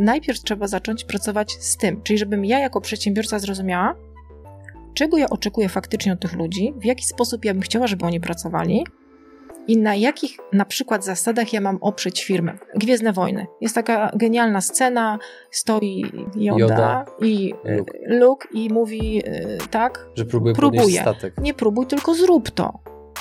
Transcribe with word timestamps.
Najpierw 0.00 0.40
trzeba 0.42 0.66
zacząć 0.66 1.04
pracować 1.04 1.52
z 1.52 1.76
tym, 1.76 2.02
czyli 2.02 2.18
żebym 2.18 2.44
ja 2.44 2.58
jako 2.58 2.80
przedsiębiorca 2.80 3.38
zrozumiała, 3.38 3.94
czego 4.94 5.16
ja 5.18 5.26
oczekuję 5.30 5.68
faktycznie 5.68 6.12
od 6.12 6.20
tych 6.20 6.32
ludzi, 6.32 6.74
w 6.76 6.84
jaki 6.84 7.04
sposób 7.04 7.44
ja 7.44 7.52
bym 7.54 7.62
chciała, 7.62 7.86
żeby 7.86 8.06
oni 8.06 8.20
pracowali 8.20 8.84
i 9.66 9.76
na 9.76 9.94
jakich 9.94 10.36
na 10.52 10.64
przykład 10.64 11.04
zasadach 11.04 11.52
ja 11.52 11.60
mam 11.60 11.78
oprzeć 11.80 12.24
firmę. 12.24 12.58
Gwiezdne 12.74 13.12
Wojny. 13.12 13.46
Jest 13.60 13.74
taka 13.74 14.10
genialna 14.16 14.60
scena, 14.60 15.18
stoi 15.50 16.02
Yoda, 16.36 16.58
Yoda, 16.58 17.04
i 17.22 17.54
e, 17.64 17.76
Luke. 17.76 17.98
Luke. 18.06 18.48
i 18.52 18.68
mówi 18.72 19.22
e, 19.24 19.58
tak, 19.70 20.06
Że 20.14 20.24
próbuje 20.24 20.54
podnieść 20.54 20.98
statek. 21.00 21.34
nie 21.42 21.54
próbuj, 21.54 21.86
tylko 21.86 22.14
zrób 22.14 22.50
to. 22.50 22.78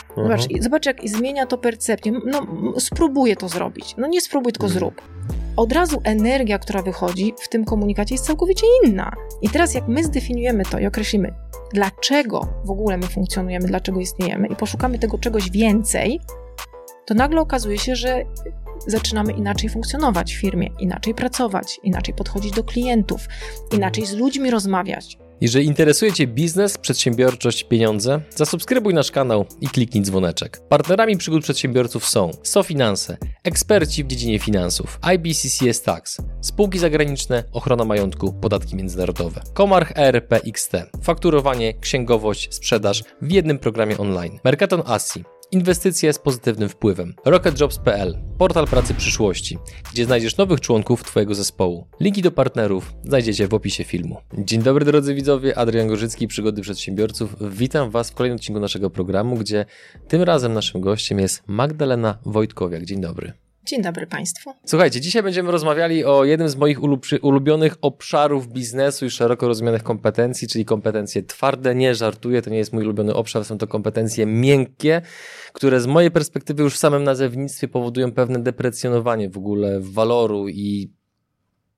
Mhm. 0.09 0.27
Zobacz, 0.27 0.64
zobacz, 0.64 0.86
jak 0.86 0.98
zmienia 1.09 1.46
to 1.46 1.57
percepcję. 1.57 2.11
No, 2.25 2.48
spróbuję 2.80 3.36
to 3.36 3.50
zrobić. 3.50 3.96
No 3.98 4.07
nie 4.07 4.21
spróbuj, 4.21 4.52
tylko 4.54 4.68
Mhm. 4.68 4.80
zrób. 4.80 5.02
Od 5.60 5.71
razu 5.71 6.02
energia, 6.04 6.60
która 6.60 6.82
wychodzi 6.82 7.34
w 7.39 7.50
tym 7.50 7.66
komunikacie 7.66 8.16
jest 8.16 8.25
całkowicie 8.25 8.68
inna. 8.83 9.11
I 9.42 9.50
teraz 9.50 9.74
jak 9.74 9.88
my 9.88 10.04
zdefiniujemy 10.04 10.64
to 10.66 10.79
i 10.79 10.86
określimy, 10.86 11.33
dlaczego 11.74 12.47
w 12.66 12.71
ogóle 12.71 12.97
my 12.97 13.07
funkcjonujemy, 13.07 13.68
dlaczego 13.68 14.00
istniejemy 14.00 14.47
i 14.47 14.56
poszukamy 14.56 15.00
tego 15.00 15.18
czegoś 15.18 15.52
więcej, 15.52 16.21
to 17.06 17.14
nagle 17.14 17.42
okazuje 17.42 17.78
się, 17.78 17.96
że 17.96 18.24
zaczynamy 18.88 19.33
inaczej 19.33 19.69
funkcjonować 19.69 20.33
w 20.36 20.42
firmie, 20.42 20.69
inaczej 20.80 21.16
pracować, 21.16 21.80
inaczej 21.83 22.14
podchodzić 22.14 22.52
do 22.52 22.64
klientów, 22.64 23.28
inaczej 23.74 24.05
z 24.05 24.14
ludźmi 24.14 24.52
rozmawiać. 24.52 25.18
Jeżeli 25.42 25.66
interesuje 25.66 26.14
Cię 26.14 26.28
biznes, 26.28 26.78
przedsiębiorczość, 26.78 27.64
pieniądze, 27.64 28.21
zasubskrybuj 28.30 28.93
nasz 28.93 29.11
kanał 29.11 29.46
i 29.61 29.68
kliknij 29.68 30.04
dzwoneczek. 30.04 30.61
Partnerami 30.70 31.18
przygód 31.18 31.43
przedsiębiorców 31.43 32.08
są 32.08 32.31
SoFinanse, 32.44 33.17
eksperci 33.44 34.03
w 34.03 34.08
dziedzinie 34.08 34.39
finansów, 34.39 35.00
IBCCS 35.16 35.81
Tax, 35.81 36.17
spółki 36.42 36.80
zagraniczne, 36.80 37.44
ochrona 37.52 37.86
majątku, 37.86 38.33
podatki 38.33 38.75
międzynarodowe, 38.75 39.42
Komarch 39.53 39.92
ERP 39.95 40.33
XT, 40.33 40.72
fakturowanie, 41.02 41.73
księgowość, 41.73 42.53
sprzedaż 42.56 43.03
w 43.22 43.31
jednym 43.31 43.59
programie 43.59 43.97
online, 43.97 44.39
Mercaton 44.44 44.83
Asi, 44.85 45.23
Inwestycje 45.52 46.14
z 46.14 46.19
pozytywnym 46.19 46.69
wpływem. 46.69 47.14
RocketJobs.pl, 47.25 48.17
portal 48.38 48.67
pracy 48.67 48.94
przyszłości, 48.94 49.58
gdzie 49.94 50.06
znajdziesz 50.06 50.38
nowych 50.38 50.61
członków 50.61 51.03
Twojego 51.03 51.36
zespołu. 51.36 51.88
Linki 52.00 52.22
do 52.22 52.31
partnerów 52.31 52.94
znajdziecie 53.03 53.47
w 53.47 53.53
opisie 53.53 53.83
filmu. 53.83 54.17
Dzień 54.38 54.61
dobry 54.64 54.86
drodzy 54.86 55.16
widzowie, 55.16 55.58
Adrian 55.58 55.88
Gorzycki, 55.88 56.28
Przygody 56.28 56.61
Przedsiębiorców. 56.61 57.36
Witam 57.52 57.89
Was 57.89 58.11
w 58.11 58.14
kolejnym 58.14 58.36
odcinku 58.36 58.59
naszego 58.59 58.89
programu, 58.89 59.36
gdzie 59.36 59.66
tym 60.08 60.22
razem 60.22 60.53
naszym 60.53 60.81
gościem 60.81 61.19
jest 61.19 61.44
Magdalena 61.47 62.17
Wojtkowiak. 62.25 62.86
Dzień 62.86 63.02
dobry. 63.02 63.34
Dzień 63.65 63.81
dobry 63.81 64.07
Państwu. 64.07 64.53
Słuchajcie, 64.65 65.02
dzisiaj 65.02 65.23
będziemy 65.23 65.52
rozmawiali 65.52 66.05
o 66.05 66.25
jednym 66.25 66.49
z 66.49 66.55
moich 66.55 66.79
ulub- 66.79 67.19
ulubionych 67.21 67.75
obszarów 67.81 68.47
biznesu 68.47 69.05
i 69.05 69.09
szeroko 69.09 69.47
rozumianych 69.47 69.83
kompetencji, 69.83 70.47
czyli 70.47 70.66
kompetencje 70.66 71.23
twarde. 71.23 71.75
Nie 71.75 71.95
żartuję, 71.95 72.41
to 72.41 72.49
nie 72.49 72.57
jest 72.57 72.73
mój 72.73 72.83
ulubiony 72.83 73.13
obszar, 73.13 73.45
są 73.45 73.57
to 73.57 73.67
kompetencje 73.67 74.25
miękkie, 74.25 75.01
które 75.53 75.81
z 75.81 75.88
mojej 75.88 76.11
perspektywy 76.11 76.63
już 76.63 76.75
w 76.75 76.77
samym 76.77 77.03
nazewnictwie 77.03 77.67
powodują 77.67 78.11
pewne 78.11 78.39
deprecjonowanie 78.39 79.29
w 79.29 79.38
ogóle 79.38 79.79
waloru 79.79 80.47
i 80.47 80.91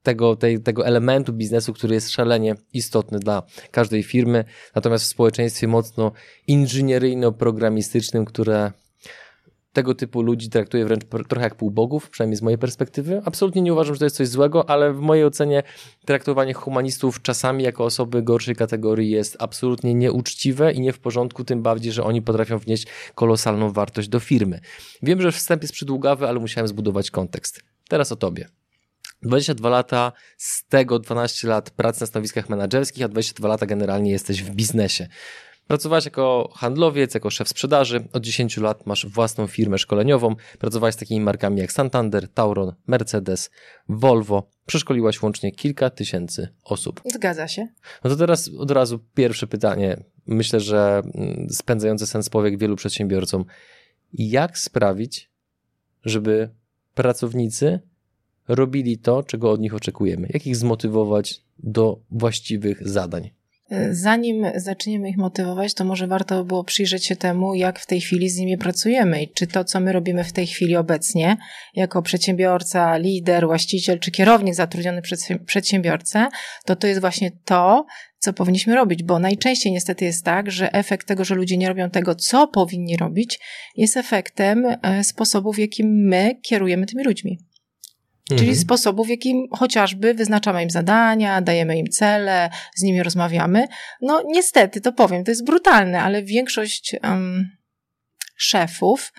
tego, 0.02 0.36
tej, 0.36 0.62
tego 0.62 0.86
elementu 0.86 1.32
biznesu, 1.32 1.72
który 1.72 1.94
jest 1.94 2.10
szalenie 2.10 2.54
istotny 2.72 3.18
dla 3.18 3.42
każdej 3.70 4.02
firmy, 4.02 4.44
natomiast 4.74 5.04
w 5.04 5.08
społeczeństwie 5.08 5.68
mocno 5.68 6.12
inżynieryjno-programistycznym, 6.46 8.24
które 8.24 8.72
tego 9.72 9.94
typu 9.94 10.22
ludzi 10.22 10.50
traktuje 10.50 10.84
wręcz 10.84 11.02
trochę 11.28 11.44
jak 11.44 11.54
półbogów, 11.54 12.10
przynajmniej 12.10 12.36
z 12.36 12.42
mojej 12.42 12.58
perspektywy. 12.58 13.22
Absolutnie 13.24 13.62
nie 13.62 13.72
uważam, 13.72 13.94
że 13.94 13.98
to 13.98 14.04
jest 14.04 14.16
coś 14.16 14.28
złego, 14.28 14.70
ale 14.70 14.92
w 14.92 15.00
mojej 15.00 15.24
ocenie 15.24 15.62
traktowanie 16.04 16.54
humanistów 16.54 17.22
czasami 17.22 17.64
jako 17.64 17.84
osoby 17.84 18.22
gorszej 18.22 18.56
kategorii 18.56 19.10
jest 19.10 19.36
absolutnie 19.38 19.94
nieuczciwe 19.94 20.72
i 20.72 20.80
nie 20.80 20.92
w 20.92 20.98
porządku, 20.98 21.44
tym 21.44 21.62
bardziej, 21.62 21.92
że 21.92 22.04
oni 22.04 22.22
potrafią 22.22 22.58
wnieść 22.58 22.86
kolosalną 23.14 23.72
wartość 23.72 24.08
do 24.08 24.20
firmy. 24.20 24.60
Wiem, 25.02 25.22
że 25.22 25.32
wstęp 25.32 25.62
jest 25.62 25.74
przydługawy, 25.74 26.28
ale 26.28 26.40
musiałem 26.40 26.68
zbudować 26.68 27.10
kontekst. 27.10 27.62
Teraz 27.88 28.12
o 28.12 28.16
tobie. 28.16 28.48
22 29.22 29.68
lata, 29.68 30.12
z 30.36 30.64
tego 30.66 30.98
12 30.98 31.48
lat 31.48 31.70
pracy 31.70 32.00
na 32.00 32.06
stanowiskach 32.06 32.48
menedżerskich, 32.48 33.04
a 33.04 33.08
22 33.08 33.48
lata 33.48 33.66
generalnie 33.66 34.10
jesteś 34.10 34.42
w 34.42 34.50
biznesie. 34.50 35.08
Pracowałeś 35.66 36.04
jako 36.04 36.52
handlowiec, 36.56 37.14
jako 37.14 37.30
szef 37.30 37.48
sprzedaży. 37.48 38.08
Od 38.12 38.22
10 38.22 38.56
lat 38.56 38.86
masz 38.86 39.06
własną 39.06 39.46
firmę 39.46 39.78
szkoleniową. 39.78 40.36
Pracowałeś 40.58 40.94
z 40.94 40.98
takimi 40.98 41.20
markami 41.20 41.60
jak 41.60 41.72
Santander, 41.72 42.28
Tauron, 42.28 42.72
Mercedes, 42.86 43.50
Volvo. 43.88 44.50
Przeszkoliłaś 44.66 45.22
łącznie 45.22 45.52
kilka 45.52 45.90
tysięcy 45.90 46.48
osób. 46.64 47.00
Zgadza 47.04 47.48
się. 47.48 47.68
No 48.04 48.10
to 48.10 48.16
teraz 48.16 48.50
od 48.58 48.70
razu 48.70 48.98
pierwsze 49.14 49.46
pytanie. 49.46 50.04
Myślę, 50.26 50.60
że 50.60 51.02
mm, 51.14 51.46
spędzające 51.50 52.06
sens 52.06 52.28
powiek 52.28 52.58
wielu 52.58 52.76
przedsiębiorcom. 52.76 53.44
Jak 54.12 54.58
sprawić, 54.58 55.30
żeby 56.04 56.50
pracownicy 56.94 57.80
robili 58.48 58.98
to, 58.98 59.22
czego 59.22 59.50
od 59.50 59.60
nich 59.60 59.74
oczekujemy? 59.74 60.28
Jak 60.30 60.46
ich 60.46 60.56
zmotywować 60.56 61.44
do 61.58 62.00
właściwych 62.10 62.88
zadań? 62.88 63.30
Zanim 63.90 64.46
zaczniemy 64.54 65.08
ich 65.08 65.16
motywować, 65.16 65.74
to 65.74 65.84
może 65.84 66.06
warto 66.06 66.44
było 66.44 66.64
przyjrzeć 66.64 67.06
się 67.06 67.16
temu, 67.16 67.54
jak 67.54 67.78
w 67.78 67.86
tej 67.86 68.00
chwili 68.00 68.28
z 68.28 68.36
nimi 68.36 68.58
pracujemy 68.58 69.22
i 69.22 69.32
czy 69.32 69.46
to, 69.46 69.64
co 69.64 69.80
my 69.80 69.92
robimy 69.92 70.24
w 70.24 70.32
tej 70.32 70.46
chwili 70.46 70.76
obecnie, 70.76 71.36
jako 71.74 72.02
przedsiębiorca, 72.02 72.96
lider, 72.96 73.46
właściciel 73.46 73.98
czy 73.98 74.10
kierownik 74.10 74.54
zatrudniony 74.54 75.02
przez 75.02 75.28
przedsiębiorcę, 75.46 76.28
to 76.64 76.76
to 76.76 76.86
jest 76.86 77.00
właśnie 77.00 77.30
to, 77.44 77.86
co 78.18 78.32
powinniśmy 78.32 78.74
robić, 78.74 79.02
bo 79.02 79.18
najczęściej 79.18 79.72
niestety 79.72 80.04
jest 80.04 80.24
tak, 80.24 80.50
że 80.50 80.72
efekt 80.72 81.06
tego, 81.06 81.24
że 81.24 81.34
ludzie 81.34 81.56
nie 81.56 81.68
robią 81.68 81.90
tego, 81.90 82.14
co 82.14 82.48
powinni 82.48 82.96
robić, 82.96 83.40
jest 83.76 83.96
efektem 83.96 84.66
e, 84.82 85.04
sposobu, 85.04 85.52
w 85.52 85.58
jakim 85.58 85.86
my 86.08 86.34
kierujemy 86.42 86.86
tymi 86.86 87.04
ludźmi. 87.04 87.38
Czyli 88.28 88.40
Mhm. 88.40 88.58
sposobu, 88.58 89.04
w 89.04 89.08
jakim 89.08 89.46
chociażby 89.52 90.14
wyznaczamy 90.14 90.62
im 90.62 90.70
zadania, 90.70 91.40
dajemy 91.40 91.78
im 91.78 91.86
cele, 91.86 92.50
z 92.74 92.82
nimi 92.82 93.02
rozmawiamy. 93.02 93.66
No 94.00 94.22
niestety, 94.26 94.80
to 94.80 94.92
powiem, 94.92 95.24
to 95.24 95.30
jest 95.30 95.44
brutalne, 95.44 96.02
ale 96.02 96.22
większość 96.22 96.96
em, 97.02 97.50
szefów 98.36 99.12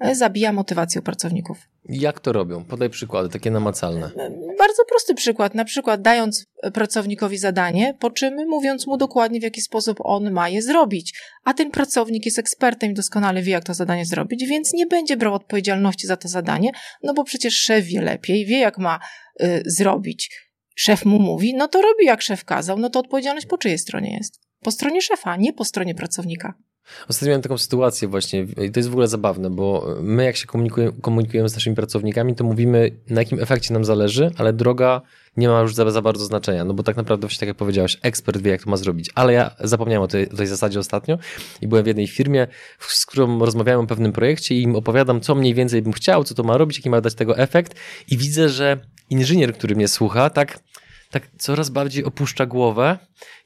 e, 0.00 0.14
zabija 0.14 0.52
motywację 0.52 1.02
pracowników. 1.02 1.68
Jak 1.88 2.20
to 2.20 2.32
robią? 2.32 2.64
Podaj 2.64 2.90
przykłady, 2.90 3.28
takie 3.28 3.50
namacalne. 3.50 4.06
E, 4.06 4.30
Bardzo 4.58 4.84
prosty 4.88 5.14
przykład, 5.14 5.54
na 5.54 5.64
przykład 5.64 6.02
dając 6.02 6.46
pracownikowi 6.74 7.38
zadanie, 7.38 7.94
po 8.00 8.10
czym 8.10 8.48
mówiąc 8.48 8.86
mu 8.86 8.96
dokładnie, 8.96 9.40
w 9.40 9.42
jaki 9.42 9.60
sposób 9.60 9.98
on 10.00 10.30
ma 10.30 10.48
je 10.48 10.62
zrobić. 10.62 11.20
A 11.44 11.54
ten 11.54 11.70
pracownik 11.70 12.26
jest 12.26 12.38
ekspertem 12.38 12.90
i 12.90 12.94
doskonale 12.94 13.42
wie, 13.42 13.52
jak 13.52 13.64
to 13.64 13.74
zadanie 13.74 14.06
zrobić, 14.06 14.46
więc 14.46 14.72
nie 14.72 14.86
będzie 14.86 15.16
brał 15.16 15.34
odpowiedzialności 15.34 16.06
za 16.06 16.16
to 16.16 16.28
zadanie, 16.28 16.70
no 17.02 17.14
bo 17.14 17.24
przecież 17.24 17.54
szef 17.56 17.84
wie 17.84 18.00
lepiej, 18.00 18.46
wie, 18.46 18.58
jak 18.58 18.78
ma 18.78 19.00
y, 19.42 19.62
zrobić. 19.66 20.48
Szef 20.74 21.04
mu 21.04 21.18
mówi, 21.18 21.54
no 21.54 21.68
to 21.68 21.82
robi, 21.82 22.04
jak 22.04 22.22
szef 22.22 22.44
kazał, 22.44 22.78
no 22.78 22.90
to 22.90 22.98
odpowiedzialność 22.98 23.46
po 23.46 23.58
czyjej 23.58 23.78
stronie 23.78 24.16
jest? 24.16 24.40
Po 24.60 24.70
stronie 24.70 25.02
szefa, 25.02 25.36
nie 25.36 25.52
po 25.52 25.64
stronie 25.64 25.94
pracownika. 25.94 26.54
Ostatnio 27.08 27.28
miałem 27.28 27.42
taką 27.42 27.58
sytuację 27.58 28.08
właśnie 28.08 28.40
i 28.40 28.70
to 28.70 28.80
jest 28.80 28.88
w 28.88 28.92
ogóle 28.92 29.08
zabawne, 29.08 29.50
bo 29.50 29.96
my 30.00 30.24
jak 30.24 30.36
się 30.36 30.46
komunikujemy, 30.46 30.92
komunikujemy 31.00 31.48
z 31.48 31.54
naszymi 31.54 31.76
pracownikami, 31.76 32.34
to 32.34 32.44
mówimy 32.44 32.90
na 33.10 33.20
jakim 33.20 33.40
efekcie 33.40 33.74
nam 33.74 33.84
zależy, 33.84 34.30
ale 34.36 34.52
droga 34.52 35.02
nie 35.36 35.48
ma 35.48 35.60
już 35.60 35.74
za, 35.74 35.90
za 35.90 36.02
bardzo 36.02 36.24
znaczenia, 36.24 36.64
no 36.64 36.74
bo 36.74 36.82
tak 36.82 36.96
naprawdę 36.96 37.26
właśnie 37.26 37.40
tak 37.40 37.46
jak 37.46 37.56
powiedziałeś, 37.56 37.98
ekspert 38.02 38.42
wie 38.42 38.50
jak 38.50 38.62
to 38.62 38.70
ma 38.70 38.76
zrobić, 38.76 39.10
ale 39.14 39.32
ja 39.32 39.50
zapomniałem 39.60 40.02
o 40.02 40.08
tej, 40.08 40.26
tej 40.26 40.46
zasadzie 40.46 40.78
ostatnio 40.78 41.18
i 41.60 41.68
byłem 41.68 41.84
w 41.84 41.86
jednej 41.86 42.06
firmie, 42.06 42.46
z 42.78 43.06
którą 43.06 43.38
rozmawiałem 43.38 43.84
o 43.84 43.86
pewnym 43.86 44.12
projekcie 44.12 44.54
i 44.54 44.62
im 44.62 44.76
opowiadam, 44.76 45.20
co 45.20 45.34
mniej 45.34 45.54
więcej 45.54 45.82
bym 45.82 45.92
chciał, 45.92 46.24
co 46.24 46.34
to 46.34 46.42
ma 46.42 46.56
robić, 46.56 46.78
jaki 46.78 46.90
ma 46.90 47.00
dać 47.00 47.14
tego 47.14 47.38
efekt. 47.38 47.74
I 48.10 48.18
widzę, 48.18 48.48
że 48.48 48.78
inżynier, 49.10 49.54
który 49.54 49.76
mnie 49.76 49.88
słucha, 49.88 50.30
tak 50.30 50.58
tak 51.10 51.28
coraz 51.38 51.70
bardziej 51.70 52.04
opuszcza 52.04 52.46
głowę, 52.46 52.98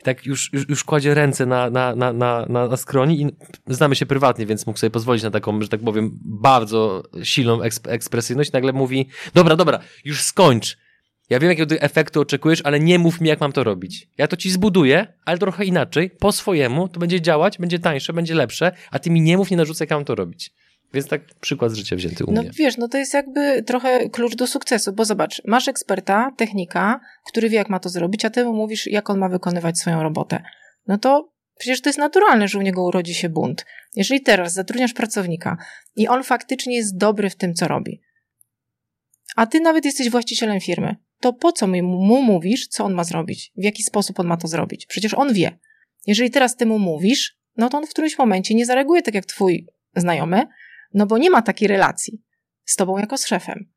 tak 0.03 0.27
już, 0.27 0.53
już, 0.53 0.69
już 0.69 0.85
kładzie 0.85 1.15
ręce 1.15 1.47
na, 1.47 1.71
na, 1.71 1.95
na, 1.95 2.13
na, 2.13 2.47
na 2.49 2.77
skroni 2.77 3.23
i 3.23 3.27
znamy 3.67 3.97
się 3.97 4.07
prywatnie, 4.07 4.47
więc 4.47 4.67
mógł 4.67 4.79
sobie 4.79 4.91
pozwolić 4.91 5.23
na 5.23 5.31
taką, 5.31 5.63
że 5.63 5.69
tak 5.69 5.81
powiem, 5.81 6.19
bardzo 6.25 7.03
silną 7.23 7.59
eksp- 7.59 7.91
ekspresyjność. 7.91 8.53
Nagle 8.53 8.73
mówi, 8.73 9.09
dobra, 9.35 9.57
dobra, 9.57 9.81
już 10.05 10.23
skończ. 10.23 10.79
Ja 11.31 11.39
wiem, 11.39 11.51
jakiego 11.51 11.75
efektu 11.75 12.21
oczekujesz, 12.21 12.61
ale 12.65 12.81
nie 12.81 12.99
mów 12.99 13.21
mi, 13.21 13.29
jak 13.29 13.41
mam 13.41 13.53
to 13.53 13.65
robić. 13.65 14.09
Ja 14.19 14.29
to 14.29 14.37
ci 14.37 14.51
zbuduję, 14.51 15.07
ale 15.25 15.39
trochę 15.39 15.65
inaczej, 15.65 16.11
po 16.11 16.33
swojemu, 16.33 16.89
to 16.89 17.01
będzie 17.01 17.21
działać, 17.21 17.59
będzie 17.59 17.79
tańsze, 17.79 18.13
będzie 18.13 18.35
lepsze, 18.35 18.73
a 18.91 18.99
ty 18.99 19.11
mi 19.11 19.21
nie 19.21 19.37
mów, 19.37 19.51
nie 19.51 19.57
narzucaj, 19.57 19.85
jak 19.85 19.91
mam 19.91 20.05
to 20.05 20.15
robić. 20.15 20.53
Więc 20.95 21.09
tak 21.09 21.23
przykład 21.41 21.73
z 21.73 21.75
życia 21.75 21.97
wzięty 21.97 22.25
u 22.25 22.33
No 22.33 22.43
mnie. 22.43 22.51
wiesz, 22.55 22.77
no 22.77 22.89
to 22.89 22.99
jest 22.99 23.15
jakby 23.15 23.63
trochę 23.63 24.09
klucz 24.11 24.35
do 24.37 24.47
sukcesu, 24.47 24.93
bo 24.93 25.05
zobacz, 25.05 25.43
masz 25.47 25.69
eksperta, 25.69 26.33
technika, 26.37 27.01
który 27.27 27.49
wie, 27.49 27.57
jak 27.57 27.69
ma 27.69 27.79
to 27.81 27.89
zrobić, 27.89 28.25
a 28.25 28.31
ty 28.31 28.45
mu 28.45 28.53
mówisz, 28.53 28.87
jak 28.87 29.11
on 29.11 29.19
ma 29.19 29.29
wykonywać 29.29 29.79
swoją 29.79 30.03
robotę. 30.03 30.43
No 30.87 30.99
to 30.99 31.33
przecież 31.59 31.81
to 31.81 31.89
jest 31.89 31.99
naturalne, 31.99 32.49
że 32.49 32.59
u 32.59 32.63
niego 32.63 32.85
urodzi 32.85 33.15
się 33.15 33.29
bunt. 33.29 33.67
Jeżeli 33.97 34.21
teraz 34.21 34.53
zatrudniasz 34.53 34.93
pracownika 34.93 35.57
i 35.97 36.09
on 36.09 36.25
faktycznie 36.25 36.77
jest 36.77 36.97
dobry 36.97 37.31
w 37.31 37.37
tym, 37.37 37.55
co 37.55 37.69
robi, 37.69 38.01
a 39.37 39.47
ty 39.47 39.61
nawet 39.61 39.85
jesteś 39.85 40.11
właścicielem 40.11 40.61
firmy, 40.61 40.97
to 41.21 41.33
po 41.33 41.53
co 41.53 41.67
mu 41.67 42.23
mówisz, 42.23 42.69
co 42.69 42.85
on 42.85 42.95
ma 42.95 43.05
zrobić? 43.05 43.53
W 43.57 43.65
jaki 43.65 43.83
sposób 43.83 44.21
on 44.21 44.27
ma 44.27 44.37
to 44.37 44.49
zrobić? 44.49 44.87
Przecież 44.87 45.15
on 45.15 45.33
wie. 45.33 45.59
Jeżeli 46.07 46.31
teraz 46.31 46.57
ty 46.57 46.67
mu 46.67 46.79
mówisz, 46.79 47.39
no 47.57 47.69
to 47.69 47.79
on 47.79 47.87
w 47.87 47.91
którymś 47.91 48.19
momencie 48.19 48.55
nie 48.55 48.67
zareaguje 48.67 49.03
tak 49.03 49.15
jak 49.15 49.27
twój 49.27 49.67
znajomy, 49.97 50.47
no 50.95 51.07
bo 51.07 51.19
nie 51.19 51.31
ma 51.31 51.43
takiej 51.43 51.69
relacji 51.69 52.23
z 52.65 52.77
tobą 52.77 52.99
jako 52.99 53.19
z 53.19 53.27
szefem. 53.27 53.73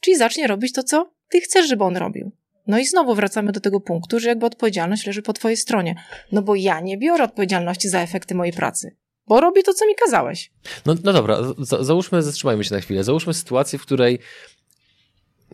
Czyli 0.00 0.16
zacznie 0.16 0.46
robić 0.46 0.72
to, 0.72 0.82
co 0.82 1.12
ty 1.28 1.40
chcesz, 1.40 1.68
żeby 1.68 1.84
on 1.84 1.96
robił. 1.96 2.32
No 2.66 2.78
i 2.78 2.86
znowu 2.86 3.14
wracamy 3.14 3.52
do 3.52 3.60
tego 3.60 3.80
punktu, 3.80 4.20
że 4.20 4.28
jakby 4.28 4.46
odpowiedzialność 4.46 5.06
leży 5.06 5.22
po 5.22 5.32
twojej 5.32 5.56
stronie. 5.56 5.94
No 6.32 6.42
bo 6.42 6.54
ja 6.54 6.80
nie 6.80 6.98
biorę 6.98 7.24
odpowiedzialności 7.24 7.88
za 7.88 8.00
efekty 8.00 8.34
mojej 8.34 8.52
pracy. 8.52 8.96
Bo 9.26 9.40
robię 9.40 9.62
to, 9.62 9.74
co 9.74 9.86
mi 9.86 9.94
kazałeś. 9.94 10.52
No, 10.86 10.94
no 11.04 11.12
dobra, 11.12 11.38
za, 11.58 11.84
załóżmy, 11.84 12.22
zatrzymajmy 12.22 12.64
się 12.64 12.74
na 12.74 12.80
chwilę. 12.80 13.04
Załóżmy 13.04 13.34
sytuację, 13.34 13.78
w 13.78 13.82
której 13.82 14.18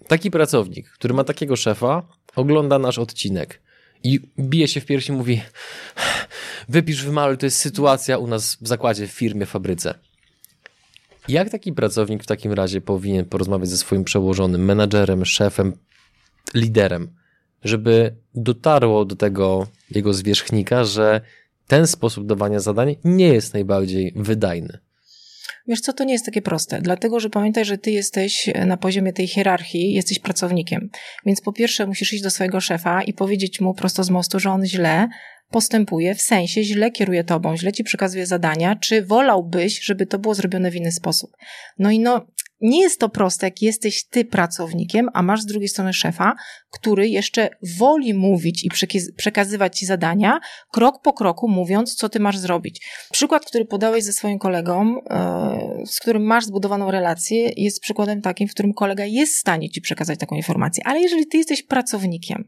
taki 0.08 0.30
pracownik, 0.30 0.90
który 0.90 1.14
ma 1.14 1.24
takiego 1.24 1.56
szefa, 1.56 2.02
ogląda 2.36 2.78
nasz 2.78 2.98
odcinek 2.98 3.62
i 4.04 4.20
bije 4.38 4.68
się 4.68 4.80
w 4.80 4.86
piersi 4.86 5.12
mówi 5.12 5.42
wypisz, 6.68 7.04
wymaluj, 7.04 7.38
to 7.38 7.46
jest 7.46 7.58
sytuacja 7.58 8.18
u 8.18 8.26
nas 8.26 8.56
w 8.60 8.68
zakładzie, 8.68 9.06
w 9.06 9.10
firmie, 9.10 9.46
w 9.46 9.50
fabryce. 9.50 9.94
Jak 11.28 11.50
taki 11.50 11.72
pracownik 11.72 12.22
w 12.22 12.26
takim 12.26 12.52
razie 12.52 12.80
powinien 12.80 13.24
porozmawiać 13.24 13.68
ze 13.68 13.76
swoim 13.76 14.04
przełożonym, 14.04 14.64
menadżerem, 14.64 15.24
szefem, 15.24 15.72
liderem, 16.54 17.10
żeby 17.64 18.14
dotarło 18.34 19.04
do 19.04 19.16
tego 19.16 19.66
jego 19.90 20.14
zwierzchnika, 20.14 20.84
że 20.84 21.20
ten 21.66 21.86
sposób 21.86 22.26
dawania 22.26 22.60
zadań 22.60 22.96
nie 23.04 23.28
jest 23.28 23.54
najbardziej 23.54 24.12
wydajny? 24.16 24.78
Wiesz 25.66 25.80
co, 25.80 25.92
to 25.92 26.04
nie 26.04 26.12
jest 26.12 26.24
takie 26.24 26.42
proste, 26.42 26.80
dlatego 26.80 27.20
że 27.20 27.30
pamiętaj, 27.30 27.64
że 27.64 27.78
ty 27.78 27.90
jesteś 27.90 28.50
na 28.66 28.76
poziomie 28.76 29.12
tej 29.12 29.26
hierarchii, 29.26 29.92
jesteś 29.92 30.18
pracownikiem. 30.18 30.90
Więc 31.26 31.40
po 31.40 31.52
pierwsze 31.52 31.86
musisz 31.86 32.12
iść 32.12 32.22
do 32.22 32.30
swojego 32.30 32.60
szefa 32.60 33.02
i 33.02 33.12
powiedzieć 33.12 33.60
mu 33.60 33.74
prosto 33.74 34.04
z 34.04 34.10
mostu, 34.10 34.40
że 34.40 34.50
on 34.50 34.66
źle 34.66 35.08
postępuje, 35.54 36.14
w 36.14 36.22
sensie 36.22 36.62
źle 36.62 36.90
kieruje 36.90 37.24
tobą, 37.24 37.56
źle 37.56 37.72
ci 37.72 37.84
przekazuje 37.84 38.26
zadania, 38.26 38.76
czy 38.76 39.02
wolałbyś, 39.02 39.80
żeby 39.84 40.06
to 40.06 40.18
było 40.18 40.34
zrobione 40.34 40.70
w 40.70 40.76
inny 40.76 40.92
sposób. 40.92 41.30
No 41.78 41.90
i 41.90 41.98
no, 41.98 42.26
nie 42.60 42.80
jest 42.80 43.00
to 43.00 43.08
proste, 43.08 43.46
jak 43.46 43.62
jesteś 43.62 44.08
ty 44.08 44.24
pracownikiem, 44.24 45.08
a 45.12 45.22
masz 45.22 45.40
z 45.40 45.46
drugiej 45.46 45.68
strony 45.68 45.92
szefa, 45.92 46.34
który 46.70 47.08
jeszcze 47.08 47.48
woli 47.78 48.14
mówić 48.14 48.64
i 48.64 48.68
przekazywać 49.16 49.78
ci 49.78 49.86
zadania, 49.86 50.40
krok 50.72 51.02
po 51.02 51.12
kroku 51.12 51.48
mówiąc, 51.48 51.94
co 51.94 52.08
ty 52.08 52.20
masz 52.20 52.38
zrobić. 52.38 52.86
Przykład, 53.12 53.44
który 53.44 53.64
podałeś 53.64 54.04
ze 54.04 54.12
swoim 54.12 54.38
kolegą, 54.38 55.00
e, 55.10 55.82
z 55.86 56.00
którym 56.00 56.22
masz 56.22 56.44
zbudowaną 56.44 56.90
relację, 56.90 57.50
jest 57.56 57.80
przykładem 57.80 58.22
takim, 58.22 58.48
w 58.48 58.50
którym 58.50 58.74
kolega 58.74 59.04
jest 59.04 59.34
w 59.34 59.38
stanie 59.38 59.70
ci 59.70 59.80
przekazać 59.80 60.18
taką 60.18 60.36
informację. 60.36 60.86
Ale 60.86 61.00
jeżeli 61.00 61.26
ty 61.26 61.36
jesteś 61.36 61.62
pracownikiem 61.62 62.44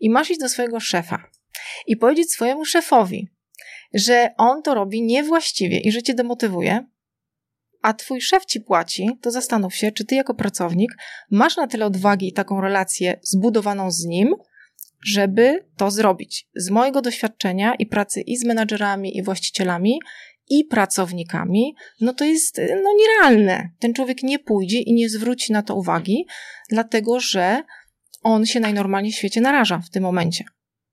i 0.00 0.10
masz 0.10 0.30
iść 0.30 0.40
do 0.40 0.48
swojego 0.48 0.80
szefa 0.80 1.29
i 1.86 1.96
powiedzieć 1.96 2.32
swojemu 2.32 2.64
szefowi, 2.64 3.28
że 3.94 4.30
on 4.38 4.62
to 4.62 4.74
robi 4.74 5.02
niewłaściwie 5.02 5.78
i 5.78 5.92
że 5.92 6.02
cię 6.02 6.14
demotywuje, 6.14 6.86
a 7.82 7.92
twój 7.92 8.20
szef 8.20 8.44
ci 8.44 8.60
płaci, 8.60 9.10
to 9.20 9.30
zastanów 9.30 9.74
się, 9.74 9.92
czy 9.92 10.04
ty 10.04 10.14
jako 10.14 10.34
pracownik 10.34 10.90
masz 11.30 11.56
na 11.56 11.66
tyle 11.66 11.86
odwagi 11.86 12.28
i 12.28 12.32
taką 12.32 12.60
relację 12.60 13.20
zbudowaną 13.22 13.90
z 13.90 14.04
nim, 14.04 14.34
żeby 15.04 15.64
to 15.76 15.90
zrobić. 15.90 16.48
Z 16.54 16.70
mojego 16.70 17.02
doświadczenia 17.02 17.74
i 17.74 17.86
pracy 17.86 18.20
i 18.20 18.36
z 18.36 18.44
menadżerami, 18.44 19.16
i 19.16 19.22
właścicielami, 19.22 19.98
i 20.48 20.64
pracownikami, 20.64 21.74
no 22.00 22.12
to 22.12 22.24
jest 22.24 22.60
no, 22.82 22.90
nierealne. 22.98 23.70
Ten 23.78 23.94
człowiek 23.94 24.22
nie 24.22 24.38
pójdzie 24.38 24.80
i 24.80 24.94
nie 24.94 25.08
zwróci 25.08 25.52
na 25.52 25.62
to 25.62 25.74
uwagi, 25.74 26.26
dlatego 26.70 27.20
że 27.20 27.62
on 28.22 28.46
się 28.46 28.60
najnormalniej 28.60 29.12
w 29.12 29.16
świecie 29.16 29.40
naraża 29.40 29.78
w 29.78 29.90
tym 29.90 30.02
momencie. 30.02 30.44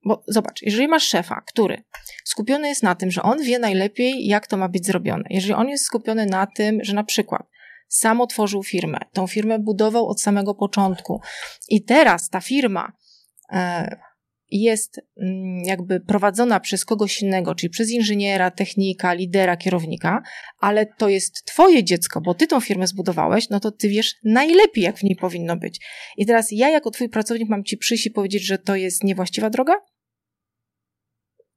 Bo 0.06 0.24
zobacz, 0.28 0.62
jeżeli 0.62 0.88
masz 0.88 1.04
szefa, 1.04 1.42
który 1.48 1.84
skupiony 2.26 2.68
jest 2.68 2.84
na 2.84 2.96
tym, 2.96 3.12
że 3.12 3.22
on 3.22 3.44
wie 3.44 3.60
najlepiej, 3.60 4.28
jak 4.28 4.48
to 4.48 4.58
ma 4.58 4.70
być 4.70 4.86
zrobione, 4.86 5.24
jeżeli 5.30 5.54
on 5.54 5.70
jest 5.70 5.86
skupiony 5.86 6.26
na 6.26 6.48
tym, 6.48 6.84
że 6.84 6.94
na 6.94 7.04
przykład 7.04 7.48
sam 7.88 8.22
otworzył 8.22 8.64
firmę, 8.64 9.00
tą 9.14 9.28
firmę 9.28 9.60
budował 9.60 10.08
od 10.08 10.22
samego 10.22 10.56
początku 10.56 11.22
i 11.70 11.84
teraz 11.84 12.30
ta 12.30 12.42
firma 12.42 12.92
e, 13.52 13.98
jest 14.52 15.02
mm, 15.18 15.60
jakby 15.66 16.00
prowadzona 16.00 16.60
przez 16.60 16.86
kogoś 16.86 17.22
innego, 17.22 17.56
czyli 17.56 17.70
przez 17.70 17.92
inżyniera, 17.92 18.52
technika, 18.52 19.14
lidera, 19.14 19.58
kierownika, 19.58 20.24
ale 20.60 20.86
to 20.86 21.10
jest 21.10 21.46
twoje 21.46 21.84
dziecko, 21.84 22.22
bo 22.22 22.34
ty 22.34 22.48
tą 22.48 22.60
firmę 22.60 22.88
zbudowałeś, 22.88 23.50
no 23.50 23.60
to 23.60 23.72
ty 23.72 23.90
wiesz 23.90 24.16
najlepiej, 24.24 24.84
jak 24.84 24.98
w 24.98 25.04
niej 25.04 25.16
powinno 25.16 25.58
być. 25.58 25.80
I 26.18 26.26
teraz 26.26 26.48
ja 26.52 26.70
jako 26.70 26.92
twój 26.92 27.10
pracownik 27.10 27.50
mam 27.50 27.64
ci 27.64 27.78
przyjść 27.78 28.06
i 28.06 28.12
powiedzieć, 28.12 28.44
że 28.46 28.58
to 28.58 28.76
jest 28.76 29.04
niewłaściwa 29.04 29.50
droga? 29.50 29.74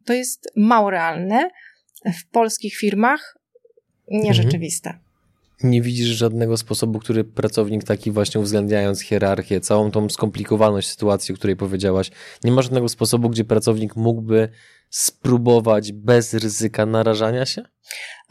To 0.04 0.12
jest 0.12 0.52
mało 0.56 0.90
realne. 0.90 1.50
W 2.04 2.30
polskich 2.30 2.76
firmach 2.76 3.38
nierzeczywiste. 4.10 4.90
Mhm. 4.90 5.09
Nie 5.62 5.82
widzisz 5.82 6.08
żadnego 6.08 6.56
sposobu, 6.56 6.98
który 6.98 7.24
pracownik 7.24 7.84
taki 7.84 8.10
właśnie 8.10 8.40
uwzględniając 8.40 9.00
hierarchię, 9.00 9.60
całą 9.60 9.90
tą 9.90 10.08
skomplikowaność 10.08 10.88
sytuacji, 10.88 11.34
o 11.34 11.36
której 11.38 11.56
powiedziałaś, 11.56 12.10
nie 12.44 12.52
ma 12.52 12.62
żadnego 12.62 12.88
sposobu, 12.88 13.28
gdzie 13.28 13.44
pracownik 13.44 13.96
mógłby 13.96 14.48
spróbować 14.90 15.92
bez 15.92 16.34
ryzyka 16.34 16.86
narażania 16.86 17.46
się? 17.46 17.62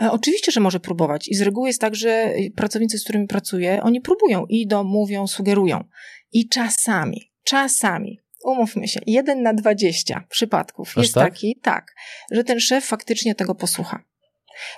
E, 0.02 0.12
oczywiście, 0.12 0.52
że 0.52 0.60
może 0.60 0.80
próbować. 0.80 1.28
I 1.28 1.36
z 1.36 1.42
reguły 1.42 1.68
jest 1.68 1.82
tak, 1.82 1.96
że 1.96 2.34
pracownicy, 2.56 2.98
z 2.98 3.04
którymi 3.04 3.28
pracuję, 3.28 3.84
oni 3.84 4.02
próbują, 4.02 4.46
idą, 4.46 4.84
mówią, 4.84 5.28
sugerują. 5.28 5.84
I 6.32 6.50
czasami, 6.50 7.32
czasami 7.44 8.20
umówmy 8.44 8.88
się, 8.88 9.00
jeden 9.06 9.42
na 9.42 9.54
dwadzieścia 9.54 10.24
przypadków 10.30 10.90
Aż 10.90 11.04
jest 11.04 11.14
tak? 11.14 11.34
taki, 11.34 11.60
tak, 11.62 11.96
że 12.32 12.44
ten 12.44 12.60
szef 12.60 12.86
faktycznie 12.86 13.36
tego 13.36 13.56
posłucha. 13.56 14.09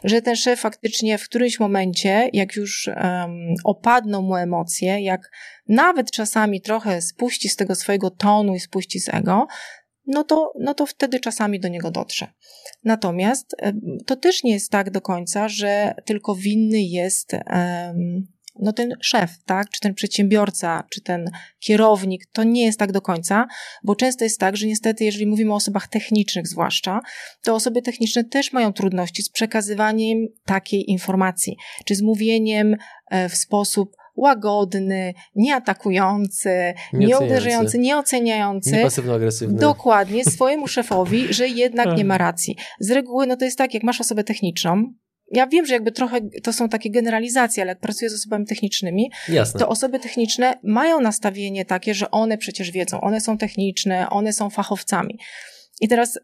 Że 0.04 0.22
ten 0.22 0.36
szef 0.36 0.60
faktycznie 0.60 1.18
w 1.18 1.24
którymś 1.24 1.60
momencie, 1.60 2.30
jak 2.34 2.56
już 2.56 2.88
um, 2.88 3.38
opadną 3.64 4.22
mu 4.22 4.36
emocje, 4.36 5.02
jak 5.02 5.32
nawet 5.68 6.12
czasami 6.12 6.62
trochę 6.62 7.02
spuści 7.02 7.50
z 7.50 7.56
tego 7.56 7.76
swojego 7.76 8.10
tonu 8.10 8.56
i 8.56 8.60
spuści 8.60 9.00
z 9.00 9.10
ego, 9.10 9.48
no 10.08 10.24
to, 10.24 10.54
no 10.60 10.74
to 10.74 10.86
wtedy 10.86 11.20
czasami 11.20 11.60
do 11.60 11.68
niego 11.68 11.92
dotrze. 11.92 12.28
Natomiast 12.84 13.56
to 14.06 14.16
też 14.16 14.44
nie 14.44 14.52
jest 14.52 14.72
tak 14.72 14.92
do 14.92 15.02
końca, 15.02 15.50
że 15.50 15.94
tylko 16.06 16.36
winny 16.36 16.82
jest 16.82 17.34
um, 17.34 18.28
no 18.60 18.74
ten 18.74 18.94
szef, 19.02 19.32
tak, 19.46 19.70
czy 19.70 19.80
ten 19.80 19.94
przedsiębiorca, 19.94 20.84
czy 20.90 21.02
ten 21.02 21.26
kierownik, 21.60 22.26
to 22.32 22.44
nie 22.44 22.66
jest 22.66 22.80
tak 22.80 22.92
do 22.92 23.02
końca, 23.02 23.48
bo 23.84 23.96
często 23.96 24.24
jest 24.24 24.40
tak, 24.40 24.58
że 24.58 24.68
niestety, 24.68 25.04
jeżeli 25.04 25.28
mówimy 25.28 25.54
o 25.54 25.56
osobach 25.56 25.88
technicznych 25.88 26.48
zwłaszcza, 26.48 27.00
to 27.44 27.56
osoby 27.56 27.82
techniczne 27.82 28.24
też 28.24 28.54
mają 28.54 28.74
trudności 28.74 29.24
z 29.24 29.30
przekazywaniem 29.30 30.28
takiej 30.46 30.92
informacji, 30.92 31.58
czy 31.86 31.96
z 31.96 32.02
mówieniem 32.02 32.76
e, 33.12 33.30
w 33.30 33.36
sposób 33.36 33.96
łagodny, 34.16 35.14
nieatakujący, 35.36 36.74
nieuderzający, 36.94 37.80
nieoceniający. 37.80 38.72
Niepasywno-agresywny. 38.72 39.60
Dokładnie, 39.60 40.26
swojemu 40.26 40.68
szefowi, 40.78 41.34
że 41.34 41.48
jednak 41.48 41.98
nie 41.98 42.06
ma 42.06 42.18
racji. 42.18 42.56
Z 42.80 42.92
reguły, 42.92 43.28
no 43.28 43.38
to 43.38 43.46
jest 43.46 43.58
tak, 43.58 43.74
jak 43.74 43.84
masz 43.84 44.02
osobę 44.02 44.24
techniczną, 44.24 44.94
ja 45.32 45.48
wiem, 45.48 45.66
że 45.66 45.74
jakby 45.74 45.92
trochę 45.92 46.22
to 46.44 46.54
są 46.54 46.70
takie 46.70 46.92
generalizacje, 46.92 47.64
ale 47.64 47.72
jak 47.72 47.80
pracuję 47.80 48.10
z 48.10 48.14
osobami 48.14 48.46
technicznymi, 48.46 49.12
Jasne. 49.30 49.60
to 49.60 49.68
osoby 49.68 50.00
techniczne 50.00 50.60
mają 50.64 51.02
nastawienie 51.02 51.66
takie, 51.66 51.94
że 51.94 52.12
one 52.12 52.38
przecież 52.38 52.72
wiedzą, 52.72 53.02
one 53.02 53.22
są 53.22 53.38
techniczne, 53.38 54.10
one 54.10 54.34
są 54.34 54.50
fachowcami. 54.50 55.20
I 55.82 55.88
teraz 55.88 56.20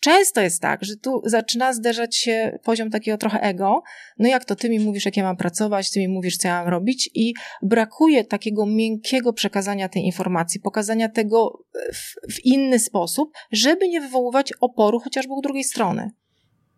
często 0.00 0.40
jest 0.40 0.62
tak, 0.62 0.84
że 0.84 0.96
tu 0.96 1.22
zaczyna 1.24 1.72
zderzać 1.72 2.16
się 2.16 2.58
poziom 2.64 2.90
takiego 2.90 3.18
trochę 3.18 3.40
ego. 3.40 3.82
No 4.18 4.28
jak 4.28 4.44
to 4.44 4.56
ty 4.56 4.70
mi 4.70 4.80
mówisz, 4.80 5.04
jak 5.04 5.16
ja 5.16 5.22
mam 5.22 5.36
pracować, 5.36 5.90
ty 5.90 6.00
mi 6.00 6.08
mówisz, 6.08 6.36
co 6.36 6.48
ja 6.48 6.60
mam 6.62 6.68
robić, 6.68 7.10
i 7.14 7.34
brakuje 7.62 8.24
takiego 8.24 8.66
miękkiego 8.66 9.32
przekazania 9.32 9.88
tej 9.88 10.02
informacji, 10.02 10.60
pokazania 10.60 11.08
tego 11.08 11.64
w, 11.94 12.32
w 12.34 12.44
inny 12.44 12.78
sposób, 12.78 13.30
żeby 13.52 13.88
nie 13.88 14.00
wywoływać 14.00 14.52
oporu 14.60 15.00
chociażby 15.00 15.32
u 15.32 15.40
drugiej 15.40 15.64
strony. 15.64 16.10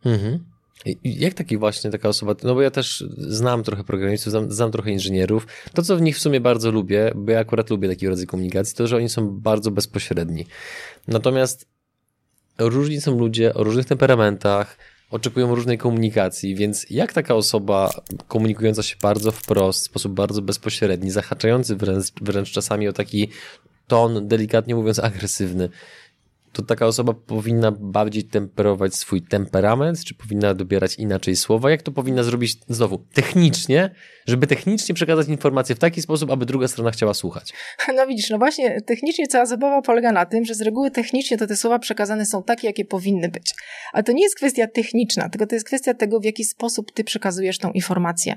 Mhm. 0.04 0.53
Jak 1.04 1.34
taki 1.34 1.56
właśnie 1.56 1.90
taka 1.90 2.08
osoba, 2.08 2.34
no 2.42 2.54
bo 2.54 2.62
ja 2.62 2.70
też 2.70 3.04
znam 3.16 3.62
trochę 3.62 3.84
programistów, 3.84 4.30
znam, 4.30 4.52
znam, 4.52 4.72
trochę 4.72 4.90
inżynierów. 4.90 5.46
To, 5.74 5.82
co 5.82 5.96
w 5.96 6.02
nich 6.02 6.16
w 6.16 6.20
sumie 6.20 6.40
bardzo 6.40 6.70
lubię, 6.70 7.12
bo 7.14 7.32
ja 7.32 7.38
akurat 7.38 7.70
lubię 7.70 7.88
taki 7.88 8.08
rodzaj 8.08 8.26
komunikacji, 8.26 8.76
to, 8.76 8.86
że 8.86 8.96
oni 8.96 9.08
są 9.08 9.30
bardzo 9.30 9.70
bezpośredni. 9.70 10.46
Natomiast 11.08 11.68
różni 12.58 13.00
są 13.00 13.18
ludzie 13.18 13.54
o 13.54 13.64
różnych 13.64 13.86
temperamentach, 13.86 14.78
oczekują 15.10 15.54
różnej 15.54 15.78
komunikacji, 15.78 16.54
więc 16.54 16.90
jak 16.90 17.12
taka 17.12 17.34
osoba 17.34 17.90
komunikująca 18.28 18.82
się 18.82 18.96
bardzo 19.02 19.32
wprost, 19.32 19.82
w 19.82 19.84
sposób 19.84 20.12
bardzo 20.12 20.42
bezpośredni, 20.42 21.10
zahaczający 21.10 21.76
wręcz, 21.76 22.06
wręcz 22.20 22.50
czasami 22.50 22.88
o 22.88 22.92
taki 22.92 23.28
ton, 23.86 24.28
delikatnie 24.28 24.74
mówiąc, 24.74 24.98
agresywny, 24.98 25.68
to 26.54 26.62
taka 26.62 26.86
osoba 26.86 27.12
powinna 27.12 27.72
bardziej 27.72 28.24
temperować 28.24 28.94
swój 28.94 29.22
temperament, 29.22 30.04
czy 30.04 30.14
powinna 30.14 30.54
dobierać 30.54 30.96
inaczej 30.96 31.36
słowa? 31.36 31.70
Jak 31.70 31.82
to 31.82 31.92
powinna 31.92 32.22
zrobić 32.22 32.56
znowu 32.68 32.98
technicznie, 32.98 33.94
żeby 34.26 34.46
technicznie 34.46 34.94
przekazać 34.94 35.28
informację 35.28 35.74
w 35.74 35.78
taki 35.78 36.02
sposób, 36.02 36.30
aby 36.30 36.46
druga 36.46 36.68
strona 36.68 36.90
chciała 36.90 37.14
słuchać? 37.14 37.52
No 37.96 38.06
widzisz, 38.06 38.30
no 38.30 38.38
właśnie 38.38 38.80
technicznie 38.80 39.26
cała 39.26 39.46
zabawa 39.46 39.82
polega 39.82 40.12
na 40.12 40.26
tym, 40.26 40.44
że 40.44 40.54
z 40.54 40.60
reguły 40.60 40.90
technicznie 40.90 41.38
to 41.38 41.46
te 41.46 41.56
słowa 41.56 41.78
przekazane 41.78 42.26
są 42.26 42.42
takie, 42.42 42.66
jakie 42.66 42.84
powinny 42.84 43.28
być. 43.28 43.54
Ale 43.92 44.02
to 44.02 44.12
nie 44.12 44.22
jest 44.22 44.36
kwestia 44.36 44.66
techniczna, 44.66 45.28
tylko 45.28 45.46
to 45.46 45.54
jest 45.54 45.66
kwestia 45.66 45.94
tego, 45.94 46.20
w 46.20 46.24
jaki 46.24 46.44
sposób 46.44 46.92
ty 46.92 47.04
przekazujesz 47.04 47.58
tą 47.58 47.72
informację 47.72 48.36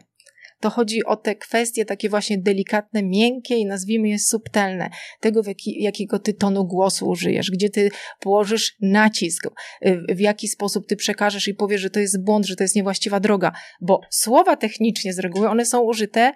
to 0.59 0.69
chodzi 0.69 1.05
o 1.05 1.15
te 1.15 1.35
kwestie 1.35 1.85
takie 1.85 2.09
właśnie 2.09 2.37
delikatne, 2.37 3.03
miękkie 3.03 3.55
i 3.55 3.65
nazwijmy 3.65 4.09
je 4.09 4.19
subtelne, 4.19 4.89
tego 5.19 5.41
jaki, 5.47 5.83
jakiego 5.83 6.19
ty 6.19 6.33
tonu 6.33 6.65
głosu 6.65 7.07
użyjesz, 7.07 7.51
gdzie 7.51 7.69
ty 7.69 7.91
położysz 8.19 8.75
nacisk, 8.81 9.47
y, 9.85 10.15
w 10.15 10.19
jaki 10.19 10.47
sposób 10.47 10.87
ty 10.87 10.95
przekażesz 10.95 11.47
i 11.47 11.53
powiesz, 11.53 11.81
że 11.81 11.89
to 11.89 11.99
jest 11.99 12.23
błąd, 12.23 12.45
że 12.45 12.55
to 12.55 12.63
jest 12.63 12.75
niewłaściwa 12.75 13.19
droga, 13.19 13.51
bo 13.81 14.01
słowa 14.09 14.55
technicznie 14.55 15.13
z 15.13 15.19
reguły 15.19 15.49
one 15.49 15.65
są 15.65 15.81
użyte 15.81 16.33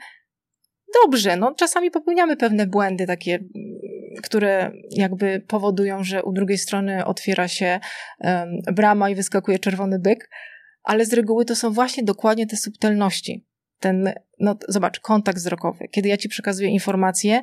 dobrze, 1.04 1.38
no 1.38 1.56
czasami 1.56 1.92
popełniamy 1.92 2.38
pewne 2.38 2.68
błędy 2.68 3.08
takie, 3.08 3.34
mm, 3.34 3.50
które 4.24 4.72
jakby 4.92 5.44
powodują, 5.48 6.04
że 6.04 6.24
u 6.24 6.34
drugiej 6.34 6.58
strony 6.58 7.06
otwiera 7.06 7.48
się 7.48 7.80
um, 8.20 8.50
brama 8.76 9.10
i 9.10 9.16
wyskakuje 9.16 9.60
czerwony 9.60 10.00
byk, 10.00 10.30
ale 10.84 11.06
z 11.06 11.14
reguły 11.14 11.46
to 11.46 11.56
są 11.56 11.72
właśnie 11.72 12.04
dokładnie 12.04 12.48
te 12.48 12.58
subtelności 12.58 13.46
ten, 13.82 14.14
no 14.40 14.56
zobacz, 14.68 15.00
kontakt 15.00 15.38
wzrokowy. 15.38 15.88
Kiedy 15.88 16.10
ja 16.10 16.18
ci 16.18 16.30
przekazuję 16.30 16.70
informację, 16.70 17.42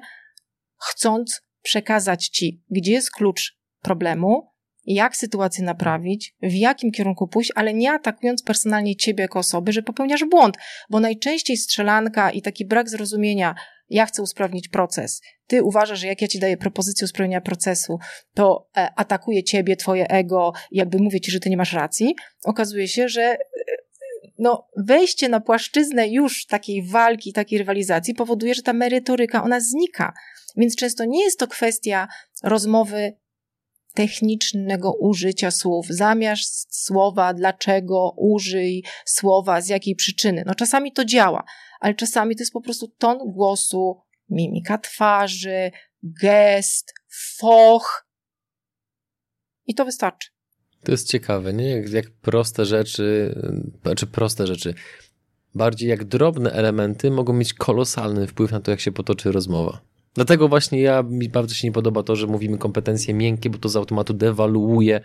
chcąc 0.80 1.42
przekazać 1.62 2.28
ci, 2.28 2.62
gdzie 2.70 2.92
jest 2.92 3.10
klucz 3.10 3.58
problemu, 3.82 4.48
jak 4.84 5.16
sytuację 5.16 5.64
naprawić, 5.64 6.34
w 6.42 6.52
jakim 6.52 6.90
kierunku 6.90 7.28
pójść, 7.28 7.52
ale 7.54 7.74
nie 7.74 7.92
atakując 7.92 8.42
personalnie 8.42 8.96
ciebie 8.96 9.22
jako 9.22 9.38
osoby, 9.38 9.72
że 9.72 9.82
popełniasz 9.82 10.24
błąd, 10.24 10.56
bo 10.90 11.00
najczęściej 11.00 11.56
strzelanka 11.56 12.30
i 12.30 12.42
taki 12.42 12.66
brak 12.66 12.90
zrozumienia, 12.90 13.54
ja 13.90 14.06
chcę 14.06 14.22
usprawnić 14.22 14.68
proces. 14.68 15.20
Ty 15.46 15.62
uważasz, 15.62 16.00
że 16.00 16.06
jak 16.06 16.22
ja 16.22 16.28
ci 16.28 16.38
daję 16.38 16.56
propozycję 16.56 17.04
usprawnienia 17.04 17.40
procesu, 17.40 17.98
to 18.34 18.68
e, 18.76 18.88
atakuję 18.96 19.44
ciebie, 19.44 19.76
twoje 19.76 20.08
ego, 20.08 20.52
jakby 20.70 20.98
mówię 20.98 21.20
ci, 21.20 21.30
że 21.30 21.40
ty 21.40 21.50
nie 21.50 21.56
masz 21.56 21.72
racji. 21.72 22.14
Okazuje 22.44 22.88
się, 22.88 23.08
że 23.08 23.36
no, 24.38 24.68
wejście 24.76 25.28
na 25.28 25.40
płaszczyznę 25.40 26.08
już 26.08 26.46
takiej 26.46 26.82
walki, 26.82 27.32
takiej 27.32 27.58
rywalizacji 27.58 28.14
powoduje, 28.14 28.54
że 28.54 28.62
ta 28.62 28.72
merytoryka, 28.72 29.44
ona 29.44 29.60
znika. 29.60 30.12
Więc 30.56 30.76
często 30.76 31.04
nie 31.04 31.24
jest 31.24 31.38
to 31.38 31.46
kwestia 31.46 32.08
rozmowy 32.42 33.16
technicznego 33.94 34.92
użycia 34.92 35.50
słów. 35.50 35.86
Zamiast 35.90 36.84
słowa 36.84 37.34
dlaczego 37.34 38.14
użyj 38.16 38.84
słowa, 39.04 39.60
z 39.60 39.68
jakiej 39.68 39.94
przyczyny. 39.94 40.42
No 40.46 40.54
czasami 40.54 40.92
to 40.92 41.04
działa, 41.04 41.44
ale 41.80 41.94
czasami 41.94 42.36
to 42.36 42.42
jest 42.42 42.52
po 42.52 42.60
prostu 42.60 42.88
ton 42.88 43.18
głosu, 43.18 44.00
mimika 44.28 44.78
twarzy, 44.78 45.70
gest, 46.02 46.94
foch. 47.36 48.08
I 49.66 49.74
to 49.74 49.84
wystarczy. 49.84 50.37
To 50.84 50.92
jest 50.92 51.08
ciekawe, 51.08 51.52
nie? 51.52 51.70
Jak, 51.70 51.90
jak 51.90 52.10
proste 52.10 52.64
rzeczy, 52.64 53.34
znaczy 53.82 54.06
proste 54.06 54.46
rzeczy, 54.46 54.74
bardziej 55.54 55.88
jak 55.88 56.04
drobne 56.04 56.52
elementy 56.52 57.10
mogą 57.10 57.32
mieć 57.32 57.54
kolosalny 57.54 58.26
wpływ 58.26 58.52
na 58.52 58.60
to, 58.60 58.70
jak 58.70 58.80
się 58.80 58.92
potoczy 58.92 59.32
rozmowa. 59.32 59.80
Dlatego 60.14 60.48
właśnie 60.48 60.80
ja, 60.80 61.02
mi 61.02 61.28
bardzo 61.28 61.54
się 61.54 61.68
nie 61.68 61.72
podoba 61.72 62.02
to, 62.02 62.16
że 62.16 62.26
mówimy 62.26 62.58
kompetencje 62.58 63.14
miękkie, 63.14 63.50
bo 63.50 63.58
to 63.58 63.68
z 63.68 63.76
automatu 63.76 64.14
dewaluuje 64.14 65.00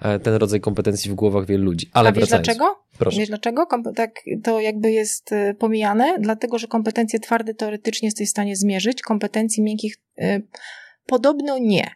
e, 0.00 0.18
ten 0.18 0.34
rodzaj 0.34 0.60
kompetencji 0.60 1.10
w 1.10 1.14
głowach 1.14 1.46
wielu 1.46 1.64
ludzi. 1.64 1.90
Ale 1.92 2.08
A 2.08 2.12
wiesz 2.12 2.28
dlaczego? 2.28 2.76
Proszę. 2.98 3.18
Wiesz 3.18 3.28
dlaczego? 3.28 3.66
Tak 3.96 4.10
to 4.42 4.60
jakby 4.60 4.92
jest 4.92 5.32
e, 5.32 5.54
pomijane? 5.54 6.16
Dlatego, 6.20 6.58
że 6.58 6.66
kompetencje 6.66 7.20
twarde 7.20 7.54
teoretycznie 7.54 8.06
jesteś 8.06 8.28
w 8.28 8.30
stanie 8.30 8.56
zmierzyć, 8.56 9.02
kompetencji 9.02 9.62
miękkich 9.62 9.96
y, 10.18 10.42
podobno 11.06 11.58
nie. 11.58 11.90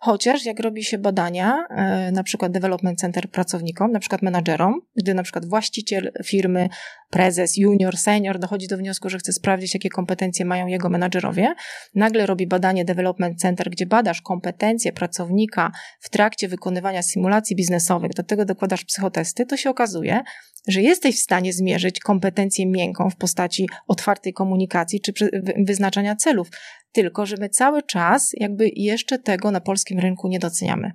Chociaż 0.00 0.44
jak 0.44 0.60
robi 0.60 0.84
się 0.84 0.98
badania, 0.98 1.66
e, 1.70 2.12
na 2.12 2.22
przykład 2.22 2.52
development 2.52 2.98
center 2.98 3.30
pracownikom, 3.30 3.92
na 3.92 4.00
przykład 4.00 4.22
menadżerom, 4.22 4.80
gdy 4.96 5.14
na 5.14 5.22
przykład 5.22 5.46
właściciel 5.46 6.12
firmy, 6.24 6.68
prezes, 7.10 7.56
junior, 7.56 7.96
senior 7.96 8.38
dochodzi 8.38 8.68
do 8.68 8.76
wniosku, 8.76 9.08
że 9.08 9.18
chce 9.18 9.32
sprawdzić, 9.32 9.74
jakie 9.74 9.88
kompetencje 9.88 10.44
mają 10.44 10.66
jego 10.66 10.88
menadżerowie, 10.88 11.54
nagle 11.94 12.26
robi 12.26 12.46
badanie 12.46 12.84
development 12.84 13.40
center, 13.40 13.70
gdzie 13.70 13.86
badasz 13.86 14.22
kompetencje 14.22 14.92
pracownika 14.92 15.72
w 16.00 16.10
trakcie 16.10 16.48
wykonywania 16.48 17.02
symulacji 17.02 17.56
biznesowych, 17.56 18.10
do 18.10 18.22
tego 18.22 18.44
dokładasz 18.44 18.84
psychotesty, 18.84 19.46
to 19.46 19.56
się 19.56 19.70
okazuje, 19.70 20.22
że 20.68 20.82
jesteś 20.82 21.16
w 21.16 21.22
stanie 21.22 21.52
zmierzyć 21.52 22.00
kompetencję 22.00 22.66
miękką 22.66 23.10
w 23.10 23.16
postaci 23.16 23.68
otwartej 23.86 24.32
komunikacji 24.32 25.00
czy 25.00 25.12
wyznaczania 25.56 26.16
celów, 26.16 26.48
tylko 26.92 27.26
że 27.26 27.36
my 27.40 27.48
cały 27.48 27.82
czas 27.82 28.30
jakby 28.36 28.70
jeszcze 28.76 29.18
tego 29.18 29.50
na 29.50 29.60
polskim 29.60 29.98
rynku 29.98 30.28
nie 30.28 30.38
doceniamy. 30.38 30.92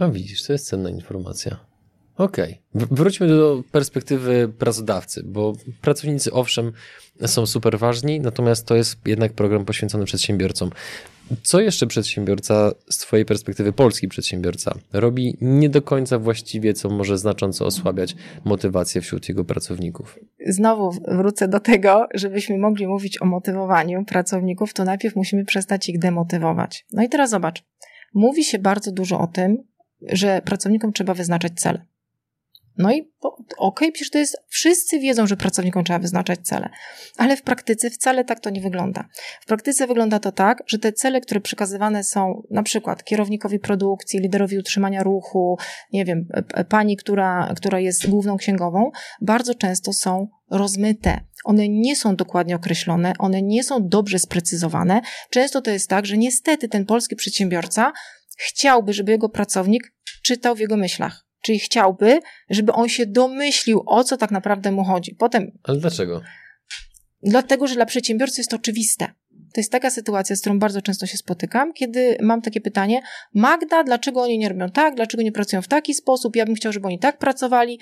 A 0.00 0.08
widzisz, 0.08 0.42
to 0.42 0.52
jest 0.52 0.66
cenna 0.66 0.90
informacja. 0.90 1.70
Okej. 2.16 2.60
Okay. 2.74 2.86
Wróćmy 2.90 3.28
do 3.28 3.62
perspektywy 3.72 4.52
pracodawcy, 4.58 5.22
bo 5.22 5.52
pracownicy 5.80 6.32
owszem 6.32 6.72
są 7.26 7.46
super 7.46 7.78
ważni, 7.78 8.20
natomiast 8.20 8.66
to 8.66 8.76
jest 8.76 8.96
jednak 9.06 9.32
program 9.32 9.64
poświęcony 9.64 10.04
przedsiębiorcom. 10.04 10.70
Co 11.42 11.60
jeszcze 11.60 11.86
przedsiębiorca 11.86 12.72
z 12.90 12.98
Twojej 12.98 13.26
perspektywy, 13.26 13.72
polski 13.72 14.08
przedsiębiorca, 14.08 14.74
robi 14.92 15.36
nie 15.40 15.68
do 15.68 15.82
końca 15.82 16.18
właściwie, 16.18 16.74
co 16.74 16.90
może 16.90 17.18
znacząco 17.18 17.66
osłabiać 17.66 18.16
motywację 18.44 19.00
wśród 19.00 19.28
jego 19.28 19.44
pracowników? 19.44 20.18
Znowu 20.46 20.90
wrócę 21.08 21.48
do 21.48 21.60
tego, 21.60 22.06
żebyśmy 22.14 22.58
mogli 22.58 22.86
mówić 22.86 23.22
o 23.22 23.26
motywowaniu 23.26 24.04
pracowników, 24.04 24.74
to 24.74 24.84
najpierw 24.84 25.16
musimy 25.16 25.44
przestać 25.44 25.88
ich 25.88 25.98
demotywować. 25.98 26.86
No 26.92 27.02
i 27.02 27.08
teraz 27.08 27.30
zobacz. 27.30 27.64
Mówi 28.14 28.44
się 28.44 28.58
bardzo 28.58 28.92
dużo 28.92 29.20
o 29.20 29.26
tym, 29.26 29.56
że 30.02 30.42
pracownikom 30.44 30.92
trzeba 30.92 31.14
wyznaczać 31.14 31.52
cele. 31.56 31.86
No 32.78 32.92
i 32.92 33.12
okej, 33.22 33.38
okay, 33.58 33.92
przecież 33.92 34.10
to 34.10 34.18
jest, 34.18 34.36
wszyscy 34.48 34.98
wiedzą, 34.98 35.26
że 35.26 35.36
pracownikom 35.36 35.84
trzeba 35.84 35.98
wyznaczać 35.98 36.40
cele, 36.42 36.68
ale 37.16 37.36
w 37.36 37.42
praktyce 37.42 37.90
wcale 37.90 38.24
tak 38.24 38.40
to 38.40 38.50
nie 38.50 38.60
wygląda. 38.60 39.08
W 39.40 39.46
praktyce 39.46 39.86
wygląda 39.86 40.18
to 40.18 40.32
tak, 40.32 40.62
że 40.66 40.78
te 40.78 40.92
cele, 40.92 41.20
które 41.20 41.40
przekazywane 41.40 42.04
są 42.04 42.42
na 42.50 42.62
przykład 42.62 43.04
kierownikowi 43.04 43.58
produkcji, 43.58 44.20
liderowi 44.20 44.58
utrzymania 44.58 45.02
ruchu, 45.02 45.58
nie 45.92 46.04
wiem, 46.04 46.28
pani, 46.68 46.96
która, 46.96 47.54
która 47.56 47.80
jest 47.80 48.10
główną 48.10 48.36
księgową, 48.36 48.90
bardzo 49.20 49.54
często 49.54 49.92
są 49.92 50.28
rozmyte. 50.50 51.20
One 51.44 51.68
nie 51.68 51.96
są 51.96 52.16
dokładnie 52.16 52.56
określone, 52.56 53.12
one 53.18 53.42
nie 53.42 53.64
są 53.64 53.88
dobrze 53.88 54.18
sprecyzowane. 54.18 55.00
Często 55.30 55.62
to 55.62 55.70
jest 55.70 55.88
tak, 55.88 56.06
że 56.06 56.18
niestety 56.18 56.68
ten 56.68 56.86
polski 56.86 57.16
przedsiębiorca 57.16 57.92
chciałby, 58.38 58.92
żeby 58.92 59.12
jego 59.12 59.28
pracownik 59.28 59.92
czytał 60.22 60.54
w 60.54 60.60
jego 60.60 60.76
myślach 60.76 61.29
Czyli 61.40 61.58
chciałby, 61.58 62.20
żeby 62.50 62.72
on 62.72 62.88
się 62.88 63.06
domyślił, 63.06 63.82
o 63.86 64.04
co 64.04 64.16
tak 64.16 64.30
naprawdę 64.30 64.72
mu 64.72 64.84
chodzi. 64.84 65.14
Potem. 65.14 65.58
Ale 65.62 65.78
dlaczego? 65.78 66.22
Dlatego, 67.22 67.66
że 67.66 67.74
dla 67.74 67.86
przedsiębiorcy 67.86 68.40
jest 68.40 68.50
to 68.50 68.56
oczywiste. 68.56 69.06
To 69.54 69.60
jest 69.60 69.72
taka 69.72 69.90
sytuacja, 69.90 70.36
z 70.36 70.40
którą 70.40 70.58
bardzo 70.58 70.82
często 70.82 71.06
się 71.06 71.16
spotykam, 71.16 71.72
kiedy 71.72 72.16
mam 72.22 72.42
takie 72.42 72.60
pytanie: 72.60 73.02
Magda, 73.34 73.84
dlaczego 73.84 74.22
oni 74.22 74.38
nie 74.38 74.48
robią 74.48 74.68
tak, 74.68 74.94
dlaczego 74.94 75.22
nie 75.22 75.32
pracują 75.32 75.62
w 75.62 75.68
taki 75.68 75.94
sposób? 75.94 76.36
Ja 76.36 76.46
bym 76.46 76.54
chciał, 76.54 76.72
żeby 76.72 76.86
oni 76.86 76.98
tak 76.98 77.18
pracowali. 77.18 77.80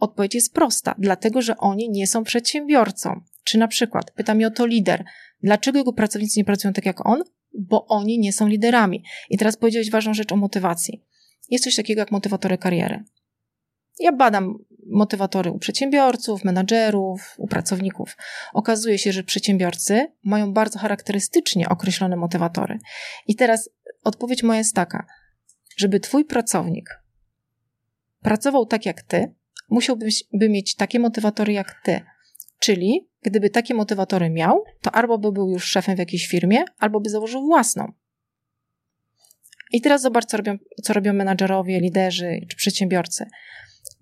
Odpowiedź 0.00 0.34
jest 0.34 0.54
prosta: 0.54 0.94
dlatego, 0.98 1.42
że 1.42 1.56
oni 1.56 1.90
nie 1.90 2.06
są 2.06 2.24
przedsiębiorcą. 2.24 3.20
Czy 3.44 3.58
na 3.58 3.68
przykład 3.68 4.10
pyta 4.10 4.34
mnie 4.34 4.46
o 4.46 4.50
to 4.50 4.66
lider: 4.66 5.04
dlaczego 5.42 5.78
jego 5.78 5.92
pracownicy 5.92 6.40
nie 6.40 6.44
pracują 6.44 6.72
tak 6.72 6.86
jak 6.86 7.06
on? 7.06 7.22
Bo 7.54 7.86
oni 7.86 8.18
nie 8.18 8.32
są 8.32 8.46
liderami. 8.48 9.04
I 9.30 9.38
teraz 9.38 9.56
powiedziałeś 9.56 9.90
ważną 9.90 10.14
rzecz 10.14 10.32
o 10.32 10.36
motywacji 10.36 11.04
jest 11.50 11.64
coś 11.64 11.76
takiego 11.76 12.00
jak 12.00 12.10
motywatory 12.10 12.58
kariery. 12.58 13.04
Ja 13.98 14.12
badam 14.12 14.58
motywatory 14.86 15.50
u 15.50 15.58
przedsiębiorców, 15.58 16.44
menadżerów, 16.44 17.34
u 17.38 17.46
pracowników. 17.46 18.16
Okazuje 18.52 18.98
się, 18.98 19.12
że 19.12 19.24
przedsiębiorcy 19.24 20.06
mają 20.24 20.52
bardzo 20.52 20.78
charakterystycznie 20.78 21.68
określone 21.68 22.16
motywatory. 22.16 22.78
I 23.26 23.36
teraz 23.36 23.70
odpowiedź 24.04 24.42
moja 24.42 24.58
jest 24.58 24.74
taka, 24.74 25.06
żeby 25.76 26.00
twój 26.00 26.24
pracownik 26.24 27.00
pracował 28.22 28.66
tak 28.66 28.86
jak 28.86 29.02
ty, 29.02 29.34
musiałby 29.68 30.08
by 30.32 30.48
mieć 30.48 30.74
takie 30.74 30.98
motywatory 30.98 31.52
jak 31.52 31.80
ty. 31.84 32.00
Czyli 32.58 33.08
gdyby 33.22 33.50
takie 33.50 33.74
motywatory 33.74 34.30
miał, 34.30 34.64
to 34.80 34.90
albo 34.90 35.18
by 35.18 35.32
był 35.32 35.50
już 35.50 35.64
szefem 35.64 35.96
w 35.96 35.98
jakiejś 35.98 36.26
firmie, 36.26 36.64
albo 36.78 37.00
by 37.00 37.10
założył 37.10 37.46
własną. 37.46 37.92
I 39.70 39.80
teraz 39.80 40.02
zobacz, 40.02 40.24
co 40.24 40.36
robią, 40.36 40.58
co 40.82 40.92
robią 40.92 41.12
menadżerowie, 41.12 41.80
liderzy 41.80 42.40
czy 42.48 42.56
przedsiębiorcy. 42.56 43.26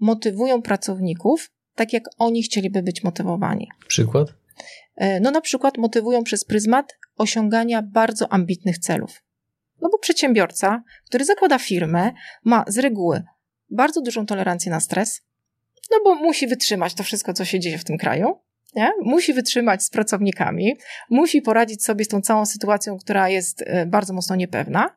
Motywują 0.01 0.63
pracowników 0.63 1.51
tak, 1.75 1.93
jak 1.93 2.05
oni 2.19 2.43
chcieliby 2.43 2.83
być 2.83 3.05
motywowani. 3.05 3.69
Przykład? 3.89 4.29
E, 4.97 5.21
no 5.21 5.31
na 5.31 5.41
przykład 5.41 5.79
motywują 5.79 6.25
przez 6.25 6.45
pryzmat 6.45 6.97
osiągania 7.17 7.83
bardzo 7.83 8.33
ambitnych 8.33 8.79
celów. 8.79 9.23
No 9.81 9.89
bo 9.93 9.99
przedsiębiorca, 9.99 10.83
który 11.07 11.25
zakłada 11.25 11.59
firmę, 11.59 12.13
ma 12.45 12.65
z 12.69 12.79
reguły 12.79 13.23
bardzo 13.71 14.01
dużą 14.01 14.27
tolerancję 14.27 14.71
na 14.71 14.81
stres, 14.81 15.23
no 15.91 15.97
bo 16.05 16.15
musi 16.15 16.47
wytrzymać 16.47 16.95
to 16.95 17.03
wszystko, 17.03 17.33
co 17.33 17.45
się 17.45 17.61
dzieje 17.61 17.79
w 17.79 17.85
tym 17.85 17.99
kraju, 17.99 18.41
nie? 18.75 18.91
musi 19.03 19.33
wytrzymać 19.33 19.83
z 19.83 19.91
pracownikami, 19.91 20.77
musi 21.11 21.43
poradzić 21.43 21.85
sobie 21.85 22.05
z 22.05 22.09
tą 22.09 22.21
całą 22.21 22.47
sytuacją, 22.47 22.99
która 22.99 23.29
jest 23.29 23.63
e, 23.67 23.87
bardzo 23.87 24.15
mocno 24.15 24.37
niepewna. 24.37 24.97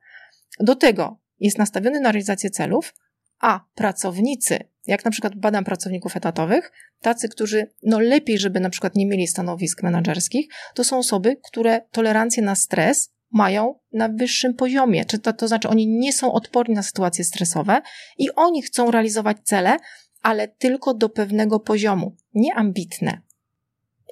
Do 0.60 0.76
tego 0.76 1.20
jest 1.40 1.58
nastawiony 1.58 2.00
na 2.00 2.12
realizację 2.12 2.50
celów, 2.50 2.94
a 3.40 3.66
pracownicy, 3.76 4.60
jak 4.88 5.06
na 5.06 5.12
przykład 5.12 5.36
badam 5.36 5.64
pracowników 5.64 6.18
etatowych, 6.18 6.72
tacy, 7.02 7.30
którzy 7.30 7.68
no 7.84 8.00
lepiej, 8.00 8.40
żeby 8.40 8.60
na 8.60 8.70
przykład 8.70 8.96
nie 8.96 9.06
mieli 9.06 9.28
stanowisk 9.28 9.84
menedżerskich, 9.84 10.48
to 10.74 10.84
są 10.84 10.98
osoby, 10.98 11.38
które 11.44 11.82
tolerancję 11.92 12.44
na 12.44 12.56
stres 12.56 13.10
mają 13.32 13.80
na 13.94 14.10
wyższym 14.10 14.54
poziomie. 14.54 15.06
Czy 15.06 15.20
to, 15.20 15.34
to 15.34 15.48
znaczy, 15.48 15.70
oni 15.70 15.88
nie 15.88 16.14
są 16.14 16.34
odporni 16.34 16.76
na 16.76 16.84
sytuacje 16.84 17.24
stresowe 17.24 17.82
i 18.18 18.32
oni 18.36 18.62
chcą 18.62 18.92
realizować 18.92 19.38
cele, 19.44 19.78
ale 20.22 20.48
tylko 20.48 20.94
do 20.94 21.10
pewnego 21.10 21.60
poziomu, 21.60 22.16
nie 22.34 22.54
ambitne. 22.56 23.22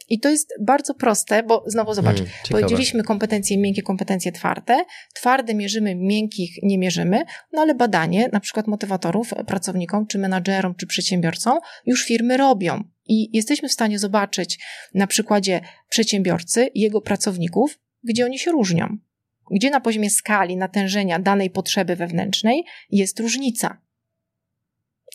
I 0.10 0.20
to 0.20 0.30
jest 0.30 0.54
bardzo 0.62 0.94
proste, 0.94 1.44
bo 1.44 1.64
znowu 1.68 1.94
zobacz, 1.94 2.18
hmm, 2.18 2.32
powiedzieliśmy 2.50 3.04
kompetencje 3.04 3.58
miękkie, 3.58 3.82
kompetencje 3.82 4.32
twarde. 4.32 4.86
Twarde 5.14 5.54
mierzymy, 5.54 5.96
miękkich 5.96 6.52
nie 6.64 6.78
mierzymy, 6.78 7.24
no 7.54 7.62
ale 7.62 7.76
badanie 7.76 8.30
na 8.34 8.40
przykład 8.40 8.68
motywatorów 8.68 9.34
pracownikom, 9.48 10.08
czy 10.08 10.18
menadżerom, 10.18 10.76
czy 10.76 10.88
przedsiębiorcom 10.88 11.60
już 11.86 12.06
firmy 12.06 12.38
robią. 12.38 12.84
I 13.08 13.38
jesteśmy 13.38 13.70
w 13.70 13.74
stanie 13.74 14.00
zobaczyć 14.00 14.60
na 14.94 15.08
przykładzie 15.08 15.62
przedsiębiorcy 15.90 16.70
jego 16.76 17.02
pracowników, 17.02 17.80
gdzie 18.04 18.26
oni 18.26 18.40
się 18.40 18.52
różnią. 18.52 18.98
Gdzie 19.52 19.70
na 19.70 19.82
poziomie 19.82 20.10
skali 20.10 20.58
natężenia 20.58 21.20
danej 21.20 21.50
potrzeby 21.50 21.96
wewnętrznej 21.96 22.66
jest 22.90 23.20
różnica. 23.20 23.82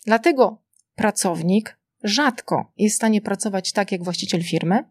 Dlatego 0.06 0.62
pracownik 0.94 1.78
rzadko 2.04 2.72
jest 2.76 2.94
w 2.94 2.96
stanie 2.96 3.20
pracować 3.20 3.72
tak 3.72 3.92
jak 3.92 4.04
właściciel 4.04 4.42
firmy. 4.42 4.84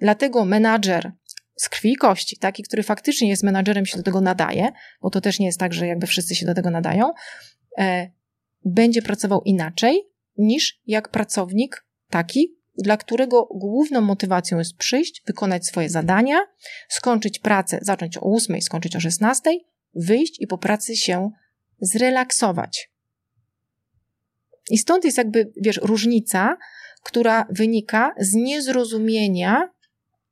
Dlatego 0.00 0.44
menadżer 0.44 1.12
z 1.56 1.68
krwi 1.68 1.92
i 1.92 1.96
kości, 1.96 2.36
taki, 2.36 2.62
który 2.62 2.82
faktycznie 2.82 3.28
jest 3.28 3.42
menadżerem, 3.42 3.86
się 3.86 3.96
do 3.96 4.02
tego 4.02 4.20
nadaje, 4.20 4.72
bo 5.02 5.10
to 5.10 5.20
też 5.20 5.38
nie 5.38 5.46
jest 5.46 5.58
tak, 5.58 5.72
że 5.72 5.86
jakby 5.86 6.06
wszyscy 6.06 6.34
się 6.34 6.46
do 6.46 6.54
tego 6.54 6.70
nadają, 6.70 7.12
e, 7.78 8.10
będzie 8.64 9.02
pracował 9.02 9.42
inaczej 9.42 10.02
niż 10.36 10.80
jak 10.86 11.08
pracownik 11.08 11.86
taki, 12.10 12.58
dla 12.78 12.96
którego 12.96 13.48
główną 13.54 14.00
motywacją 14.00 14.58
jest 14.58 14.76
przyjść, 14.76 15.22
wykonać 15.26 15.66
swoje 15.66 15.90
zadania, 15.90 16.38
skończyć 16.88 17.38
pracę, 17.38 17.78
zacząć 17.82 18.16
o 18.16 18.20
8, 18.20 18.62
skończyć 18.62 18.96
o 18.96 19.00
16, 19.00 19.50
wyjść 19.94 20.40
i 20.40 20.46
po 20.46 20.58
pracy 20.58 20.96
się 20.96 21.30
zrelaksować. 21.80 22.90
I 24.70 24.78
stąd 24.78 25.04
jest 25.04 25.18
jakby, 25.18 25.52
wiesz, 25.56 25.80
różnica, 25.82 26.56
która 27.02 27.46
wynika 27.50 28.14
z 28.18 28.34
niezrozumienia 28.34 29.68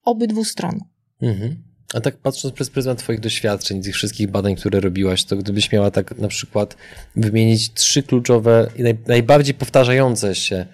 obydwu 0.02 0.44
stron. 0.44 0.80
Mhm. 1.22 1.56
A 1.94 2.00
tak 2.00 2.16
patrząc 2.16 2.54
przez 2.54 2.70
pryzmat 2.70 2.98
Twoich 2.98 3.20
doświadczeń, 3.20 3.82
tych 3.82 3.94
wszystkich 3.94 4.30
badań, 4.30 4.56
które 4.56 4.80
robiłaś, 4.80 5.24
to 5.24 5.36
gdybyś 5.36 5.72
miała 5.72 5.90
tak 5.90 6.18
na 6.18 6.28
przykład 6.28 6.76
wymienić 7.16 7.72
trzy 7.72 8.02
kluczowe 8.02 8.70
i 8.76 8.82
naj, 8.82 8.98
najbardziej 9.06 9.54
powtarzające 9.54 10.34
się 10.34 10.66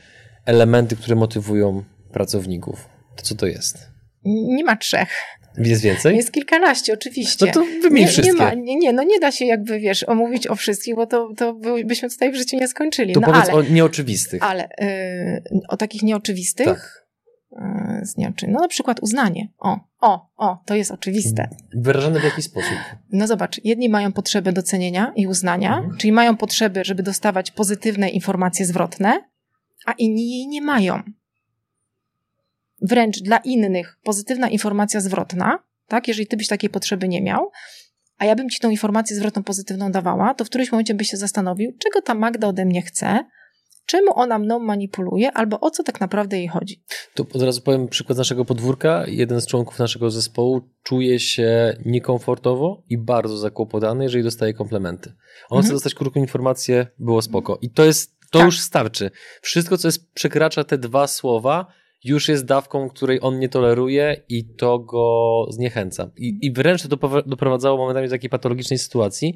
elementy, 0.47 0.97
które 0.97 1.16
motywują 1.16 1.85
pracowników, 2.12 2.88
to 3.16 3.23
co 3.23 3.35
to 3.35 3.47
jest? 3.47 3.90
Nie 4.25 4.64
ma 4.64 4.76
trzech. 4.76 5.09
Jest 5.59 5.83
więcej? 5.83 6.17
Jest 6.17 6.33
kilkanaście, 6.33 6.93
oczywiście. 6.93 7.47
No 7.47 7.53
to 7.53 7.65
wymień 7.83 8.05
nie, 8.05 8.09
wszystkie. 8.09 8.33
Nie, 8.33 8.39
ma, 8.39 8.55
nie, 8.55 8.77
nie, 8.77 8.93
no 8.93 9.03
nie 9.03 9.21
da 9.21 9.33
się 9.33 9.45
jakby, 9.45 9.81
wiesz, 9.81 10.09
omówić 10.09 10.47
o 10.47 10.55
wszystkich, 10.55 10.95
bo 10.95 11.07
to, 11.07 11.33
to 11.37 11.55
byśmy 11.85 12.11
tutaj 12.11 12.33
w 12.33 12.37
życiu 12.37 12.57
nie 12.57 12.69
skończyli. 12.69 13.15
To 13.15 13.21
no, 13.21 13.27
powiedz 13.27 13.49
ale, 13.49 13.55
o 13.55 13.63
nieoczywistych. 13.63 14.43
Ale 14.43 14.69
yy, 14.81 15.61
o 15.69 15.77
takich 15.77 16.03
nieoczywistych? 16.03 16.67
Tak. 16.67 17.07
Yy, 17.53 18.07
z 18.07 18.17
nieoczy... 18.17 18.47
No 18.49 18.61
na 18.61 18.69
przykład 18.69 19.01
uznanie. 19.01 19.49
O, 19.59 19.79
o, 20.01 20.31
o, 20.37 20.63
to 20.67 20.75
jest 20.75 20.91
oczywiste. 20.91 21.49
Wyrażane 21.75 22.21
w 22.21 22.25
jaki 22.25 22.43
sposób? 22.43 22.77
No 23.13 23.27
zobacz, 23.27 23.61
jedni 23.65 23.89
mają 23.89 24.13
potrzebę 24.13 24.53
docenienia 24.53 25.13
i 25.17 25.27
uznania, 25.27 25.77
mhm. 25.77 25.97
czyli 25.97 26.13
mają 26.13 26.37
potrzeby, 26.37 26.85
żeby 26.85 27.03
dostawać 27.03 27.51
pozytywne 27.51 28.11
informacje 28.11 28.67
zwrotne, 28.67 29.29
a 29.87 29.93
inni 29.93 30.31
jej 30.31 30.49
nie 30.49 30.62
mają 30.62 31.03
wręcz 32.83 33.23
dla 33.23 33.37
innych 33.37 33.99
pozytywna 34.03 34.49
informacja 34.49 35.01
zwrotna, 35.01 35.59
tak? 35.88 36.09
Jeżeli 36.09 36.27
ty 36.27 36.37
byś 36.37 36.49
takiej 36.49 36.71
potrzeby 36.71 37.09
nie 37.09 37.23
miał, 37.23 37.51
a 38.18 38.25
ja 38.25 38.37
bym 38.37 38.49
ci 38.49 38.61
tą 38.61 38.71
informację 38.71 39.16
zwrotną 39.16 39.42
pozytywną 39.42 39.92
dawała, 39.92 40.35
to 40.35 40.45
w 40.45 40.49
którymś 40.49 40.73
momencie 40.73 40.95
byś 40.95 41.11
się 41.11 41.16
zastanowił, 41.16 41.73
czego 41.79 42.03
ta 42.03 42.14
Magda 42.14 42.49
ode 42.49 42.64
mnie 42.64 42.83
chce, 42.83 43.25
czemu 43.87 44.18
ona 44.18 44.38
mną 44.38 44.59
manipuluje, 44.59 45.33
albo 45.33 45.61
o 45.61 45.71
co 45.71 45.83
tak 45.83 46.01
naprawdę 46.01 46.38
jej 46.38 46.49
chodzi. 46.49 46.83
To 47.14 47.27
od 47.35 47.42
razu 47.42 47.61
powiem 47.61 47.88
przykład 47.88 48.18
naszego 48.18 48.45
podwórka. 48.45 49.05
Jeden 49.07 49.40
z 49.40 49.47
członków 49.47 49.79
naszego 49.79 50.11
zespołu 50.11 50.61
czuje 50.83 51.21
się 51.21 51.77
niekomfortowo 51.85 52.83
i 52.88 52.99
bardzo 52.99 53.37
zakłopotany, 53.37 54.05
jeżeli 54.05 54.25
dostaje 54.25 54.55
komplementy. 54.55 55.09
On 55.49 55.59
mhm. 55.59 55.64
chce 55.64 55.73
dostać 55.73 55.95
krótką 55.95 56.21
informację, 56.21 56.87
było 56.99 57.23
spoko. 57.23 57.59
I 57.62 57.71
to 57.71 57.85
jest, 57.85 58.14
to 58.31 58.38
tak. 58.38 58.47
już 58.47 58.61
starczy. 58.61 59.11
Wszystko, 59.40 59.79
co 59.79 59.88
jest, 59.88 60.12
przekracza 60.12 60.64
te 60.64 60.79
dwa 60.79 61.07
słowa, 61.07 61.66
już 62.05 62.29
jest 62.29 62.45
dawką, 62.45 62.88
której 62.88 63.19
on 63.23 63.38
nie 63.38 63.49
toleruje 63.49 64.23
i 64.29 64.45
to 64.45 64.79
go 64.79 65.47
zniechęca. 65.51 66.11
I, 66.17 66.38
i 66.43 66.53
wręcz 66.53 66.83
to 66.83 66.97
doprowadzało 67.27 67.79
momentami 67.79 68.07
do 68.07 68.15
takiej 68.15 68.31
patologicznej 68.31 68.79
sytuacji, 68.79 69.35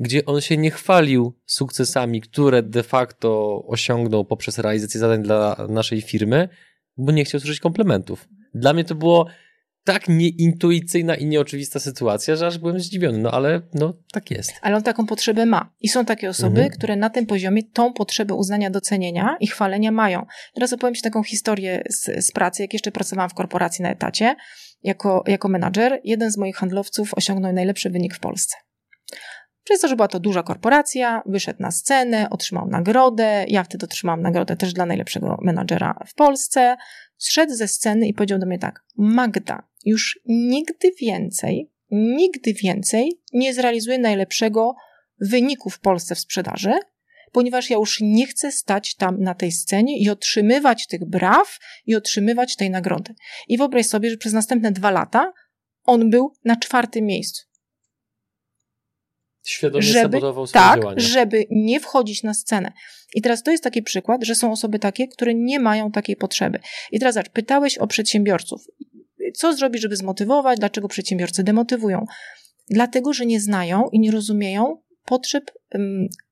gdzie 0.00 0.24
on 0.24 0.40
się 0.40 0.56
nie 0.56 0.70
chwalił 0.70 1.38
sukcesami, 1.46 2.20
które 2.20 2.62
de 2.62 2.82
facto 2.82 3.62
osiągnął 3.66 4.24
poprzez 4.24 4.58
realizację 4.58 5.00
zadań 5.00 5.22
dla 5.22 5.66
naszej 5.68 6.00
firmy, 6.00 6.48
bo 6.96 7.12
nie 7.12 7.24
chciał 7.24 7.40
słyszeć 7.40 7.60
komplementów. 7.60 8.28
Dla 8.54 8.72
mnie 8.72 8.84
to 8.84 8.94
było 8.94 9.26
tak 9.84 10.08
nieintuicyjna 10.08 11.14
i 11.14 11.26
nieoczywista 11.26 11.80
sytuacja, 11.80 12.36
że 12.36 12.46
aż 12.46 12.58
byłem 12.58 12.80
zdziwiony, 12.80 13.18
no 13.18 13.30
ale 13.30 13.62
no 13.74 13.94
tak 14.12 14.30
jest. 14.30 14.52
Ale 14.62 14.76
on 14.76 14.82
taką 14.82 15.06
potrzebę 15.06 15.46
ma. 15.46 15.72
I 15.80 15.88
są 15.88 16.04
takie 16.04 16.28
osoby, 16.28 16.60
mhm. 16.60 16.70
które 16.70 16.96
na 16.96 17.10
tym 17.10 17.26
poziomie 17.26 17.62
tą 17.62 17.92
potrzebę 17.92 18.34
uznania, 18.34 18.70
docenienia 18.70 19.36
i 19.40 19.46
chwalenia 19.46 19.92
mają. 19.92 20.26
Teraz 20.54 20.72
opowiem 20.72 20.94
Ci 20.94 21.02
taką 21.02 21.22
historię 21.22 21.82
z, 21.90 22.24
z 22.26 22.32
pracy, 22.32 22.62
jak 22.62 22.72
jeszcze 22.72 22.92
pracowałam 22.92 23.30
w 23.30 23.34
korporacji 23.34 23.82
na 23.82 23.90
etacie, 23.90 24.36
jako, 24.82 25.24
jako 25.26 25.48
menadżer, 25.48 26.00
jeden 26.04 26.30
z 26.30 26.38
moich 26.38 26.56
handlowców 26.56 27.14
osiągnął 27.14 27.52
najlepszy 27.52 27.90
wynik 27.90 28.14
w 28.14 28.20
Polsce. 28.20 28.56
Przez 29.64 29.80
to, 29.80 29.88
że 29.88 29.96
była 29.96 30.08
to 30.08 30.20
duża 30.20 30.42
korporacja, 30.42 31.22
wyszedł 31.26 31.62
na 31.62 31.70
scenę, 31.70 32.30
otrzymał 32.30 32.68
nagrodę. 32.68 33.44
Ja 33.48 33.64
wtedy 33.64 33.86
otrzymałam 33.86 34.22
nagrodę 34.22 34.56
też 34.56 34.72
dla 34.72 34.86
najlepszego 34.86 35.38
menadżera 35.42 35.98
w 36.06 36.14
Polsce. 36.14 36.76
Zszedł 37.16 37.54
ze 37.54 37.68
sceny 37.68 38.08
i 38.08 38.14
powiedział 38.14 38.38
do 38.38 38.46
mnie 38.46 38.58
tak: 38.58 38.84
Magda, 38.96 39.62
już 39.84 40.20
nigdy 40.26 40.92
więcej, 41.00 41.70
nigdy 41.90 42.54
więcej 42.54 43.20
nie 43.32 43.54
zrealizuję 43.54 43.98
najlepszego 43.98 44.74
wyniku 45.20 45.70
w 45.70 45.80
Polsce 45.80 46.14
w 46.14 46.18
sprzedaży, 46.18 46.72
ponieważ 47.32 47.70
ja 47.70 47.76
już 47.76 47.98
nie 48.00 48.26
chcę 48.26 48.52
stać 48.52 48.94
tam 48.94 49.20
na 49.20 49.34
tej 49.34 49.52
scenie 49.52 49.98
i 49.98 50.10
otrzymywać 50.10 50.86
tych 50.86 51.04
braw 51.04 51.58
i 51.86 51.94
otrzymywać 51.94 52.56
tej 52.56 52.70
nagrody. 52.70 53.14
I 53.48 53.58
wyobraź 53.58 53.86
sobie, 53.86 54.10
że 54.10 54.16
przez 54.16 54.32
następne 54.32 54.72
dwa 54.72 54.90
lata 54.90 55.32
on 55.84 56.10
był 56.10 56.32
na 56.44 56.56
czwartym 56.56 57.04
miejscu. 57.04 57.52
Świadomie 59.44 59.82
żeby, 59.82 60.02
sabotował 60.02 60.46
swoje 60.46 60.64
tak, 60.64 60.80
działania. 60.80 61.00
żeby 61.00 61.46
nie 61.50 61.80
wchodzić 61.80 62.22
na 62.22 62.34
scenę. 62.34 62.72
I 63.14 63.22
teraz 63.22 63.42
to 63.42 63.50
jest 63.50 63.64
taki 63.64 63.82
przykład, 63.82 64.24
że 64.24 64.34
są 64.34 64.52
osoby 64.52 64.78
takie, 64.78 65.08
które 65.08 65.34
nie 65.34 65.60
mają 65.60 65.90
takiej 65.90 66.16
potrzeby. 66.16 66.60
I 66.92 66.98
teraz 66.98 67.14
zobacz, 67.14 67.30
pytałeś 67.30 67.78
o 67.78 67.86
przedsiębiorców. 67.86 68.66
Co 69.34 69.54
zrobić, 69.54 69.82
żeby 69.82 69.96
zmotywować? 69.96 70.58
Dlaczego 70.58 70.88
przedsiębiorcy 70.88 71.44
demotywują? 71.44 72.06
Dlatego, 72.70 73.12
że 73.12 73.26
nie 73.26 73.40
znają 73.40 73.88
i 73.92 74.00
nie 74.00 74.10
rozumieją 74.10 74.76
potrzeb 75.04 75.44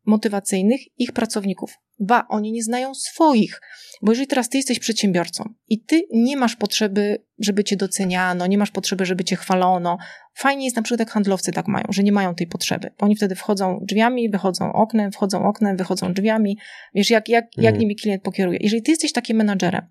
motywacyjnych 0.07 0.81
ich 0.99 1.13
pracowników. 1.13 1.79
Ba, 2.03 2.27
oni 2.29 2.53
nie 2.53 2.63
znają 2.63 2.95
swoich. 2.95 3.61
Bo 4.03 4.13
jeżeli 4.13 4.27
teraz 4.27 4.49
ty 4.49 4.57
jesteś 4.57 4.79
przedsiębiorcą 4.79 5.45
i 5.69 5.85
ty 5.85 6.03
nie 6.13 6.37
masz 6.37 6.57
potrzeby, 6.57 7.25
żeby 7.39 7.65
cię 7.65 7.77
doceniano, 7.77 8.47
nie 8.47 8.59
masz 8.59 8.71
potrzeby, 8.71 9.07
żeby 9.07 9.25
cię 9.25 9.37
chwalono, 9.37 9.99
fajnie 10.35 10.65
jest 10.65 10.77
na 10.77 10.83
przykład 10.83 11.01
jak 11.01 11.11
handlowcy 11.11 11.53
tak 11.53 11.69
mają, 11.69 11.85
że 11.89 12.03
nie 12.03 12.13
mają 12.13 12.35
tej 12.35 12.47
potrzeby. 12.47 12.91
Oni 12.99 13.17
wtedy 13.17 13.35
wchodzą 13.35 13.79
drzwiami, 13.83 14.31
wychodzą 14.31 14.73
oknem, 14.73 15.13
wchodzą 15.13 15.45
oknem, 15.45 15.77
wychodzą 15.77 16.13
drzwiami. 16.13 16.59
Wiesz, 16.95 17.11
jak, 17.11 17.29
jak, 17.29 17.45
jak 17.57 17.75
mm. 17.75 17.81
nimi 17.81 17.97
klient 17.97 18.23
pokieruje. 18.23 18.59
Jeżeli 18.63 18.83
ty 18.83 18.91
jesteś 18.91 19.13
takim 19.13 19.37
menadżerem, 19.37 19.87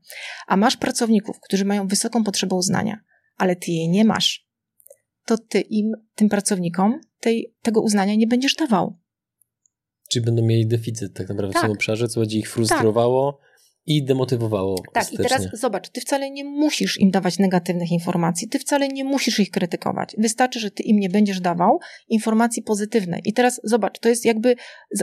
a 0.47 0.57
masz 0.57 0.77
pracowników, 0.77 1.39
którzy 1.39 1.65
mają 1.65 1.87
wysoką 1.87 2.23
potrzebę 2.23 2.55
uznania, 2.55 2.99
ale 3.37 3.55
ty 3.55 3.71
jej 3.71 3.89
nie 3.89 4.05
masz, 4.05 4.49
to 5.25 5.37
ty 5.37 5.61
im, 5.61 5.91
tym 6.15 6.29
pracownikom 6.29 6.99
tej, 7.19 7.53
tego 7.61 7.81
uznania 7.81 8.15
nie 8.15 8.27
będziesz 8.27 8.55
dawał. 8.55 8.97
Czyli 10.09 10.25
będą 10.25 10.43
mieli 10.45 10.67
deficyt 10.67 11.13
tak 11.13 11.29
naprawdę 11.29 11.53
tak. 11.53 11.61
w 11.61 11.65
tym 11.65 11.71
obszarze, 11.71 12.07
co 12.07 12.19
będzie 12.19 12.39
ich 12.39 12.51
frustrowało. 12.51 13.31
Tak 13.31 13.49
I 13.85 14.03
demotywowało. 14.03 14.83
Tak, 14.93 15.13
i 15.13 15.17
teraz 15.17 15.47
zobacz, 15.53 15.89
ty 15.89 16.01
wcale 16.01 16.31
nie 16.31 16.43
musisz 16.43 16.99
im 16.99 17.11
dawać 17.11 17.39
negatywnych 17.39 17.91
informacji, 17.91 18.49
ty 18.49 18.59
wcale 18.59 18.87
nie 18.87 19.03
musisz 19.03 19.39
ich 19.39 19.51
krytykować. 19.51 20.15
Wystarczy, 20.17 20.59
że 20.59 20.71
ty 20.71 20.83
im 20.83 20.99
nie 20.99 21.09
będziesz 21.09 21.41
dawał 21.41 21.79
informacji 22.07 22.63
pozytywnej. 22.63 23.21
I 23.25 23.33
teraz 23.33 23.61
zobacz, 23.63 23.99
to 23.99 24.09
jest 24.09 24.25
jakby 24.25 24.55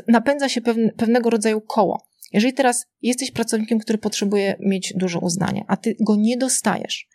napędza 0.08 0.48
się 0.48 0.60
pewne, 0.60 0.92
pewnego 0.92 1.30
rodzaju 1.30 1.60
koło. 1.60 2.08
Jeżeli 2.32 2.54
teraz 2.54 2.86
jesteś 3.02 3.30
pracownikiem, 3.30 3.78
który 3.78 3.98
potrzebuje 3.98 4.56
mieć 4.60 4.92
dużo 4.96 5.18
uznania, 5.18 5.64
a 5.68 5.76
ty 5.76 5.96
go 6.00 6.16
nie 6.16 6.36
dostajesz, 6.36 7.08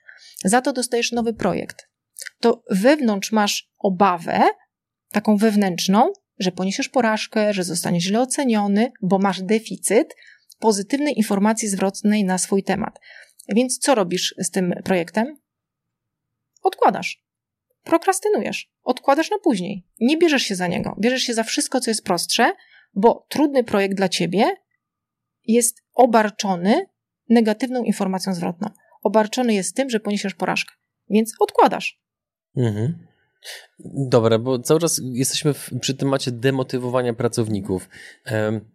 za 0.45 0.61
to 0.61 0.73
dostajesz 0.73 1.11
nowy 1.11 1.33
projekt, 1.33 1.87
to 2.39 2.63
wewnątrz 2.69 3.31
masz 3.31 3.71
obawę, 3.79 4.41
taką 5.11 5.37
wewnętrzną, 5.37 6.13
że 6.39 6.51
poniesiesz 6.51 6.89
porażkę, 6.89 7.53
że 7.53 7.63
zostaniesz 7.63 8.03
źle 8.03 8.21
oceniony, 8.21 8.91
bo 9.01 9.19
masz 9.19 9.41
deficyt 9.41 10.15
pozytywnej 10.59 11.17
informacji 11.17 11.67
zwrotnej 11.67 12.23
na 12.23 12.37
swój 12.37 12.63
temat. 12.63 12.99
Więc 13.49 13.77
co 13.77 13.95
robisz 13.95 14.35
z 14.37 14.51
tym 14.51 14.73
projektem? 14.83 15.37
Odkładasz. 16.63 17.23
Prokrastynujesz. 17.83 18.71
Odkładasz 18.83 19.31
na 19.31 19.39
później. 19.39 19.87
Nie 19.99 20.17
bierzesz 20.17 20.43
się 20.43 20.55
za 20.55 20.67
niego. 20.67 20.95
Bierzesz 20.99 21.21
się 21.21 21.33
za 21.33 21.43
wszystko, 21.43 21.79
co 21.79 21.91
jest 21.91 22.03
prostsze, 22.03 22.53
bo 22.93 23.25
trudny 23.29 23.63
projekt 23.63 23.95
dla 23.95 24.09
ciebie 24.09 24.55
jest 25.43 25.83
obarczony 25.93 26.85
negatywną 27.29 27.83
informacją 27.83 28.33
zwrotną. 28.33 28.69
Obarczony 29.03 29.53
jest 29.53 29.75
tym, 29.75 29.89
że 29.89 29.99
poniesiesz 29.99 30.35
porażkę. 30.35 30.75
Więc 31.09 31.33
odkładasz. 31.39 32.01
Mhm. 32.57 33.07
Dobra, 34.09 34.39
bo 34.39 34.59
cały 34.59 34.79
czas 34.79 35.01
jesteśmy 35.03 35.53
w, 35.53 35.69
przy 35.81 35.93
temacie 35.93 36.31
demotywowania 36.31 37.13
pracowników. 37.13 37.89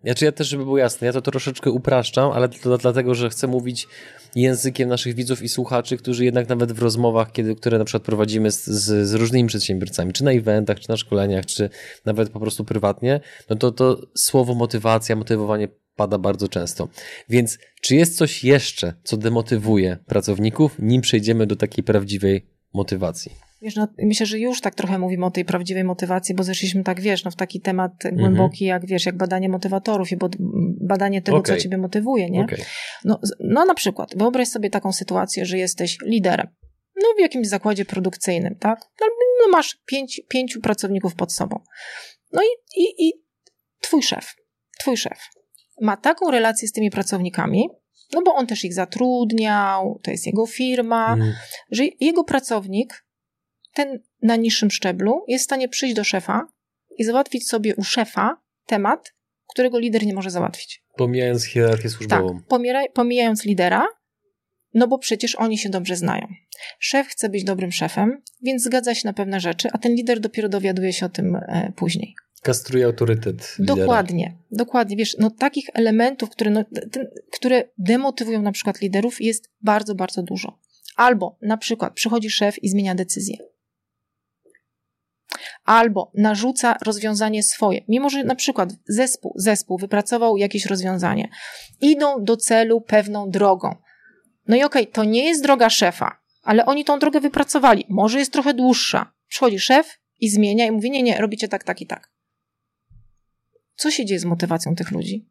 Znaczy 0.05 0.25
ja 0.25 0.33
też, 0.33 0.49
żeby 0.49 0.65
było 0.65 0.79
jasne, 0.79 1.07
ja 1.07 1.13
to 1.13 1.23
troszeczkę 1.23 1.71
upraszczam, 1.71 2.33
ale 2.33 2.49
to 2.49 2.79
dlatego, 2.79 3.15
że 3.15 3.31
chcę 3.31 3.47
mówić 3.47 3.89
językiem 4.35 4.89
naszych 4.89 5.15
widzów 5.15 5.43
i 5.43 5.49
słuchaczy, 5.49 5.97
którzy 5.97 6.25
jednak 6.25 6.49
nawet 6.49 6.73
w 6.73 6.83
rozmowach, 6.83 7.33
kiedy, 7.33 7.55
które 7.55 7.79
na 7.79 7.85
przykład 7.85 8.03
prowadzimy 8.03 8.51
z, 8.51 8.65
z, 8.67 9.09
z 9.09 9.15
różnymi 9.15 9.49
przedsiębiorcami, 9.49 10.13
czy 10.13 10.25
na 10.25 10.33
eventach, 10.33 10.81
czy 10.81 10.89
na 10.89 10.97
szkoleniach, 10.97 11.47
czy 11.47 11.71
nawet 12.05 12.31
po 12.31 12.41
prostu 12.41 12.65
prywatnie, 12.65 13.21
no 13.51 13.57
to 13.57 13.73
to 13.73 14.01
słowo 14.17 14.55
motywacja, 14.55 15.17
motywowanie 15.17 15.69
pada 15.97 16.19
bardzo 16.19 16.49
często. 16.49 16.89
Więc 17.29 17.59
czy 17.81 17.97
jest 17.97 18.17
coś 18.17 18.45
jeszcze, 18.45 18.95
co 19.05 19.17
demotywuje 19.17 19.99
pracowników, 20.07 20.77
nim 20.79 21.01
przejdziemy 21.01 21.47
do 21.47 21.57
takiej 21.57 21.85
prawdziwej 21.85 22.47
motywacji? 22.75 23.46
Wiesz, 23.63 23.77
no, 23.77 23.89
myślę, 23.99 24.27
że 24.27 24.39
już 24.39 24.61
tak 24.61 24.75
trochę 24.75 24.99
mówimy 24.99 25.27
o 25.27 25.31
tej 25.31 25.45
prawdziwej 25.45 25.85
motywacji, 25.85 26.35
bo 26.35 26.43
zeszliśmy 26.43 26.85
tak, 26.85 27.01
wiesz, 27.01 27.25
no, 27.25 27.31
w 27.31 27.37
taki 27.37 27.61
temat 27.61 27.93
głęboki, 28.13 28.65
mhm. 28.65 28.69
jak 28.69 28.87
wiesz, 28.87 29.07
jak 29.07 29.17
badanie 29.17 29.49
motywatorów 29.49 30.13
i 30.13 30.17
badanie 30.81 31.23
tego, 31.23 31.39
okay. 31.39 31.57
co 31.57 31.63
ciebie 31.63 31.79
motywuje, 31.79 32.31
nie? 32.31 32.45
Okay. 32.45 32.59
No, 33.05 33.21
no 33.41 33.65
na 33.65 33.75
przykład, 33.75 34.17
wyobraź 34.17 34.49
sobie 34.49 34.71
taką 34.71 34.93
sytuację, 34.93 35.47
że 35.47 35.59
jesteś 35.59 35.99
liderem, 36.05 36.47
no 36.97 37.09
w 37.17 37.21
jakimś 37.21 37.49
zakładzie 37.49 37.85
produkcyjnym, 37.85 38.57
tak? 38.61 38.81
No, 39.41 39.53
masz 39.53 39.79
pięć, 39.87 40.21
pięciu 40.29 40.61
pracowników 40.61 41.15
pod 41.15 41.33
sobą. 41.33 41.61
No 42.33 42.43
i, 42.43 42.81
i, 42.83 43.09
i 43.09 43.13
twój 43.81 44.03
szef, 44.03 44.35
twój 44.81 44.97
szef 44.97 45.19
ma 45.81 45.97
taką 45.97 46.31
relację 46.31 46.69
z 46.69 46.73
tymi 46.73 46.91
pracownikami, 46.91 47.69
no 48.13 48.23
bo 48.23 48.35
on 48.35 48.47
też 48.47 48.65
ich 48.65 48.75
zatrudniał, 48.75 50.01
to 50.03 50.11
jest 50.11 50.27
jego 50.27 50.47
firma, 50.47 51.13
mm. 51.13 51.35
że 51.71 51.85
jego 52.01 52.25
pracownik 52.25 53.06
ten 53.77 53.99
na 54.23 54.37
niższym 54.37 54.71
szczeblu 54.71 55.25
jest 55.29 55.43
w 55.43 55.45
stanie 55.45 55.69
przyjść 55.69 55.95
do 55.95 56.05
szefa 56.05 56.49
i 56.99 57.05
załatwić 57.05 57.49
sobie 57.49 57.77
u 57.77 57.85
szefa 57.85 58.43
temat, 58.67 59.15
którego 59.49 59.79
lider 59.79 60.07
nie 60.07 60.15
może 60.15 60.31
załatwić. 60.31 60.85
Pomijając 60.97 61.45
hierarchię 61.45 61.89
służbową. 61.89 62.41
Tak, 62.49 62.93
pomijając 62.95 63.45
lidera, 63.45 63.87
no 64.75 64.89
bo 64.89 64.99
przecież 64.99 65.35
oni 65.35 65.59
się 65.59 65.69
dobrze 65.69 65.97
znają. 65.97 66.27
Szef 66.79 67.07
chce 67.07 67.29
być 67.29 67.45
dobrym 67.45 67.73
szefem, 67.73 68.23
więc 68.43 68.63
zgadza 68.63 68.95
się 68.95 69.09
na 69.09 69.13
pewne 69.13 69.41
rzeczy, 69.41 69.69
a 69.73 69.79
ten 69.79 69.95
lider 69.95 70.21
dopiero 70.21 70.49
dowiaduje 70.49 70.93
się 70.93 71.07
o 71.07 71.09
tym 71.09 71.37
e, 71.37 71.73
później. 71.77 72.15
Kastruje 72.43 72.85
autorytet. 72.85 73.57
Lidera. 73.59 73.77
Dokładnie, 73.77 74.37
dokładnie. 74.51 74.97
Wiesz, 74.97 75.17
no 75.19 75.31
takich 75.31 75.65
elementów, 75.75 76.31
które, 76.31 76.51
no, 76.51 76.65
ten, 76.93 77.07
które 77.33 77.65
demotywują 77.79 78.43
na 78.43 78.53
przykład 78.53 78.81
liderów 78.81 79.21
jest 79.21 79.51
bardzo, 79.61 79.95
bardzo 79.95 80.23
dużo. 80.23 80.59
Albo 80.97 81.39
na 81.43 81.57
przykład 81.57 81.95
przychodzi 81.95 82.31
szef 82.31 82.63
i 82.63 82.69
zmienia 82.69 82.95
decyzję 82.95 83.37
albo 85.67 86.11
narzuca 86.15 86.77
rozwiązanie 86.85 87.43
swoje, 87.43 87.85
mimo 87.89 88.11
że 88.11 88.25
na 88.25 88.35
przykład 88.35 88.73
zespół, 88.89 89.33
zespół 89.37 89.79
wypracował 89.79 90.37
jakieś 90.37 90.67
rozwiązanie, 90.67 91.29
idą 91.81 92.25
do 92.25 92.37
celu 92.37 92.81
pewną 92.81 93.31
drogą. 93.31 93.77
No 94.49 94.57
i 94.57 94.63
okej, 94.63 94.83
okay, 94.83 94.93
to 94.93 95.05
nie 95.05 95.25
jest 95.25 95.43
droga 95.43 95.71
szefa, 95.71 96.19
ale 96.43 96.67
oni 96.67 96.85
tą 96.85 96.99
drogę 96.99 97.21
wypracowali. 97.21 97.85
Może 97.89 98.19
jest 98.19 98.33
trochę 98.33 98.55
dłuższa. 98.55 99.13
Przychodzi 99.29 99.59
szef 99.59 100.01
i 100.21 100.31
zmienia 100.31 100.67
i 100.67 100.71
mówi: 100.71 100.91
Nie, 100.91 101.03
nie, 101.03 101.19
robicie 101.19 101.49
tak, 101.49 101.65
tak 101.65 101.81
i 101.81 101.87
tak. 101.87 102.11
Co 103.77 103.91
się 103.91 104.05
dzieje 104.05 104.21
z 104.21 104.25
motywacją 104.25 104.75
tych 104.75 104.91
ludzi? 104.91 105.29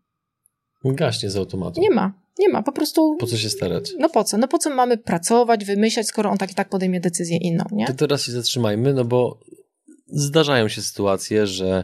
Gaśnie 0.85 1.29
z 1.29 1.35
automatu. 1.35 1.81
Nie 1.81 1.89
ma. 1.89 2.13
Nie 2.39 2.49
ma, 2.49 2.63
po 2.63 2.71
prostu. 2.71 3.15
Po 3.15 3.27
co 3.27 3.37
się 3.37 3.49
starać? 3.49 3.91
No 3.99 4.09
po 4.09 4.23
co? 4.23 4.37
No 4.37 4.47
po 4.47 4.57
co 4.57 4.69
mamy 4.69 4.97
pracować, 4.97 5.65
wymyślać, 5.65 6.07
skoro 6.07 6.29
on 6.29 6.37
tak 6.37 6.51
i 6.51 6.55
tak 6.55 6.69
podejmie 6.69 6.99
decyzję 6.99 7.37
inną, 7.37 7.63
nie? 7.71 7.85
To 7.85 7.93
teraz 7.93 8.23
się 8.23 8.31
zatrzymajmy, 8.31 8.93
no 8.93 9.05
bo 9.05 9.39
zdarzają 10.07 10.67
się 10.67 10.81
sytuacje, 10.81 11.47
że 11.47 11.83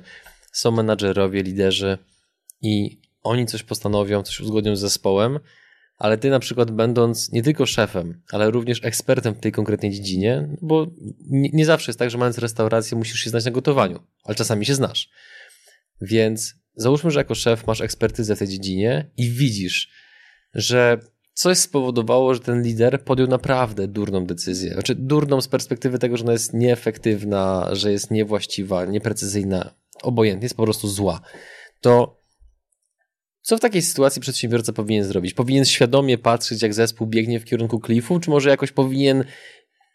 są 0.52 0.72
menadżerowie, 0.72 1.44
liderzy 1.44 1.98
i 2.62 3.02
oni 3.24 3.46
coś 3.46 3.64
postanowią, 3.64 4.24
coś 4.24 4.40
uzgodnią 4.40 4.76
z 4.76 4.80
zespołem, 4.80 5.40
ale 5.98 6.18
ty 6.18 6.30
na 6.30 6.40
przykład 6.40 6.72
będąc 6.72 7.32
nie 7.32 7.44
tylko 7.44 7.66
szefem, 7.66 8.22
ale 8.32 8.52
również 8.52 8.84
ekspertem 8.84 9.34
w 9.34 9.40
tej 9.40 9.52
konkretnej 9.52 9.92
dziedzinie, 9.92 10.58
bo 10.62 10.88
nie, 11.30 11.50
nie 11.54 11.66
zawsze 11.66 11.92
jest 11.92 12.00
tak, 12.00 12.12
że 12.12 12.18
mając 12.18 12.38
restaurację 12.38 12.98
musisz 12.98 13.20
się 13.20 13.30
znać 13.30 13.46
na 13.46 13.52
gotowaniu, 13.52 14.00
ale 14.24 14.36
czasami 14.36 14.66
się 14.66 14.76
znasz. 14.76 15.10
Więc 16.02 16.56
załóżmy, 16.76 17.12
że 17.12 17.20
jako 17.20 17.36
szef 17.36 17.68
masz 17.68 17.82
ekspertyzę 17.82 18.36
w 18.36 18.40
tej 18.40 18.48
dziedzinie 18.48 19.12
i 19.18 19.30
widzisz, 19.30 19.92
że 20.54 21.00
coś 21.42 21.58
spowodowało, 21.58 22.34
że 22.34 22.40
ten 22.40 22.64
lider 22.64 23.04
podjął 23.04 23.28
naprawdę 23.28 23.88
durną 23.88 24.26
decyzję. 24.26 24.74
Znaczy, 24.74 24.96
durną 24.96 25.42
z 25.42 25.48
perspektywy 25.48 26.00
tego, 26.00 26.18
że 26.18 26.24
ona 26.24 26.32
jest 26.32 26.54
nieefektywna, 26.54 27.70
że 27.72 27.92
jest 27.92 28.12
niewłaściwa, 28.12 28.86
nieprecyzyjna, 28.86 29.74
obojętnie, 30.04 30.46
jest 30.46 30.56
po 30.56 30.64
prostu 30.64 30.88
zła. 30.88 31.22
To 31.80 32.22
co 33.42 33.58
w 33.58 33.60
takiej 33.60 33.82
sytuacji 33.82 34.22
przedsiębiorca 34.22 34.74
powinien 34.74 35.04
zrobić? 35.04 35.34
Powinien 35.34 35.66
świadomie 35.66 36.18
patrzeć, 36.18 36.62
jak 36.62 36.74
zespół 36.74 37.08
biegnie 37.08 37.40
w 37.40 37.46
kierunku 37.46 37.80
klifu, 37.80 38.20
czy 38.20 38.30
może 38.30 38.50
jakoś 38.50 38.72
powinien 38.72 39.24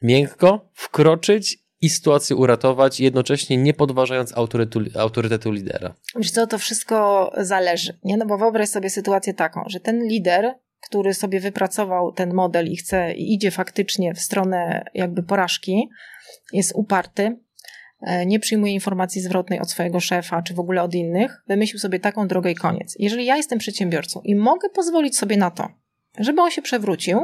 miękko 0.03 0.71
wkroczyć 0.75 1.59
i 1.81 1.91
sytuację 1.91 2.37
uratować, 2.37 3.01
jednocześnie 3.01 3.57
nie 3.57 3.75
podważając 3.75 4.37
autorytetu, 4.37 5.01
autorytetu 5.01 5.53
lidera? 5.53 5.95
Wiesz 6.17 6.31
co, 6.31 6.47
to 6.47 6.59
wszystko 6.59 7.33
zależy, 7.39 7.99
nie? 8.05 8.17
No 8.17 8.27
bo 8.27 8.39
wyobraź 8.39 8.69
sobie 8.69 8.91
sytuację 8.91 9.35
taką, 9.35 9.65
że 9.67 9.81
ten 9.81 10.09
lider 10.09 10.55
który 10.87 11.15
sobie 11.15 11.41
wypracował 11.41 12.13
ten 12.13 12.35
model 12.35 12.67
i 12.73 12.77
chce, 12.77 13.15
i 13.15 13.35
idzie 13.35 13.51
faktycznie 13.51 14.15
w 14.15 14.21
stronę 14.21 14.85
jakby 14.95 15.23
porażki, 15.23 15.89
jest 16.53 16.73
uparty, 16.75 17.37
e, 18.01 18.27
nie 18.27 18.41
przyjmuje 18.41 18.73
informacji 18.73 19.23
zwrotnej 19.23 19.61
od 19.61 19.71
swojego 19.71 20.01
szefa, 20.01 20.43
czy 20.43 20.55
w 20.55 20.61
ogóle 20.61 20.83
od 20.83 20.95
innych, 20.95 21.43
wymyślił 21.49 21.79
sobie 21.79 22.01
taką 22.01 22.29
drogę 22.29 22.51
i 22.51 22.55
koniec. 22.55 22.97
Jeżeli 22.99 23.25
ja 23.25 23.37
jestem 23.37 23.59
przedsiębiorcą 23.59 24.21
i 24.25 24.35
mogę 24.35 24.69
pozwolić 24.69 25.19
sobie 25.19 25.37
na 25.37 25.51
to, 25.51 25.69
żeby 26.19 26.43
on 26.43 26.51
się 26.51 26.63
przewrócił, 26.63 27.21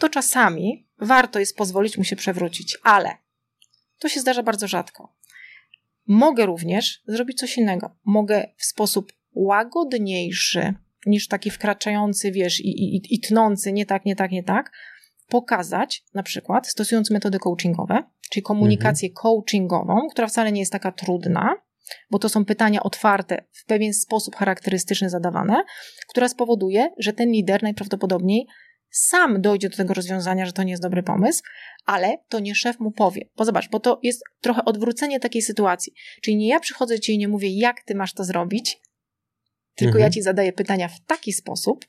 to 0.00 0.08
czasami 0.08 0.88
warto 0.98 1.38
jest 1.38 1.56
pozwolić 1.56 1.98
mu 1.98 2.04
się 2.04 2.16
przewrócić, 2.16 2.78
ale 2.82 3.10
to 3.98 4.08
się 4.08 4.20
zdarza 4.20 4.42
bardzo 4.42 4.68
rzadko. 4.68 5.16
Mogę 6.06 6.46
również 6.46 7.02
zrobić 7.06 7.38
coś 7.38 7.58
innego. 7.58 7.96
Mogę 8.04 8.48
w 8.56 8.64
sposób 8.64 9.12
łagodniejszy, 9.32 10.74
niż 11.06 11.28
taki 11.28 11.50
wkraczający, 11.50 12.32
wiesz, 12.32 12.60
i, 12.60 12.96
i, 12.96 13.14
i 13.14 13.20
tnący, 13.20 13.72
nie 13.72 13.86
tak, 13.86 14.04
nie 14.04 14.16
tak, 14.16 14.30
nie 14.30 14.42
tak, 14.42 14.72
pokazać 15.28 16.04
na 16.14 16.22
przykład, 16.22 16.68
stosując 16.68 17.10
metody 17.10 17.38
coachingowe, 17.38 18.02
czyli 18.30 18.42
komunikację 18.42 19.08
mhm. 19.08 19.22
coachingową, 19.22 20.08
która 20.10 20.26
wcale 20.26 20.52
nie 20.52 20.60
jest 20.60 20.72
taka 20.72 20.92
trudna, 20.92 21.54
bo 22.10 22.18
to 22.18 22.28
są 22.28 22.44
pytania 22.44 22.82
otwarte, 22.82 23.44
w 23.52 23.64
pewien 23.64 23.94
sposób 23.94 24.36
charakterystyczny 24.36 25.10
zadawane, 25.10 25.64
która 26.08 26.28
spowoduje, 26.28 26.90
że 26.98 27.12
ten 27.12 27.30
lider 27.30 27.62
najprawdopodobniej 27.62 28.46
sam 28.90 29.40
dojdzie 29.40 29.68
do 29.68 29.76
tego 29.76 29.94
rozwiązania, 29.94 30.46
że 30.46 30.52
to 30.52 30.62
nie 30.62 30.70
jest 30.70 30.82
dobry 30.82 31.02
pomysł, 31.02 31.42
ale 31.84 32.18
to 32.28 32.40
nie 32.40 32.54
szef 32.54 32.80
mu 32.80 32.90
powie. 32.90 33.28
Bo 33.36 33.44
zobacz, 33.44 33.68
bo 33.68 33.80
to 33.80 34.00
jest 34.02 34.22
trochę 34.40 34.64
odwrócenie 34.64 35.20
takiej 35.20 35.42
sytuacji. 35.42 35.92
Czyli 36.22 36.36
nie 36.36 36.48
ja 36.48 36.60
przychodzę 36.60 37.00
ci 37.00 37.14
i 37.14 37.18
nie 37.18 37.28
mówię, 37.28 37.58
jak 37.58 37.82
ty 37.82 37.94
masz 37.94 38.14
to 38.14 38.24
zrobić, 38.24 38.80
tylko 39.76 39.98
mhm. 39.98 40.02
ja 40.02 40.10
ci 40.10 40.22
zadaję 40.22 40.52
pytania 40.52 40.88
w 40.88 41.00
taki 41.00 41.32
sposób, 41.32 41.84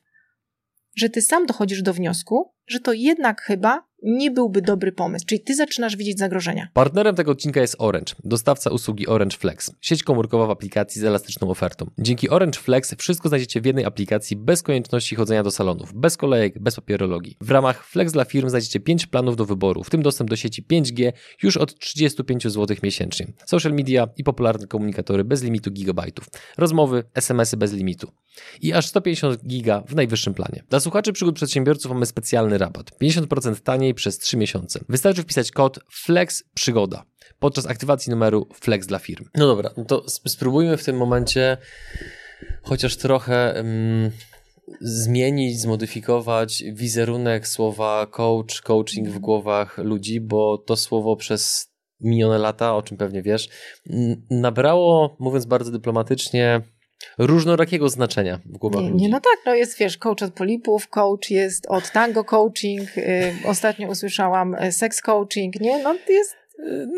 że 0.96 1.10
ty 1.10 1.22
sam 1.22 1.46
dochodzisz 1.46 1.82
do 1.82 1.94
wniosku, 1.94 2.54
że 2.66 2.80
to 2.80 2.92
jednak 2.92 3.42
chyba 3.42 3.87
nie 4.02 4.30
byłby 4.30 4.62
dobry 4.62 4.92
pomysł. 4.92 5.26
Czyli 5.26 5.40
ty 5.40 5.54
zaczynasz 5.54 5.96
widzieć 5.96 6.18
zagrożenia. 6.18 6.68
Partnerem 6.72 7.14
tego 7.14 7.32
odcinka 7.32 7.60
jest 7.60 7.76
Orange, 7.78 8.14
dostawca 8.24 8.70
usługi 8.70 9.06
Orange 9.06 9.36
Flex, 9.36 9.70
sieć 9.80 10.02
komórkowa 10.02 10.46
w 10.46 10.50
aplikacji 10.50 11.00
z 11.00 11.04
elastyczną 11.04 11.50
ofertą. 11.50 11.90
Dzięki 11.98 12.30
Orange 12.30 12.58
Flex 12.58 12.94
wszystko 12.94 13.28
znajdziecie 13.28 13.60
w 13.60 13.64
jednej 13.64 13.84
aplikacji 13.84 14.36
bez 14.36 14.62
konieczności 14.62 15.16
chodzenia 15.16 15.42
do 15.42 15.50
salonów, 15.50 15.94
bez 15.94 16.16
kolejek, 16.16 16.58
bez 16.58 16.76
papierologii. 16.76 17.36
W 17.40 17.50
ramach 17.50 17.84
Flex 17.84 18.12
dla 18.12 18.24
firm 18.24 18.48
znajdziecie 18.48 18.80
5 18.80 19.06
planów 19.06 19.36
do 19.36 19.44
wyboru, 19.44 19.84
w 19.84 19.90
tym 19.90 20.02
dostęp 20.02 20.30
do 20.30 20.36
sieci 20.36 20.62
5G 20.62 21.12
już 21.42 21.56
od 21.56 21.78
35 21.78 22.42
zł 22.42 22.76
miesięcznie. 22.82 23.26
Social 23.46 23.72
media 23.72 24.08
i 24.16 24.24
popularne 24.24 24.66
komunikatory 24.66 25.24
bez 25.24 25.42
limitu 25.42 25.70
gigabajtów. 25.70 26.24
Rozmowy, 26.58 27.04
SMS-y 27.14 27.56
bez 27.56 27.72
limitu. 27.72 28.10
I 28.62 28.72
aż 28.72 28.86
150 28.86 29.46
giga 29.46 29.82
w 29.88 29.94
najwyższym 29.94 30.34
planie. 30.34 30.64
Dla 30.68 30.80
słuchaczy 30.80 31.12
przygód 31.12 31.34
przedsiębiorców 31.34 31.92
mamy 31.92 32.06
specjalny 32.06 32.58
rabat. 32.58 32.90
50% 33.02 33.60
taniej 33.60 33.87
przez 33.94 34.18
3 34.18 34.36
miesiące. 34.36 34.80
Wystarczy 34.88 35.22
wpisać 35.22 35.50
kod 35.50 35.78
FLEX 35.90 36.44
PRzyGODA 36.54 37.04
podczas 37.38 37.66
aktywacji 37.66 38.10
numeru 38.10 38.48
Flex 38.54 38.86
dla 38.86 38.98
firm. 38.98 39.24
No 39.34 39.46
dobra, 39.46 39.70
no 39.76 39.84
to 39.84 40.04
spróbujmy 40.08 40.76
w 40.76 40.84
tym 40.84 40.96
momencie 40.96 41.56
chociaż 42.62 42.96
trochę 42.96 43.54
um, 43.56 44.10
zmienić, 44.80 45.60
zmodyfikować 45.60 46.64
wizerunek 46.72 47.48
słowa 47.48 48.06
coach, 48.06 48.60
coaching 48.60 49.08
w 49.08 49.18
głowach 49.18 49.78
ludzi, 49.78 50.20
bo 50.20 50.58
to 50.58 50.76
słowo 50.76 51.16
przez 51.16 51.72
minione 52.00 52.38
lata, 52.38 52.76
o 52.76 52.82
czym 52.82 52.96
pewnie 52.96 53.22
wiesz, 53.22 53.48
nabrało, 54.30 55.16
mówiąc 55.18 55.46
bardzo 55.46 55.70
dyplomatycznie, 55.70 56.60
różnorakiego 57.18 57.88
znaczenia 57.88 58.40
w 58.46 58.58
głowach 58.58 58.82
nie, 58.82 58.90
ludzi. 58.90 59.02
Nie, 59.02 59.08
no 59.08 59.20
tak, 59.20 59.38
no 59.46 59.54
jest, 59.54 59.78
wiesz, 59.78 59.98
coach 59.98 60.22
od 60.22 60.32
polipów, 60.32 60.88
coach 60.88 61.30
jest 61.30 61.66
od 61.66 61.90
tango 61.92 62.24
coaching, 62.24 62.96
yy, 62.96 63.04
ostatnio 63.50 63.88
usłyszałam 63.88 64.54
y, 64.54 64.72
sex 64.72 65.00
coaching, 65.00 65.60
nie, 65.60 65.82
no 65.82 65.94
jest... 66.08 66.36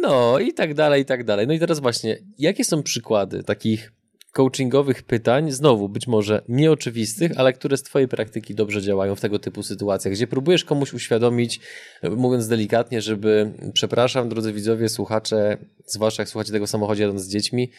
No 0.01 0.39
i 0.39 0.53
tak 0.53 0.75
dalej, 0.75 1.03
i 1.03 1.05
tak 1.05 1.25
dalej. 1.25 1.47
No 1.47 1.53
i 1.53 1.59
teraz 1.59 1.81
właśnie, 1.81 2.19
jakie 2.39 2.65
są 2.65 2.83
przykłady 2.83 3.43
takich 3.43 3.93
coachingowych 4.33 5.03
pytań, 5.03 5.51
znowu 5.51 5.89
być 5.89 6.07
może 6.07 6.43
nieoczywistych, 6.49 7.33
ale 7.37 7.53
które 7.53 7.77
z 7.77 7.83
Twojej 7.83 8.09
praktyki 8.09 8.55
dobrze 8.55 8.83
działają 8.83 9.15
w 9.15 9.21
tego 9.21 9.39
typu 9.39 9.63
sytuacjach, 9.63 10.15
gdzie 10.15 10.27
próbujesz 10.27 10.65
komuś 10.65 10.93
uświadomić, 10.93 11.61
mówiąc 12.03 12.49
delikatnie, 12.49 13.03
żeby, 13.03 13.53
przepraszam, 13.73 14.29
drodzy 14.29 14.53
widzowie, 14.53 14.89
słuchacze, 14.89 15.57
zwłaszcza 15.87 16.23
jak 16.23 16.29
słuchacie 16.29 16.53
tego 16.53 16.67
w 16.67 16.71
samochodzie 16.71 17.03
jadąc 17.03 17.23
z 17.23 17.29
dziećmi, 17.29 17.71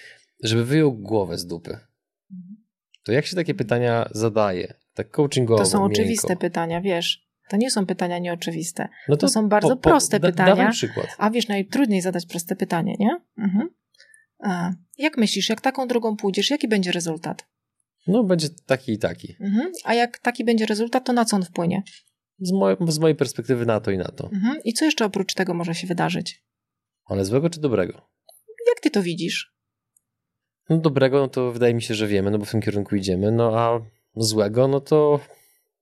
żeby 0.43 0.65
wyjął 0.65 0.93
głowę 0.93 1.38
z 1.38 1.45
dupy. 1.45 1.77
To 3.04 3.12
jak 3.12 3.26
się 3.26 3.36
takie 3.36 3.54
pytania 3.54 4.10
zadaje? 4.12 4.74
Tak 4.94 5.10
coachingowo, 5.10 5.64
To 5.64 5.70
są 5.70 5.80
miękko. 5.80 6.02
oczywiste 6.02 6.36
pytania, 6.36 6.82
wiesz. 6.82 7.28
To 7.50 7.58
nie 7.58 7.72
są 7.72 7.86
pytania 7.86 8.20
nieoczywiste. 8.20 8.88
No 9.08 9.16
to, 9.16 9.22
to 9.22 9.30
są 9.30 9.50
bardzo 9.50 9.70
po, 9.70 9.76
po, 9.76 9.90
proste 9.90 10.20
da, 10.20 10.28
pytania. 10.28 10.70
Przykład. 10.70 11.08
A 11.18 11.30
wiesz, 11.30 11.48
najtrudniej 11.48 12.02
zadać 12.02 12.26
proste 12.26 12.56
pytanie, 12.56 12.96
nie? 13.00 13.20
Mhm. 13.38 13.70
Jak 14.98 15.18
myślisz, 15.18 15.50
jak 15.50 15.62
taką 15.62 15.88
drogą 15.88 16.18
pójdziesz, 16.18 16.50
jaki 16.50 16.68
będzie 16.68 16.92
rezultat? 16.92 17.48
No, 18.08 18.24
będzie 18.24 18.48
taki 18.66 18.92
i 18.92 18.98
taki. 18.98 19.36
Mhm. 19.40 19.72
A 19.84 19.94
jak 19.94 20.18
taki 20.20 20.44
będzie 20.44 20.66
rezultat, 20.66 21.06
to 21.06 21.14
na 21.14 21.26
co 21.26 21.36
on 21.36 21.44
wpłynie? 21.44 21.84
Z, 22.40 22.52
moj, 22.52 22.76
z 22.88 23.00
mojej 23.00 23.16
perspektywy 23.16 23.66
na 23.66 23.80
to 23.80 23.92
i 23.92 23.98
na 23.98 24.08
to. 24.08 24.30
Mhm. 24.34 24.58
I 24.64 24.74
co 24.74 24.86
jeszcze 24.86 25.06
oprócz 25.06 25.34
tego 25.34 25.54
może 25.54 25.76
się 25.76 25.88
wydarzyć? 25.88 26.44
Ale 27.06 27.26
złego 27.26 27.50
czy 27.50 27.60
dobrego? 27.60 27.94
Jak 28.68 28.80
ty 28.82 28.92
to 28.92 29.04
widzisz? 29.04 29.54
No 30.71 30.77
dobrego, 30.77 31.19
no 31.19 31.27
to 31.27 31.51
wydaje 31.51 31.73
mi 31.73 31.81
się, 31.81 31.95
że 31.95 32.07
wiemy, 32.07 32.31
no 32.31 32.38
bo 32.38 32.45
w 32.45 32.51
tym 32.51 32.62
kierunku 32.62 32.95
idziemy, 32.95 33.31
no 33.31 33.60
a 33.60 33.81
złego, 34.15 34.67
no 34.67 34.81
to 34.81 35.19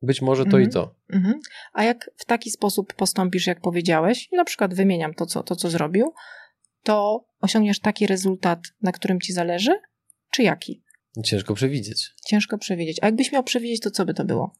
być 0.01 0.21
może 0.21 0.45
to 0.45 0.59
i 0.59 0.63
Mhm. 0.63 0.71
to. 0.71 0.95
Mhm. 1.13 1.39
A 1.73 1.83
jak 1.83 2.11
w 2.17 2.25
taki 2.25 2.51
sposób 2.51 2.93
postąpisz, 2.93 3.47
jak 3.47 3.61
powiedziałeś, 3.61 4.29
na 4.31 4.45
przykład 4.45 4.73
wymieniam 4.73 5.13
to 5.13 5.25
co, 5.25 5.43
to, 5.43 5.55
co 5.55 5.69
zrobił, 5.69 6.13
to 6.83 7.25
osiągniesz 7.41 7.79
taki 7.79 8.07
rezultat, 8.07 8.59
na 8.81 8.91
którym 8.91 9.21
ci 9.21 9.33
zależy, 9.33 9.79
czy 10.31 10.43
jaki? 10.43 10.83
Ciężko 11.25 11.53
przewidzieć. 11.53 12.13
Ciężko 12.25 12.57
przewidzieć. 12.57 12.97
A 13.01 13.05
jakbyś 13.05 13.31
miał 13.31 13.43
przewidzieć, 13.43 13.81
to 13.81 13.91
co 13.91 14.05
by 14.05 14.13
to 14.13 14.25
było? 14.25 14.55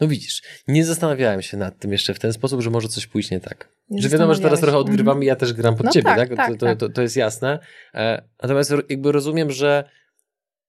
No 0.00 0.08
widzisz, 0.08 0.42
nie 0.68 0.84
zastanawiałem 0.84 1.42
się 1.42 1.56
nad 1.56 1.78
tym 1.78 1.92
jeszcze 1.92 2.14
w 2.14 2.18
ten 2.18 2.32
sposób, 2.32 2.60
że 2.62 2.70
może 2.70 2.88
coś 2.88 3.06
pójść 3.06 3.30
nie 3.30 3.40
tak. 3.40 3.68
Nie 3.90 4.02
że 4.02 4.08
wiadomo, 4.08 4.34
że 4.34 4.40
teraz 4.40 4.60
trochę 4.60 4.78
odgrywam 4.78 5.22
i 5.22 5.26
ja 5.26 5.36
też 5.36 5.52
gram 5.52 5.76
pod 5.76 5.86
No 5.86 5.92
ciebie, 5.92 6.04
tak, 6.04 6.28
tak? 6.28 6.36
tak, 6.36 6.52
to, 6.52 6.56
to, 6.56 6.66
tak. 6.66 6.78
to, 6.78 6.88
to 6.88 7.02
jest 7.02 7.16
jasne. 7.16 7.58
E, 7.94 8.22
natomiast 8.42 8.72
jakby 8.88 9.12
rozumiem, 9.12 9.50
że 9.50 9.84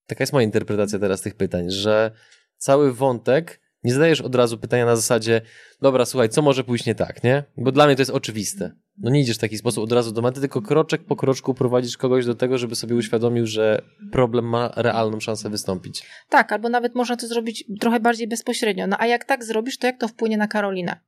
taka 0.07 0.23
jest 0.23 0.33
moja 0.33 0.45
interpretacja 0.45 0.99
teraz 0.99 1.21
tych 1.21 1.35
pytań, 1.35 1.71
że 1.71 2.11
cały 2.57 2.93
wątek 2.93 3.59
nie 3.83 3.93
zadajesz 3.93 4.21
od 4.21 4.35
razu 4.35 4.57
pytania 4.57 4.85
na 4.85 4.95
zasadzie, 4.95 5.41
dobra, 5.81 6.05
słuchaj, 6.05 6.29
co 6.29 6.41
może 6.41 6.63
pójść 6.63 6.85
nie 6.85 6.95
tak, 6.95 7.23
nie? 7.23 7.43
Bo 7.57 7.71
dla 7.71 7.85
mnie 7.85 7.95
to 7.95 8.01
jest 8.01 8.11
oczywiste. 8.11 8.71
No 8.97 9.11
nie 9.11 9.21
idziesz 9.21 9.37
w 9.37 9.39
taki 9.39 9.57
sposób 9.57 9.83
od 9.83 9.91
razu 9.91 10.11
do 10.11 10.21
mety, 10.21 10.39
tylko 10.39 10.61
kroczek 10.61 11.03
po 11.03 11.15
kroczku 11.15 11.53
prowadzisz 11.53 11.97
kogoś 11.97 12.25
do 12.25 12.35
tego, 12.35 12.57
żeby 12.57 12.75
sobie 12.75 12.95
uświadomił, 12.95 13.47
że 13.47 13.81
problem 14.11 14.45
ma 14.45 14.71
realną 14.75 15.19
szansę 15.19 15.49
wystąpić. 15.49 16.05
Tak, 16.29 16.51
albo 16.51 16.69
nawet 16.69 16.95
można 16.95 17.17
to 17.17 17.27
zrobić 17.27 17.65
trochę 17.79 17.99
bardziej 17.99 18.27
bezpośrednio. 18.27 18.87
No 18.87 18.95
a 18.99 19.07
jak 19.07 19.25
tak 19.25 19.43
zrobisz, 19.43 19.77
to 19.77 19.87
jak 19.87 19.99
to 19.99 20.07
wpłynie 20.07 20.37
na 20.37 20.47
Karolinę, 20.47 20.99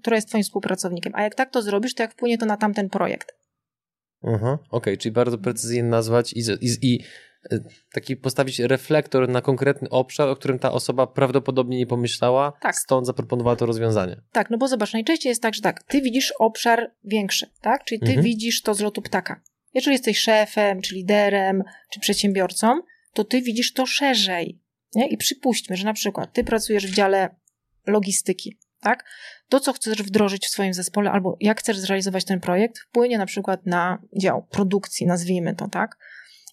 która 0.00 0.16
jest 0.16 0.28
twoim 0.28 0.44
współpracownikiem? 0.44 1.12
A 1.14 1.22
jak 1.22 1.34
tak 1.34 1.50
to 1.50 1.62
zrobisz, 1.62 1.94
to 1.94 2.02
jak 2.02 2.12
wpłynie 2.12 2.38
to 2.38 2.46
na 2.46 2.56
tamten 2.56 2.88
projekt? 2.88 3.32
Aha, 4.22 4.58
okej, 4.70 4.98
czyli 4.98 5.12
bardzo 5.12 5.38
precyzyjnie 5.38 5.88
nazwać 5.88 6.32
i, 6.32 6.40
i, 6.60 6.94
i 6.94 7.04
taki 7.92 8.16
postawić 8.16 8.58
reflektor 8.58 9.28
na 9.28 9.40
konkretny 9.40 9.88
obszar, 9.88 10.28
o 10.28 10.36
którym 10.36 10.58
ta 10.58 10.72
osoba 10.72 11.06
prawdopodobnie 11.06 11.78
nie 11.78 11.86
pomyślała, 11.86 12.52
Tak. 12.60 12.76
stąd 12.76 13.06
zaproponowała 13.06 13.56
to 13.56 13.66
rozwiązanie. 13.66 14.16
Tak, 14.32 14.50
no 14.50 14.58
bo 14.58 14.68
zobacz, 14.68 14.92
najczęściej 14.92 15.30
jest 15.30 15.42
tak, 15.42 15.54
że 15.54 15.60
tak, 15.62 15.82
ty 15.82 16.00
widzisz 16.02 16.32
obszar 16.38 16.90
większy, 17.04 17.46
tak? 17.60 17.84
Czyli 17.84 18.00
ty 18.00 18.06
Mhm. 18.06 18.24
widzisz 18.24 18.62
to 18.62 18.74
z 18.74 18.80
lotu 18.80 19.02
ptaka. 19.02 19.40
Jeżeli 19.74 19.94
jesteś 19.94 20.18
szefem, 20.18 20.82
czy 20.82 20.94
liderem, 20.94 21.62
czy 21.90 22.00
przedsiębiorcą, 22.00 22.80
to 23.12 23.24
ty 23.24 23.42
widzisz 23.42 23.72
to 23.72 23.86
szerzej. 23.86 24.60
Nie? 24.94 25.08
I 25.08 25.16
przypuśćmy, 25.16 25.76
że 25.76 25.84
na 25.84 25.92
przykład 25.92 26.32
ty 26.32 26.44
pracujesz 26.44 26.86
w 26.86 26.94
dziale 26.94 27.34
logistyki, 27.86 28.58
tak? 28.80 29.04
To, 29.48 29.60
co 29.60 29.72
chcesz 29.72 30.02
wdrożyć 30.02 30.46
w 30.46 30.50
swoim 30.50 30.74
zespole, 30.74 31.10
albo 31.10 31.36
jak 31.40 31.60
chcesz 31.60 31.78
zrealizować 31.78 32.24
ten 32.24 32.40
projekt, 32.40 32.78
wpłynie 32.78 33.18
na 33.18 33.26
przykład 33.26 33.66
na 33.66 34.02
dział 34.16 34.42
produkcji, 34.50 35.06
nazwijmy 35.06 35.54
to, 35.54 35.68
tak? 35.68 35.96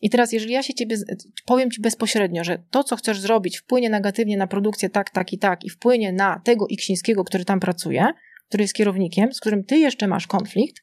I 0.01 0.09
teraz, 0.09 0.31
jeżeli 0.31 0.53
ja 0.53 0.63
się 0.63 0.73
ciebie, 0.73 0.97
powiem 1.45 1.71
ci 1.71 1.81
bezpośrednio, 1.81 2.43
że 2.43 2.63
to, 2.69 2.83
co 2.83 2.95
chcesz 2.95 3.19
zrobić, 3.19 3.57
wpłynie 3.57 3.89
negatywnie 3.89 4.37
na 4.37 4.47
produkcję 4.47 4.89
tak, 4.89 5.09
tak 5.09 5.33
i 5.33 5.37
tak 5.37 5.63
i 5.63 5.69
wpłynie 5.69 6.13
na 6.13 6.41
tego 6.43 6.67
Iksińskiego, 6.67 7.23
który 7.23 7.45
tam 7.45 7.59
pracuje, 7.59 8.05
który 8.47 8.63
jest 8.63 8.73
kierownikiem, 8.73 9.33
z 9.33 9.39
którym 9.39 9.63
ty 9.63 9.77
jeszcze 9.77 10.07
masz 10.07 10.27
konflikt, 10.27 10.81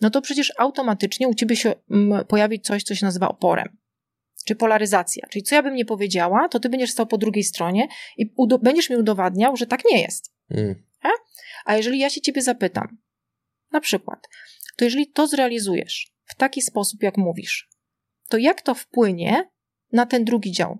no 0.00 0.10
to 0.10 0.20
przecież 0.20 0.52
automatycznie 0.58 1.28
u 1.28 1.34
ciebie 1.34 1.56
się 1.56 1.74
mm, 1.90 2.24
pojawi 2.24 2.60
coś, 2.60 2.82
co 2.82 2.94
się 2.94 3.06
nazywa 3.06 3.28
oporem. 3.28 3.76
Czy 4.46 4.56
polaryzacja. 4.56 5.26
Czyli 5.30 5.42
co 5.42 5.54
ja 5.54 5.62
bym 5.62 5.74
nie 5.74 5.84
powiedziała, 5.84 6.48
to 6.48 6.60
ty 6.60 6.68
będziesz 6.68 6.90
stał 6.90 7.06
po 7.06 7.18
drugiej 7.18 7.44
stronie 7.44 7.88
i 8.16 8.34
będziesz 8.60 8.90
mi 8.90 8.96
udowadniał, 8.96 9.56
że 9.56 9.66
tak 9.66 9.80
nie 9.90 10.02
jest. 10.02 10.32
Mm. 10.50 10.82
A 11.64 11.76
jeżeli 11.76 11.98
ja 11.98 12.10
się 12.10 12.20
ciebie 12.20 12.42
zapytam, 12.42 12.98
na 13.72 13.80
przykład, 13.80 14.28
to 14.76 14.84
jeżeli 14.84 15.06
to 15.06 15.26
zrealizujesz 15.26 16.12
w 16.24 16.34
taki 16.34 16.62
sposób, 16.62 17.02
jak 17.02 17.16
mówisz, 17.16 17.68
to 18.32 18.38
jak 18.38 18.62
to 18.62 18.74
wpłynie 18.74 19.48
na 19.92 20.06
ten 20.06 20.24
drugi 20.24 20.52
dział? 20.52 20.78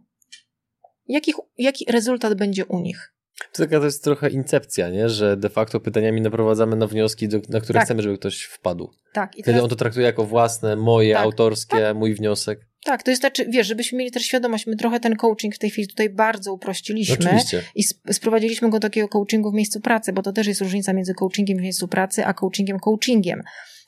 Jaki, 1.08 1.32
jaki 1.58 1.84
rezultat 1.88 2.34
będzie 2.34 2.66
u 2.66 2.80
nich? 2.80 3.12
To 3.52 3.62
taka 3.62 3.78
to 3.78 3.84
jest 3.84 4.04
trochę 4.04 4.30
incepcja, 4.30 4.90
nie? 4.90 5.08
że 5.08 5.36
de 5.36 5.48
facto 5.48 5.80
pytaniami 5.80 6.20
naprowadzamy 6.20 6.76
na 6.76 6.86
wnioski, 6.86 7.28
do, 7.28 7.38
na 7.48 7.60
które 7.60 7.78
Tak. 7.78 7.84
chcemy, 7.86 8.02
żeby 8.02 8.18
ktoś 8.18 8.42
wpadł. 8.42 8.90
Tak, 9.12 9.30
i 9.36 9.42
Wtedy 9.42 9.44
teraz, 9.44 9.62
on 9.62 9.70
to 9.70 9.76
traktuje 9.76 10.06
jako 10.06 10.24
własne, 10.24 10.76
moje, 10.76 11.14
Tak, 11.14 11.22
autorskie, 11.24 11.94
mój 11.94 12.14
wniosek. 12.14 12.60
tak, 12.84 13.02
to 13.02 13.10
jest 13.10 13.22
znaczy, 13.22 13.46
wiesz, 13.48 13.66
żebyśmy 13.66 13.98
mieli 13.98 14.10
też 14.10 14.22
świadomość, 14.22 14.66
my 14.66 14.76
trochę 14.76 15.00
ten 15.00 15.16
coaching 15.16 15.54
w 15.54 15.58
tej 15.58 15.70
chwili 15.70 15.88
tutaj 15.88 16.10
bardzo 16.10 16.52
uprościliśmy 16.52 17.14
Oczywiście. 17.14 17.62
i 17.74 17.80
sp- 17.90 18.12
sprowadziliśmy 18.12 18.70
go 18.70 18.78
do 18.78 18.88
takiego 18.88 19.08
coachingu 19.08 19.50
w 19.50 19.54
miejscu 19.54 19.80
pracy, 19.80 20.12
bo 20.12 20.22
to 20.22 20.32
też 20.32 20.46
jest 20.46 20.60
różnica 20.60 20.92
między 20.92 21.14
coachingiem 21.14 21.58
w 21.58 21.62
miejscu 21.62 21.88
pracy, 21.88 22.24
a 22.26 22.34
coachingiem 22.34 22.78
coachingiem. 22.78 23.42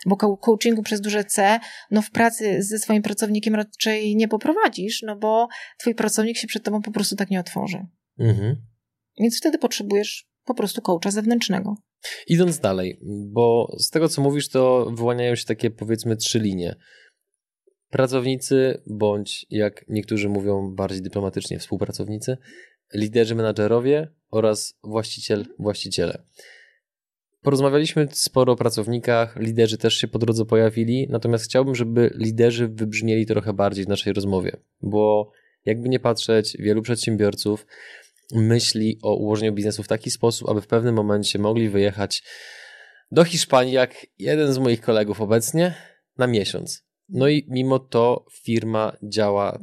Bo 0.07 0.17
co- 0.17 0.37
coachingu 0.37 0.83
przez 0.83 1.01
duże 1.01 1.25
C, 1.25 1.61
no 1.91 2.03
w 2.03 2.11
pracy 2.11 2.63
ze 2.63 2.79
swoim 2.79 3.03
pracownikiem 3.03 3.55
raczej 3.55 4.17
nie 4.17 4.29
poprowadzisz, 4.29 5.03
no 5.03 5.17
bo 5.17 5.49
twój 5.79 5.95
pracownik 5.95 6.37
się 6.37 6.47
przed 6.47 6.65
tobą 6.65 6.83
po 6.83 6.91
prostu 6.91 7.17
tak 7.17 7.31
nie 7.31 7.41
otworzy. 7.41 7.87
Mhm. 8.19 8.57
Więc 9.21 9.39
wtedy 9.39 9.59
potrzebujesz 9.59 10.29
po 10.45 10.55
prostu 10.55 10.83
coacha 10.83 11.11
zewnętrznego. 11.11 11.75
Idąc 12.27 12.59
dalej, 12.59 13.01
bo 13.33 13.77
z 13.79 13.91
tego 13.91 14.09
co 14.09 14.23
mówisz, 14.23 14.49
to 14.49 14.91
wyłaniają 14.97 15.35
się 15.37 15.45
takie 15.45 15.71
powiedzmy 15.71 16.17
trzy 16.17 16.39
linie. 16.39 16.77
Pracownicy, 17.91 18.83
bądź 18.87 19.47
jak 19.51 19.85
niektórzy 19.89 20.29
mówią 20.29 20.75
bardziej 20.75 21.03
dyplomatycznie, 21.03 21.59
współpracownicy, 21.59 22.37
liderzy, 22.95 23.35
menadżerowie 23.35 24.09
oraz 24.31 24.75
właściciel, 24.83 25.47
właściciele. 25.59 26.23
Porozmawialiśmy 27.45 28.09
sporo 28.13 28.53
o 28.53 28.57
pracownikach, 28.57 29.37
liderzy 29.37 29.79
też 29.79 29.95
się 29.95 30.09
po 30.09 30.19
drodze 30.19 30.45
pojawili, 30.45 31.07
natomiast 31.11 31.45
chciałbym, 31.45 31.75
żeby 31.75 32.11
liderzy 32.15 32.69
wybrzmieli 32.69 33.27
trochę 33.27 33.53
bardziej 33.53 33.85
w 33.85 33.89
naszej 33.89 34.13
rozmowie, 34.13 34.57
bo 34.83 35.31
jakby 35.65 35.89
nie 35.89 36.01
patrzeć, 36.01 36.57
wielu 36.59 36.83
przedsiębiorców 36.83 37.67
myśli 38.33 38.99
o 39.03 39.15
ułożeniu 39.15 39.53
biznesu 39.53 39.83
w 39.83 39.89
taki 39.89 40.11
sposób, 40.11 40.49
aby 40.49 40.61
w 40.61 40.67
pewnym 40.67 40.95
momencie 40.95 41.39
mogli 41.39 41.69
wyjechać 41.69 42.23
do 43.11 43.25
Hiszpanii, 43.25 43.73
jak 43.73 44.07
jeden 44.19 44.53
z 44.53 44.59
moich 44.59 44.81
kolegów 44.81 45.21
obecnie, 45.21 45.75
na 46.19 46.27
miesiąc. 46.27 46.85
No 47.09 47.29
i 47.29 47.47
mimo 47.49 47.79
to 47.79 48.27
firma 48.33 48.97
działa 49.03 49.59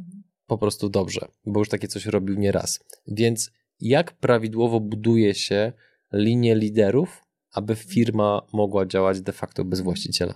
po 0.47 0.57
prostu 0.57 0.89
dobrze, 0.89 1.27
bo 1.45 1.59
już 1.59 1.69
takie 1.69 1.87
coś 1.87 2.05
robił 2.05 2.35
nieraz. 2.35 2.79
Więc 3.07 3.51
jak 3.79 4.11
prawidłowo 4.11 4.79
buduje 4.79 5.35
się 5.35 5.73
linię 6.13 6.55
liderów, 6.55 7.30
aby 7.51 7.75
firma 7.75 8.41
mogła 8.53 8.85
działać 8.85 9.21
de 9.21 9.31
facto 9.31 9.65
bez 9.65 9.81
właściciela? 9.81 10.33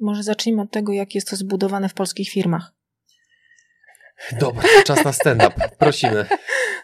Może 0.00 0.22
zacznijmy 0.22 0.62
od 0.62 0.70
tego, 0.70 0.92
jak 0.92 1.14
jest 1.14 1.30
to 1.30 1.36
zbudowane 1.36 1.88
w 1.88 1.94
polskich 1.94 2.28
firmach. 2.30 2.72
Dobra, 4.40 4.62
czas 4.84 5.04
na 5.04 5.12
stand-up. 5.12 5.68
Prosimy. 5.78 6.26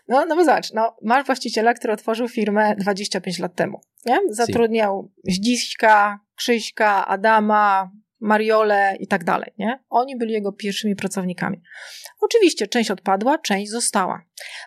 No, 0.08 0.24
no 0.26 0.36
bo 0.36 0.44
zobacz, 0.44 0.72
no, 0.72 0.96
masz 1.02 1.26
właściciela, 1.26 1.74
który 1.74 1.92
otworzył 1.92 2.28
firmę 2.28 2.76
25 2.78 3.38
lat 3.38 3.54
temu. 3.54 3.80
Nie? 4.06 4.18
Zatrudniał 4.30 5.12
Zdziśka, 5.24 6.20
Krzyśka, 6.34 7.06
Adama, 7.06 7.90
Mariole 8.22 8.96
i 9.00 9.06
tak 9.06 9.24
dalej. 9.24 9.52
Nie? 9.58 9.78
Oni 9.90 10.16
byli 10.16 10.32
jego 10.32 10.52
pierwszymi 10.52 10.96
pracownikami. 10.96 11.62
Oczywiście 12.20 12.66
część 12.66 12.90
odpadła, 12.90 13.38
część 13.38 13.70
została. 13.70 14.22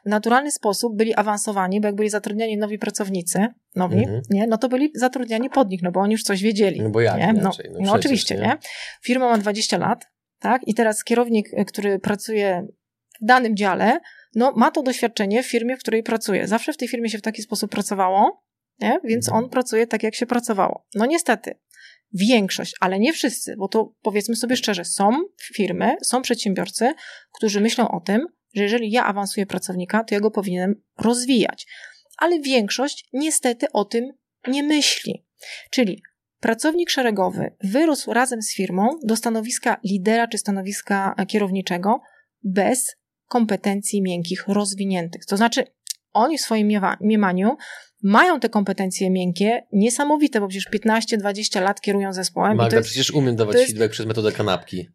W 0.05 0.09
naturalny 0.09 0.51
sposób 0.51 0.97
byli 0.97 1.15
awansowani, 1.15 1.81
bo 1.81 1.87
jak 1.87 1.95
byli 1.95 2.09
zatrudniani 2.09 2.57
nowi 2.57 2.79
pracownicy, 2.79 3.47
nowi, 3.75 3.97
mhm. 3.97 4.21
nie, 4.29 4.47
no 4.47 4.57
to 4.57 4.69
byli 4.69 4.91
zatrudniani 4.95 5.49
pod 5.49 5.69
nich, 5.69 5.81
no 5.83 5.91
bo 5.91 5.99
oni 5.99 6.11
już 6.11 6.23
coś 6.23 6.41
wiedzieli. 6.41 6.81
No 6.81 6.89
bo 6.89 7.01
jak 7.01 7.17
nie? 7.17 7.33
No, 7.33 7.41
no, 7.41 7.79
no 7.79 7.93
oczywiście, 7.93 8.35
nie? 8.35 8.41
nie? 8.41 8.57
Firma 9.03 9.29
ma 9.29 9.37
20 9.37 9.77
lat, 9.77 10.05
tak? 10.39 10.61
I 10.67 10.73
teraz 10.73 11.03
kierownik, 11.03 11.49
który 11.67 11.99
pracuje 11.99 12.67
w 13.21 13.25
danym 13.25 13.55
dziale, 13.55 13.99
no 14.35 14.53
ma 14.55 14.71
to 14.71 14.83
doświadczenie 14.83 15.43
w 15.43 15.47
firmie, 15.47 15.77
w 15.77 15.79
której 15.79 16.03
pracuje. 16.03 16.47
Zawsze 16.47 16.73
w 16.73 16.77
tej 16.77 16.87
firmie 16.87 17.09
się 17.09 17.17
w 17.17 17.21
taki 17.21 17.41
sposób 17.41 17.71
pracowało, 17.71 18.43
nie? 18.79 18.99
więc 19.03 19.27
mhm. 19.27 19.43
on 19.43 19.49
pracuje 19.49 19.87
tak, 19.87 20.03
jak 20.03 20.15
się 20.15 20.25
pracowało. 20.25 20.85
No 20.95 21.05
niestety, 21.05 21.59
większość, 22.15 22.73
ale 22.79 22.99
nie 22.99 23.13
wszyscy, 23.13 23.55
bo 23.57 23.67
to 23.67 23.93
powiedzmy 24.01 24.35
sobie 24.35 24.55
szczerze, 24.55 24.85
są 24.85 25.09
firmy, 25.53 25.95
są 26.03 26.21
przedsiębiorcy, 26.21 26.93
którzy 27.31 27.61
myślą 27.61 27.87
o 27.87 27.99
tym, 27.99 28.27
że 28.55 28.63
jeżeli 28.63 28.91
ja 28.91 29.05
awansuję 29.05 29.45
pracownika, 29.45 30.03
to 30.03 30.15
ja 30.15 30.21
go 30.21 30.31
powinienem 30.31 30.81
rozwijać. 30.97 31.67
Ale 32.17 32.39
większość 32.39 33.09
niestety 33.13 33.71
o 33.71 33.85
tym 33.85 34.11
nie 34.47 34.63
myśli. 34.63 35.25
Czyli 35.71 36.03
pracownik 36.39 36.89
szeregowy 36.89 37.55
wyrósł 37.63 38.13
razem 38.13 38.41
z 38.41 38.55
firmą 38.55 38.89
do 39.03 39.15
stanowiska 39.15 39.77
lidera 39.83 40.27
czy 40.27 40.37
stanowiska 40.37 41.15
kierowniczego 41.27 42.01
bez 42.43 42.95
kompetencji 43.27 44.01
miękkich 44.01 44.47
rozwiniętych. 44.47 45.25
To 45.25 45.37
znaczy, 45.37 45.63
oni 46.13 46.37
w 46.37 46.41
swoim 46.41 46.71
mniemaniu 47.01 47.57
mają 48.03 48.39
te 48.39 48.49
kompetencje 48.49 49.09
miękkie 49.09 49.63
niesamowite, 49.71 50.39
bo 50.39 50.47
przecież 50.47 50.69
15-20 50.85 51.61
lat 51.61 51.81
kierują 51.81 52.13
zespołem. 52.13 52.57
Magda, 52.57 52.77
jest, 52.77 52.89
przecież 52.89 53.11
umiem 53.11 53.35
dawać 53.35 53.55
jest... 53.55 53.67
feedback 53.67 53.91
przez 53.91 54.05
metodę 54.05 54.31
kanapki. 54.31 54.89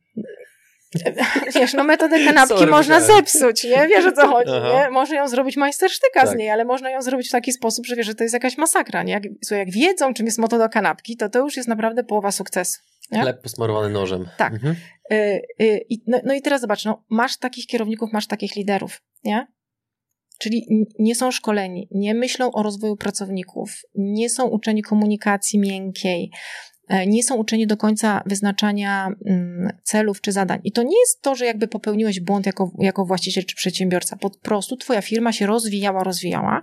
Wiesz, 1.55 1.75
no 1.75 1.85
metodę 1.85 2.25
kanapki 2.25 2.59
Sorry, 2.59 2.71
można 2.71 3.01
zepsuć, 3.01 3.65
nie? 3.65 3.89
Wiesz 3.89 4.07
o 4.07 4.13
co 4.13 4.29
chodzi, 4.29 4.51
nie? 4.51 4.91
Można 4.91 5.17
ją 5.17 5.29
zrobić 5.29 5.57
majstersztyka 5.57 6.21
tak. 6.21 6.29
z 6.29 6.35
niej, 6.35 6.51
ale 6.51 6.65
można 6.65 6.91
ją 6.91 7.03
zrobić 7.03 7.29
w 7.29 7.33
taki 7.33 7.53
sposób, 7.53 7.87
że 7.87 7.97
wiesz, 7.97 8.07
że 8.07 8.15
to 8.15 8.25
jest 8.25 8.35
jakaś 8.35 8.59
masakra, 8.59 9.03
nie? 9.03 9.13
Jak, 9.13 9.23
słuchaj, 9.45 9.59
jak 9.59 9.71
wiedzą, 9.71 10.15
czym 10.15 10.27
jest 10.27 10.39
metoda 10.39 10.69
kanapki, 10.69 11.17
to 11.17 11.29
to 11.29 11.39
już 11.39 11.57
jest 11.57 11.69
naprawdę 11.69 12.05
połowa 12.05 12.33
sukcesu. 12.33 12.81
Nie? 13.11 13.21
Chleb 13.21 13.43
posmarowany 13.43 13.89
nożem. 13.89 14.29
Tak. 14.37 14.53
Mhm. 14.53 14.77
Y, 15.13 15.43
y, 15.61 15.81
no, 16.07 16.21
no 16.25 16.35
i 16.35 16.43
teraz 16.43 16.61
zobacz, 16.61 16.85
no, 16.85 17.05
masz 17.11 17.37
takich 17.37 17.67
kierowników, 17.67 18.13
masz 18.13 18.27
takich 18.27 18.57
liderów, 18.57 19.03
nie? 19.25 19.47
Czyli 20.41 20.87
nie 20.99 21.15
są 21.15 21.31
szkoleni, 21.31 21.89
nie 21.91 22.15
myślą 22.15 22.53
o 22.53 22.63
rozwoju 22.63 22.97
pracowników, 22.97 23.83
nie 23.95 24.31
są 24.31 24.47
uczeni 24.47 24.83
komunikacji 24.83 25.59
miękkiej, 25.59 26.31
e, 26.89 27.07
nie 27.07 27.23
są 27.23 27.35
uczeni 27.37 27.67
do 27.67 27.77
końca 27.77 28.23
wyznaczania 28.27 29.09
mm, 29.27 29.73
celów 29.83 30.21
czy 30.21 30.33
zadań. 30.33 30.61
I 30.65 30.73
to 30.73 30.83
nie 30.83 31.01
jest 31.01 31.23
to, 31.23 31.35
że 31.35 31.45
jakby 31.45 31.69
popełniłeś 31.69 32.21
błąd 32.21 32.47
jako, 32.47 32.71
jako 32.79 33.05
właściciel 33.05 33.45
czy 33.45 33.57
przedsiębiorca. 33.57 34.17
Po 34.17 34.31
prostu 34.31 34.77
twoja 34.77 35.03
firma 35.03 35.33
się 35.33 35.47
rozwijała, 35.47 36.05
rozwijała 36.05 36.61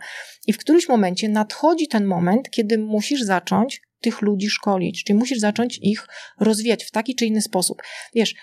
i 0.48 0.54
w 0.54 0.58
którymś 0.58 0.90
momencie 0.90 1.30
nadchodzi 1.30 1.88
ten 1.88 2.06
moment, 2.06 2.50
kiedy 2.50 2.78
musisz 2.78 3.22
zacząć 3.22 3.82
tych 4.02 4.22
ludzi 4.22 4.50
szkolić, 4.50 5.04
czyli 5.04 5.20
musisz 5.20 5.40
zacząć 5.40 5.80
ich 5.82 6.08
rozwijać 6.40 6.84
w 6.84 6.92
taki 6.92 7.16
czy 7.16 7.26
inny 7.26 7.42
sposób. 7.42 7.82
Wiesz, 8.16 8.36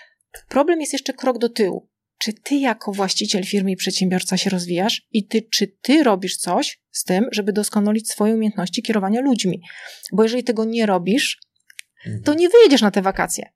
problem 0.49 0.81
jest 0.81 0.93
jeszcze 0.93 1.13
krok 1.13 1.37
do 1.37 1.49
tyłu 1.49 1.89
czy 2.25 2.33
ty 2.33 2.55
jako 2.55 2.91
właściciel 2.91 3.43
firmy 3.43 3.71
i 3.71 3.75
przedsiębiorca 3.75 4.37
się 4.37 4.49
rozwijasz 4.49 5.07
i 5.11 5.27
ty, 5.27 5.41
czy 5.41 5.67
ty 5.67 6.03
robisz 6.03 6.37
coś 6.37 6.81
z 6.91 7.03
tym, 7.03 7.27
żeby 7.31 7.53
doskonalić 7.53 8.09
swoje 8.09 8.33
umiejętności 8.33 8.81
kierowania 8.81 9.21
ludźmi. 9.21 9.61
Bo 10.13 10.23
jeżeli 10.23 10.43
tego 10.43 10.65
nie 10.65 10.85
robisz, 10.85 11.39
to 12.03 12.11
mhm. 12.11 12.37
nie 12.37 12.49
wyjedziesz 12.49 12.81
na 12.81 12.91
te 12.91 13.01
wakacje. 13.01 13.49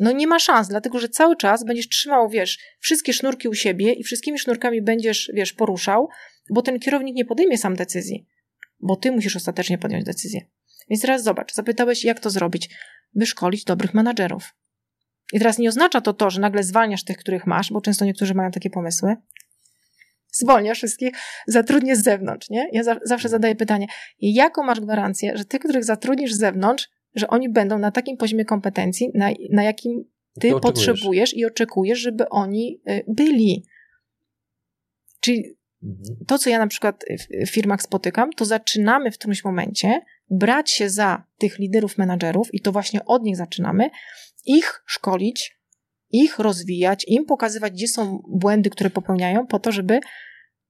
No 0.00 0.12
nie 0.12 0.26
ma 0.26 0.38
szans, 0.38 0.68
dlatego 0.68 0.98
że 0.98 1.08
cały 1.08 1.36
czas 1.36 1.64
będziesz 1.64 1.88
trzymał, 1.88 2.28
wiesz, 2.28 2.58
wszystkie 2.80 3.12
sznurki 3.12 3.48
u 3.48 3.54
siebie 3.54 3.92
i 3.92 4.02
wszystkimi 4.02 4.38
sznurkami 4.38 4.82
będziesz, 4.82 5.30
wiesz, 5.34 5.52
poruszał, 5.52 6.08
bo 6.50 6.62
ten 6.62 6.78
kierownik 6.78 7.16
nie 7.16 7.24
podejmie 7.24 7.58
sam 7.58 7.76
decyzji, 7.76 8.26
bo 8.80 8.96
ty 8.96 9.12
musisz 9.12 9.36
ostatecznie 9.36 9.78
podjąć 9.78 10.04
decyzję. 10.04 10.40
Więc 10.90 11.02
teraz 11.02 11.22
zobacz, 11.22 11.54
zapytałeś, 11.54 12.04
jak 12.04 12.20
to 12.20 12.30
zrobić? 12.30 12.70
Wyszkolić 13.14 13.64
dobrych 13.64 13.94
menadżerów. 13.94 14.54
I 15.34 15.38
teraz 15.38 15.58
nie 15.58 15.68
oznacza 15.68 16.00
to 16.00 16.12
to, 16.12 16.30
że 16.30 16.40
nagle 16.40 16.62
zwalniasz 16.62 17.04
tych, 17.04 17.16
których 17.16 17.46
masz, 17.46 17.72
bo 17.72 17.80
często 17.80 18.04
niektórzy 18.04 18.34
mają 18.34 18.50
takie 18.50 18.70
pomysły. 18.70 19.16
Zwolniasz 20.32 20.78
wszystkich, 20.78 21.10
zatrudniesz 21.46 21.98
z 21.98 22.02
zewnątrz, 22.02 22.50
nie? 22.50 22.68
Ja 22.72 22.82
za 22.82 22.96
zawsze 23.02 23.28
zadaję 23.28 23.54
pytanie, 23.54 23.86
jaką 24.20 24.62
masz 24.62 24.80
gwarancję, 24.80 25.36
że 25.36 25.44
ty, 25.44 25.58
których 25.58 25.84
zatrudnisz 25.84 26.34
z 26.34 26.38
zewnątrz, 26.38 26.88
że 27.14 27.28
oni 27.28 27.48
będą 27.48 27.78
na 27.78 27.90
takim 27.90 28.16
poziomie 28.16 28.44
kompetencji, 28.44 29.10
na, 29.14 29.30
na 29.50 29.62
jakim 29.62 30.04
ty 30.40 30.52
potrzebujesz 30.62 31.34
i 31.34 31.44
oczekujesz, 31.44 31.98
żeby 31.98 32.28
oni 32.28 32.80
y, 32.90 33.04
byli. 33.08 33.64
Czyli 35.20 35.56
mhm. 35.82 36.16
to, 36.26 36.38
co 36.38 36.50
ja 36.50 36.58
na 36.58 36.66
przykład 36.66 37.04
w 37.46 37.50
firmach 37.50 37.82
spotykam, 37.82 38.32
to 38.32 38.44
zaczynamy 38.44 39.10
w 39.10 39.18
którymś 39.18 39.44
momencie 39.44 40.00
brać 40.30 40.70
się 40.70 40.90
za 40.90 41.24
tych 41.38 41.58
liderów, 41.58 41.98
menadżerów 41.98 42.54
i 42.54 42.60
to 42.60 42.72
właśnie 42.72 43.04
od 43.04 43.22
nich 43.22 43.36
zaczynamy, 43.36 43.90
ich 44.44 44.82
szkolić, 44.86 45.58
ich 46.10 46.38
rozwijać, 46.38 47.04
im 47.08 47.24
pokazywać, 47.24 47.72
gdzie 47.72 47.88
są 47.88 48.22
błędy, 48.28 48.70
które 48.70 48.90
popełniają, 48.90 49.46
po 49.46 49.58
to, 49.58 49.72
żeby 49.72 50.00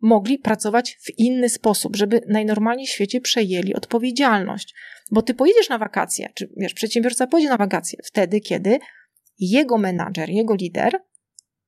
mogli 0.00 0.38
pracować 0.38 0.98
w 1.02 1.18
inny 1.18 1.48
sposób, 1.48 1.96
żeby 1.96 2.20
najnormalniej 2.28 2.86
w 2.86 2.90
świecie 2.90 3.20
przejęli 3.20 3.74
odpowiedzialność. 3.74 4.74
Bo 5.10 5.22
ty 5.22 5.34
pojedziesz 5.34 5.68
na 5.68 5.78
wakacje, 5.78 6.28
czy 6.34 6.50
wiesz, 6.56 6.74
przedsiębiorca 6.74 7.26
pojedzie 7.26 7.48
na 7.48 7.56
wakacje 7.56 7.98
wtedy, 8.04 8.40
kiedy 8.40 8.78
jego 9.38 9.78
menadżer, 9.78 10.30
jego 10.30 10.54
lider 10.54 10.92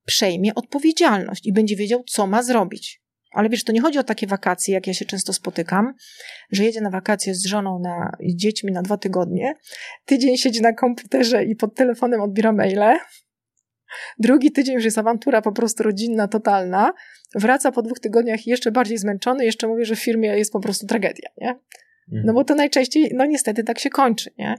przejmie 0.05 0.55
odpowiedzialność 0.55 1.45
i 1.45 1.53
będzie 1.53 1.75
wiedział, 1.75 2.03
co 2.03 2.27
ma 2.27 2.43
zrobić. 2.43 3.01
Ale 3.37 3.49
wiesz, 3.49 3.63
to 3.63 3.71
nie 3.71 3.81
chodzi 3.81 3.99
o 3.99 4.03
takie 4.03 4.27
wakacje, 4.27 4.73
jak 4.73 4.87
ja 4.87 4.93
się 4.93 5.05
często 5.05 5.33
spotykam, 5.33 5.93
że 6.51 6.63
jedzie 6.63 6.81
na 6.81 6.89
wakacje 6.89 7.35
z 7.35 7.45
żoną 7.45 7.79
na, 7.79 8.11
i 8.19 8.35
dziećmi 8.35 8.71
na 8.71 8.81
dwa 8.81 8.97
tygodnie, 8.97 9.53
tydzień 10.05 10.37
siedzi 10.37 10.61
na 10.61 10.73
komputerze 10.73 11.43
i 11.43 11.55
pod 11.55 11.75
telefonem 11.75 12.21
odbiera 12.21 12.51
maile, 12.51 12.97
drugi 14.19 14.51
tydzień 14.51 14.75
już 14.75 14.85
jest 14.85 14.97
awantura 14.97 15.41
po 15.41 15.51
prostu 15.51 15.83
rodzinna, 15.83 16.27
totalna, 16.27 16.93
wraca 17.35 17.71
po 17.71 17.81
dwóch 17.81 17.99
tygodniach 17.99 18.47
jeszcze 18.47 18.71
bardziej 18.71 18.97
zmęczony, 18.97 19.45
jeszcze 19.45 19.67
mówi, 19.67 19.85
że 19.85 19.95
w 19.95 19.99
firmie 19.99 20.37
jest 20.37 20.51
po 20.51 20.59
prostu 20.59 20.87
tragedia, 20.87 21.29
nie? 21.37 21.59
No 22.07 22.17
mhm. 22.17 22.35
bo 22.35 22.43
to 22.43 22.55
najczęściej, 22.55 23.11
no 23.15 23.25
niestety 23.25 23.63
tak 23.63 23.79
się 23.79 23.89
kończy, 23.89 24.31
nie? 24.37 24.55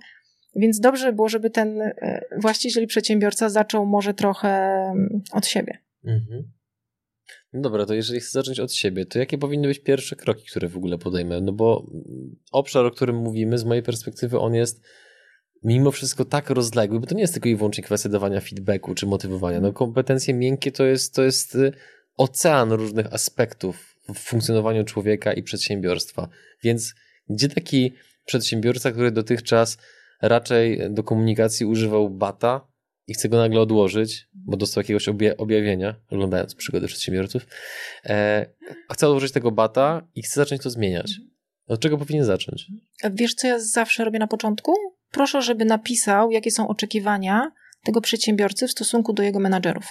Więc 0.56 0.80
dobrze 0.80 1.12
było, 1.12 1.28
żeby 1.28 1.50
ten 1.50 1.82
e, 1.82 2.20
właściciel 2.36 2.84
i 2.84 2.86
przedsiębiorca 2.86 3.48
zaczął 3.48 3.86
może 3.86 4.14
trochę 4.14 4.48
mm, 4.48 5.22
od 5.32 5.46
siebie. 5.46 5.78
Mhm. 6.04 6.57
No 7.52 7.60
dobra, 7.60 7.86
to 7.86 7.94
jeżeli 7.94 8.20
chcę 8.20 8.30
zacząć 8.30 8.60
od 8.60 8.72
siebie, 8.72 9.06
to 9.06 9.18
jakie 9.18 9.38
powinny 9.38 9.68
być 9.68 9.78
pierwsze 9.78 10.16
kroki, 10.16 10.46
które 10.50 10.68
w 10.68 10.76
ogóle 10.76 10.98
podejmę? 10.98 11.40
No 11.40 11.52
bo 11.52 11.86
obszar, 12.52 12.86
o 12.86 12.90
którym 12.90 13.16
mówimy, 13.16 13.58
z 13.58 13.64
mojej 13.64 13.82
perspektywy, 13.82 14.38
on 14.38 14.54
jest 14.54 14.82
mimo 15.64 15.90
wszystko 15.90 16.24
tak 16.24 16.50
rozległy, 16.50 17.00
bo 17.00 17.06
to 17.06 17.14
nie 17.14 17.20
jest 17.20 17.32
tylko 17.32 17.48
i 17.48 17.56
wyłącznie 17.56 17.84
kwestia 17.84 18.08
dawania 18.08 18.40
feedbacku 18.40 18.94
czy 18.94 19.06
motywowania. 19.06 19.60
No 19.60 19.72
kompetencje 19.72 20.34
miękkie 20.34 20.72
to 20.72 20.84
jest, 20.84 21.14
to 21.14 21.22
jest 21.22 21.54
y, 21.54 21.72
ocean 22.16 22.72
różnych 22.72 23.12
aspektów 23.12 23.96
w 24.14 24.18
funkcjonowaniu 24.18 24.84
człowieka 24.84 25.32
i 25.32 25.42
przedsiębiorstwa. 25.42 26.28
Więc 26.62 26.94
gdzie 27.28 27.48
taki 27.48 27.92
przedsiębiorca, 28.24 28.92
który 28.92 29.10
dotychczas 29.10 29.78
raczej 30.22 30.90
do 30.90 31.02
komunikacji 31.02 31.66
używał 31.66 32.10
bata, 32.10 32.67
i 33.08 33.14
chce 33.14 33.28
go 33.28 33.36
nagle 33.36 33.60
odłożyć, 33.60 34.28
bo 34.34 34.56
dostał 34.56 34.80
jakiegoś 34.80 35.08
objawienia, 35.38 35.94
oglądając 36.10 36.54
przygody 36.54 36.86
przedsiębiorców, 36.86 37.46
e, 38.04 38.46
odłożyć 39.02 39.32
tego 39.32 39.50
bata 39.50 40.08
i 40.14 40.22
chce 40.22 40.40
zacząć 40.40 40.62
to 40.62 40.70
zmieniać. 40.70 41.12
Od 41.66 41.80
czego 41.80 41.98
powinien 41.98 42.24
zacząć? 42.24 42.66
Wiesz, 43.10 43.34
co 43.34 43.46
ja 43.46 43.58
zawsze 43.60 44.04
robię 44.04 44.18
na 44.18 44.26
początku? 44.26 44.72
Proszę, 45.10 45.42
żeby 45.42 45.64
napisał, 45.64 46.30
jakie 46.30 46.50
są 46.50 46.68
oczekiwania 46.68 47.52
tego 47.84 48.00
przedsiębiorcy 48.00 48.68
w 48.68 48.70
stosunku 48.70 49.12
do 49.12 49.22
jego 49.22 49.38
menadżerów. 49.40 49.84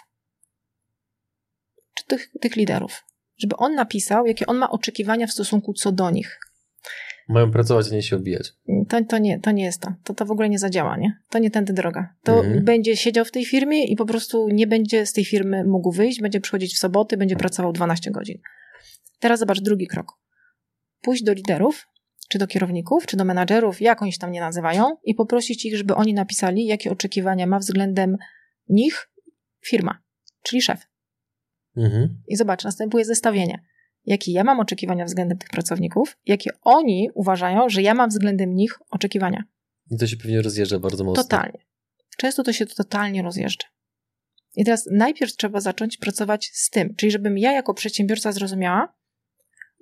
Czy 1.93 2.05
tych, 2.05 2.31
tych 2.41 2.55
liderów. 2.55 3.03
żeby 3.37 3.55
on 3.55 3.75
napisał, 3.75 4.25
jakie 4.25 4.45
on 4.45 4.57
ma 4.57 4.69
oczekiwania 4.69 5.27
w 5.27 5.31
stosunku 5.31 5.73
co 5.73 5.91
do 5.91 6.11
nich. 6.11 6.39
Mają 7.27 7.51
pracować, 7.51 7.91
a 7.91 7.95
nie 7.95 8.03
się 8.03 8.15
obijać. 8.15 8.53
To, 8.89 9.03
to, 9.03 9.17
nie, 9.17 9.39
to 9.39 9.51
nie 9.51 9.63
jest 9.63 9.81
to. 9.81 9.93
to. 10.03 10.13
To 10.13 10.25
w 10.25 10.31
ogóle 10.31 10.49
nie 10.49 10.59
zadziała, 10.59 10.97
nie? 10.97 11.17
To 11.29 11.39
nie 11.39 11.51
tędy 11.51 11.73
droga. 11.73 12.13
To 12.23 12.39
mhm. 12.39 12.65
będzie 12.65 12.97
siedział 12.97 13.25
w 13.25 13.31
tej 13.31 13.45
firmie 13.45 13.85
i 13.85 13.95
po 13.95 14.05
prostu 14.05 14.49
nie 14.49 14.67
będzie 14.67 15.05
z 15.05 15.13
tej 15.13 15.25
firmy 15.25 15.63
mógł 15.63 15.91
wyjść, 15.91 16.21
będzie 16.21 16.41
przychodzić 16.41 16.75
w 16.75 16.77
soboty, 16.77 17.17
będzie 17.17 17.35
pracował 17.35 17.73
12 17.73 18.11
godzin. 18.11 18.37
Teraz 19.19 19.39
zobacz 19.39 19.61
drugi 19.61 19.87
krok. 19.87 20.13
Pójść 21.01 21.23
do 21.23 21.33
liderów, 21.33 21.87
czy 22.29 22.37
do 22.37 22.47
kierowników, 22.47 23.05
czy 23.05 23.17
do 23.17 23.25
menadżerów, 23.25 23.81
jak 23.81 24.01
oni 24.01 24.13
się 24.13 24.19
tam 24.19 24.31
nie 24.31 24.39
nazywają, 24.39 24.97
i 25.03 25.15
poprosić 25.15 25.65
ich, 25.65 25.77
żeby 25.77 25.95
oni 25.95 26.13
napisali, 26.13 26.65
jakie 26.65 26.91
oczekiwania 26.91 27.47
ma 27.47 27.59
względem 27.59 28.17
nich 28.69 29.09
firma, 29.65 30.01
czyli 30.43 30.61
szef. 30.61 30.87
Mhm. 31.77 32.21
I 32.27 32.35
zobacz, 32.35 32.63
następuje 32.63 33.05
zestawienie. 33.05 33.63
Jakie 34.07 34.31
ja 34.31 34.43
mam 34.43 34.59
oczekiwania 34.59 35.05
względem 35.05 35.37
tych 35.37 35.49
pracowników, 35.49 36.17
jakie 36.25 36.49
oni 36.61 37.09
uważają, 37.13 37.69
że 37.69 37.81
ja 37.81 37.93
mam 37.93 38.09
względem 38.09 38.55
nich 38.55 38.79
oczekiwania. 38.91 39.43
I 39.91 39.97
to 39.97 40.07
się 40.07 40.17
pewnie 40.17 40.41
rozjeżdża 40.41 40.79
bardzo 40.79 41.03
mocno. 41.03 41.23
Totalnie. 41.23 41.59
Często 42.17 42.43
to 42.43 42.53
się 42.53 42.65
totalnie 42.65 43.21
rozjeżdża. 43.21 43.67
I 44.55 44.65
teraz 44.65 44.89
najpierw 44.91 45.35
trzeba 45.35 45.61
zacząć 45.61 45.97
pracować 45.97 46.49
z 46.53 46.69
tym, 46.69 46.95
czyli 46.95 47.11
żebym 47.11 47.37
ja 47.37 47.51
jako 47.51 47.73
przedsiębiorca 47.73 48.31
zrozumiała, 48.31 48.93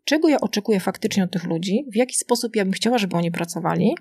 czego 0.04 0.30
ja 0.30 0.40
oczekuję 0.42 0.80
faktycznie 0.80 1.24
od 1.24 1.32
tych 1.32 1.44
ludzi, 1.44 1.86
w 1.92 1.96
jaki 1.96 2.16
sposób 2.16 2.56
ja 2.56 2.64
bym 2.64 2.74
chciała, 2.74 2.98
żeby 2.98 3.16
oni 3.16 3.32
pracowali 3.32 3.96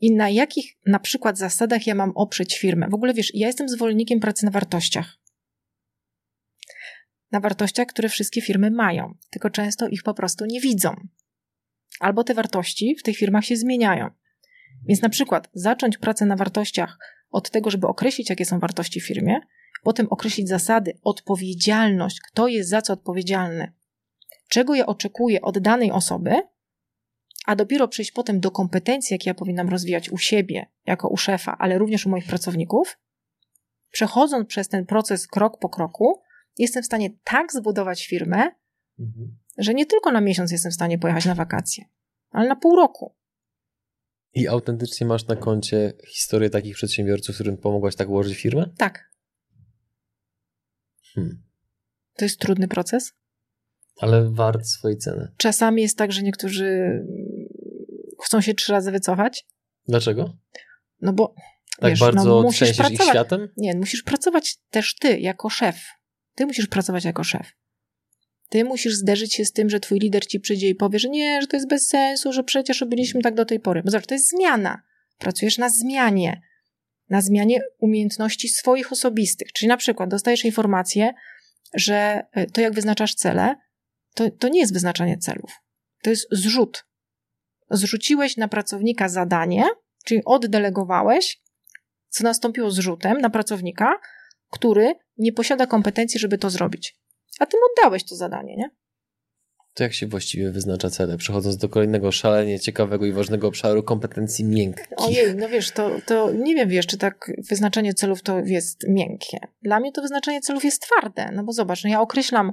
i 0.00 0.14
na 0.14 0.30
jakich 0.30 0.76
na 0.86 0.98
przykład 0.98 1.38
zasadach 1.38 1.86
ja 1.86 1.94
mam 1.94 2.10
oprzeć 2.14 2.58
firmę. 2.58 2.88
W 2.90 2.94
ogóle 2.94 3.14
wiesz, 3.14 3.34
ja 3.34 3.46
jestem 3.46 3.68
zwolennikiem 3.68 4.20
pracy 4.20 4.44
na 4.44 4.50
wartościach. 4.50 5.18
Na 7.32 7.40
wartościach, 7.40 7.86
które 7.86 8.08
wszystkie 8.08 8.42
firmy 8.42 8.70
mają, 8.70 9.14
tylko 9.30 9.50
często 9.50 9.88
ich 9.88 10.02
po 10.02 10.14
prostu 10.14 10.44
nie 10.46 10.60
widzą. 10.60 10.94
Albo 12.00 12.24
te 12.24 12.34
wartości 12.34 12.96
w 12.98 13.02
tych 13.02 13.16
firmach 13.16 13.44
się 13.44 13.56
zmieniają. 13.56 14.10
Więc 14.88 15.02
na 15.02 15.08
przykład 15.08 15.48
zacząć 15.54 15.98
pracę 15.98 16.26
na 16.26 16.36
wartościach 16.36 16.98
od 17.30 17.50
tego, 17.50 17.70
żeby 17.70 17.86
określić, 17.86 18.30
jakie 18.30 18.44
są 18.44 18.58
wartości 18.58 19.00
w 19.00 19.06
firmie, 19.06 19.40
potem 19.82 20.06
określić 20.10 20.48
zasady, 20.48 20.98
odpowiedzialność, 21.02 22.20
kto 22.20 22.48
jest 22.48 22.70
za 22.70 22.82
co 22.82 22.92
odpowiedzialny, 22.92 23.72
czego 24.48 24.74
ja 24.74 24.86
oczekuję 24.86 25.42
od 25.42 25.58
danej 25.58 25.92
osoby, 25.92 26.42
a 27.46 27.56
dopiero 27.56 27.88
przejść 27.88 28.12
potem 28.12 28.40
do 28.40 28.50
kompetencji, 28.50 29.14
jakie 29.14 29.30
ja 29.30 29.34
powinnam 29.34 29.68
rozwijać 29.68 30.10
u 30.10 30.18
siebie, 30.18 30.66
jako 30.86 31.08
u 31.08 31.16
szefa, 31.16 31.56
ale 31.58 31.78
również 31.78 32.06
u 32.06 32.10
moich 32.10 32.26
pracowników, 32.26 32.98
przechodząc 33.90 34.48
przez 34.48 34.68
ten 34.68 34.86
proces 34.86 35.26
krok 35.26 35.58
po 35.58 35.68
kroku, 35.68 36.22
jestem 36.58 36.82
w 36.82 36.86
stanie 36.86 37.10
tak 37.24 37.52
zbudować 37.52 38.06
firmę, 38.06 38.50
mhm. 38.98 39.38
że 39.58 39.74
nie 39.74 39.86
tylko 39.86 40.12
na 40.12 40.20
miesiąc 40.20 40.52
jestem 40.52 40.72
w 40.72 40.74
stanie 40.74 40.98
pojechać 40.98 41.24
na 41.24 41.34
wakacje, 41.34 41.84
ale 42.30 42.48
na 42.48 42.56
pół 42.56 42.76
roku. 42.76 43.14
I 44.34 44.48
autentycznie 44.48 45.06
masz 45.06 45.26
na 45.26 45.36
koncie 45.36 45.92
historię 46.08 46.50
takich 46.50 46.74
przedsiębiorców, 46.74 47.34
którym 47.34 47.56
pomogłaś 47.56 47.96
tak 47.96 48.08
ułożyć 48.08 48.38
firmę? 48.38 48.70
Tak. 48.76 49.10
Hmm. 51.14 51.42
To 52.14 52.24
jest 52.24 52.38
trudny 52.38 52.68
proces. 52.68 53.12
Ale 54.00 54.30
wart 54.30 54.66
swojej 54.66 54.98
ceny. 54.98 55.32
Czasami 55.36 55.82
jest 55.82 55.98
tak, 55.98 56.12
że 56.12 56.22
niektórzy 56.22 57.00
chcą 58.24 58.40
się 58.40 58.54
trzy 58.54 58.72
razy 58.72 58.90
wycofać. 58.90 59.46
Dlaczego? 59.88 60.36
No 61.00 61.12
bo 61.12 61.34
tak 61.80 61.90
wiesz, 61.90 62.00
bardzo 62.00 62.24
no, 62.24 62.42
musisz 62.42 62.76
pracować. 62.76 62.92
ich 62.92 63.02
światem? 63.02 63.48
Nie, 63.56 63.76
musisz 63.76 64.02
pracować 64.02 64.58
też 64.70 64.94
ty 64.94 65.18
jako 65.18 65.48
szef. 65.48 65.76
Ty 66.38 66.46
musisz 66.46 66.66
pracować 66.66 67.04
jako 67.04 67.24
szef. 67.24 67.52
Ty 68.48 68.64
musisz 68.64 68.94
zderzyć 68.94 69.34
się 69.34 69.44
z 69.44 69.52
tym, 69.52 69.70
że 69.70 69.80
twój 69.80 69.98
lider 69.98 70.26
ci 70.26 70.40
przyjdzie 70.40 70.68
i 70.68 70.74
powie, 70.74 70.98
że 70.98 71.08
nie, 71.08 71.40
że 71.40 71.46
to 71.46 71.56
jest 71.56 71.68
bez 71.68 71.88
sensu, 71.88 72.32
że 72.32 72.44
przecież 72.44 72.80
robiliśmy 72.80 73.22
tak 73.22 73.34
do 73.34 73.44
tej 73.44 73.60
pory. 73.60 73.82
Bo 73.82 73.90
zobacz, 73.90 74.06
to 74.06 74.14
jest 74.14 74.30
zmiana. 74.30 74.82
Pracujesz 75.18 75.58
na 75.58 75.68
zmianie. 75.68 76.42
Na 77.10 77.20
zmianie 77.20 77.60
umiejętności 77.78 78.48
swoich 78.48 78.92
osobistych. 78.92 79.52
Czyli 79.52 79.68
na 79.68 79.76
przykład 79.76 80.10
dostajesz 80.10 80.44
informację, 80.44 81.14
że 81.74 82.22
e, 82.32 82.46
to 82.46 82.60
jak 82.60 82.72
wyznaczasz 82.72 83.14
cele, 83.14 83.54
to, 84.14 84.30
to 84.30 84.48
nie 84.48 84.60
jest 84.60 84.72
wyznaczanie 84.72 85.18
celów. 85.18 85.52
To 86.02 86.10
jest 86.10 86.26
zrzut. 86.30 86.84
Zrzuciłeś 87.70 88.36
na 88.36 88.48
pracownika 88.48 89.08
zadanie, 89.08 89.64
czyli 90.04 90.22
oddelegowałeś, 90.24 91.40
co 92.08 92.24
nastąpiło 92.24 92.70
zrzutem 92.70 93.20
na 93.20 93.30
pracownika, 93.30 94.00
który 94.50 94.94
nie 95.18 95.32
posiada 95.32 95.66
kompetencji, 95.66 96.20
żeby 96.20 96.38
to 96.38 96.50
zrobić. 96.50 96.96
A 97.38 97.46
ty 97.46 97.56
mu 97.56 97.62
oddałeś 97.72 98.04
to 98.04 98.16
zadanie, 98.16 98.56
nie? 98.56 98.70
To 99.74 99.82
jak 99.84 99.94
się 99.94 100.06
właściwie 100.06 100.50
wyznacza 100.50 100.90
cele? 100.90 101.16
Przechodząc 101.16 101.56
do 101.56 101.68
kolejnego 101.68 102.12
szalenie 102.12 102.60
ciekawego 102.60 103.06
i 103.06 103.12
ważnego 103.12 103.48
obszaru 103.48 103.82
kompetencji 103.82 104.44
miękkich. 104.44 104.86
Ojej, 104.96 105.34
no 105.34 105.48
wiesz, 105.48 105.70
to, 105.70 105.90
to 106.06 106.32
nie 106.32 106.54
wiem, 106.54 106.68
wiesz, 106.68 106.86
czy 106.86 106.98
tak 106.98 107.32
wyznaczenie 107.50 107.94
celów 107.94 108.22
to 108.22 108.38
jest 108.38 108.88
miękkie. 108.88 109.38
Dla 109.62 109.80
mnie 109.80 109.92
to 109.92 110.02
wyznaczenie 110.02 110.40
celów 110.40 110.64
jest 110.64 110.82
twarde, 110.82 111.30
no 111.32 111.44
bo 111.44 111.52
zobacz, 111.52 111.84
no 111.84 111.90
ja 111.90 112.00
określam 112.00 112.52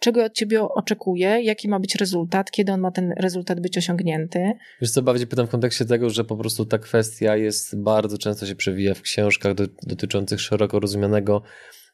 czego 0.00 0.24
od 0.24 0.32
ciebie 0.32 0.62
oczekuję, 0.62 1.42
jaki 1.42 1.68
ma 1.68 1.80
być 1.80 1.94
rezultat, 1.94 2.50
kiedy 2.50 2.72
on 2.72 2.80
ma 2.80 2.90
ten 2.90 3.12
rezultat 3.16 3.60
być 3.60 3.78
osiągnięty. 3.78 4.52
Wiesz 4.80 4.90
co, 4.90 5.02
bardziej 5.02 5.26
pytam 5.26 5.46
w 5.46 5.50
kontekście 5.50 5.84
tego, 5.84 6.10
że 6.10 6.24
po 6.24 6.36
prostu 6.36 6.66
ta 6.66 6.78
kwestia 6.78 7.36
jest 7.36 7.82
bardzo 7.82 8.18
często 8.18 8.46
się 8.46 8.54
przewija 8.54 8.94
w 8.94 9.02
książkach 9.02 9.54
do, 9.54 9.64
dotyczących 9.82 10.40
szeroko 10.40 10.80
rozumianego 10.80 11.42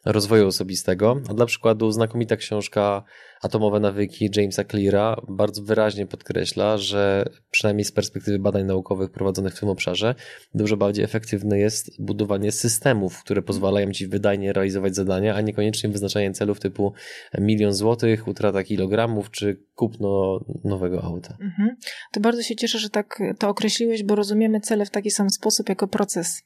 rozwoju 0.05 0.47
osobistego. 0.47 1.21
A 1.29 1.35
dla 1.35 1.47
przykładu 1.47 1.91
znakomita 1.91 2.37
książka 2.37 3.05
Atomowe 3.43 3.81
nawyki 3.81 4.31
Jamesa 4.37 4.65
Cleara 4.65 5.17
bardzo 5.29 5.63
wyraźnie 5.63 6.07
podkreśla, 6.07 6.79
że 6.79 7.25
przynajmniej 7.51 7.85
z 7.85 7.93
perspektywy 7.93 8.39
badań 8.39 8.65
naukowych 8.65 9.11
prowadzonych 9.11 9.55
w 9.55 9.61
tym 9.61 9.69
obszarze, 9.69 10.15
dużo 10.55 10.77
bardziej 10.77 11.05
efektywne 11.05 11.59
jest 11.59 12.03
budowanie 12.03 12.53
systemów, 12.53 13.23
które 13.23 13.43
pozwalają 13.43 13.93
ci 13.93 14.07
wydajnie 14.07 14.53
realizować 14.53 14.95
zadania, 14.95 15.35
a 15.35 15.41
niekoniecznie 15.41 15.91
wyznaczanie 15.91 16.33
celów 16.33 16.61
typu 16.61 16.93
milion 17.39 17.73
złotych, 17.73 18.29
utrata 18.29 18.65
kilogramów 18.65 19.31
czy 19.31 19.61
kupno 19.75 20.41
nowego 20.65 21.03
auta. 21.03 21.37
Mhm. 21.41 21.77
To 22.13 22.21
bardzo 22.21 22.43
się 22.43 22.57
cieszę, 22.57 22.79
że 22.79 22.91
tak 22.91 23.19
to 23.39 23.49
określiłeś, 23.49 24.03
bo 24.03 24.15
rozumiemy 24.15 24.61
cele 24.61 24.87
w 24.87 24.91
taki 24.91 25.11
sam 25.11 25.31
sposób 25.31 25.69
jako 25.69 25.89
proces. 25.89 26.43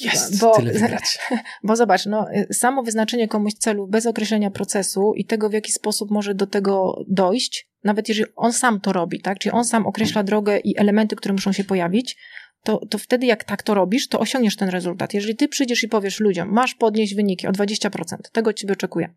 Jest, 0.00 0.40
bo, 0.40 0.56
tyle 0.56 0.72
wybrać. 0.72 1.18
Bo 1.64 1.76
zobacz, 1.76 2.06
no, 2.06 2.26
samo 2.52 2.82
wyznaczenie 2.82 3.28
komuś 3.28 3.52
celu 3.52 3.86
bez 3.86 4.06
określenia 4.06 4.50
procesu 4.50 5.12
i 5.14 5.24
tego, 5.24 5.48
w 5.48 5.52
jaki 5.52 5.72
sposób 5.72 6.10
może 6.10 6.34
do 6.34 6.46
tego 6.46 7.04
dojść, 7.08 7.70
nawet 7.84 8.08
jeżeli 8.08 8.30
on 8.36 8.52
sam 8.52 8.80
to 8.80 8.92
robi, 8.92 9.20
tak? 9.20 9.38
Czyli 9.38 9.52
on 9.52 9.64
sam 9.64 9.86
określa 9.86 10.22
drogę 10.22 10.58
i 10.58 10.78
elementy, 10.78 11.16
które 11.16 11.32
muszą 11.32 11.52
się 11.52 11.64
pojawić, 11.64 12.16
to, 12.62 12.86
to 12.90 12.98
wtedy 12.98 13.26
jak 13.26 13.44
tak 13.44 13.62
to 13.62 13.74
robisz, 13.74 14.08
to 14.08 14.20
osiągniesz 14.20 14.56
ten 14.56 14.68
rezultat. 14.68 15.14
Jeżeli 15.14 15.36
ty 15.36 15.48
przyjdziesz 15.48 15.82
i 15.82 15.88
powiesz 15.88 16.20
ludziom, 16.20 16.48
masz 16.48 16.74
podnieść 16.74 17.14
wyniki 17.14 17.46
o 17.46 17.50
20%, 17.50 18.16
tego 18.32 18.50
od 18.50 18.56
ciebie 18.56 18.72
oczekuję. 18.72 19.14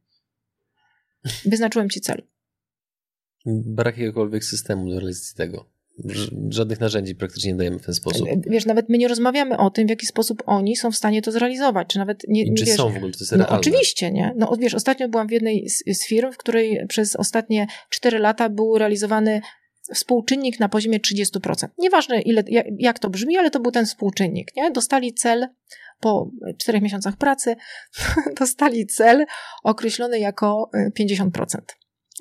Wyznaczyłem 1.45 1.89
ci 1.89 2.01
cel. 2.01 2.23
Brak 3.45 3.97
jakiegokolwiek 3.97 4.43
systemu 4.43 4.89
do 4.89 4.99
realizacji 4.99 5.35
tego 5.35 5.78
żadnych 6.49 6.79
narzędzi 6.79 7.15
praktycznie 7.15 7.51
nie 7.51 7.57
dajemy 7.57 7.79
w 7.79 7.85
ten 7.85 7.95
sposób. 7.95 8.27
Wiesz, 8.47 8.65
nawet 8.65 8.89
my 8.89 8.97
nie 8.97 9.07
rozmawiamy 9.07 9.57
o 9.57 9.69
tym, 9.69 9.87
w 9.87 9.89
jaki 9.89 10.05
sposób 10.05 10.43
oni 10.45 10.75
są 10.75 10.91
w 10.91 10.95
stanie 10.95 11.21
to 11.21 11.31
zrealizować, 11.31 11.87
czy 11.87 11.97
nawet 11.97 12.23
nie, 12.27 12.43
I 12.43 12.53
czy 12.53 12.65
wiesz, 12.65 12.75
są 12.75 12.93
w 12.93 12.97
ogóle, 12.97 13.11
to 13.11 13.19
jest 13.19 13.31
no, 13.31 13.37
realne. 13.37 13.59
Oczywiście, 13.59 14.11
nie? 14.11 14.33
No 14.37 14.57
wiesz, 14.59 14.73
ostatnio 14.73 15.09
byłam 15.09 15.27
w 15.27 15.31
jednej 15.31 15.69
z, 15.69 15.83
z 15.97 16.07
firm, 16.07 16.31
w 16.31 16.37
której 16.37 16.87
przez 16.87 17.15
ostatnie 17.15 17.67
4 17.89 18.19
lata 18.19 18.49
był 18.49 18.77
realizowany 18.77 19.41
współczynnik 19.93 20.59
na 20.59 20.69
poziomie 20.69 20.99
30%. 20.99 21.67
Nieważne 21.77 22.21
ile, 22.21 22.43
jak, 22.79 22.99
to 22.99 23.09
brzmi, 23.09 23.37
ale 23.37 23.51
to 23.51 23.59
był 23.59 23.71
ten 23.71 23.85
współczynnik, 23.85 24.55
nie? 24.55 24.71
Dostali 24.71 25.13
cel 25.13 25.47
po 25.99 26.31
czterech 26.57 26.81
miesiącach 26.81 27.17
pracy, 27.17 27.55
dostali 28.39 28.87
cel 28.87 29.25
określony 29.63 30.19
jako 30.19 30.69
50%. 30.99 31.29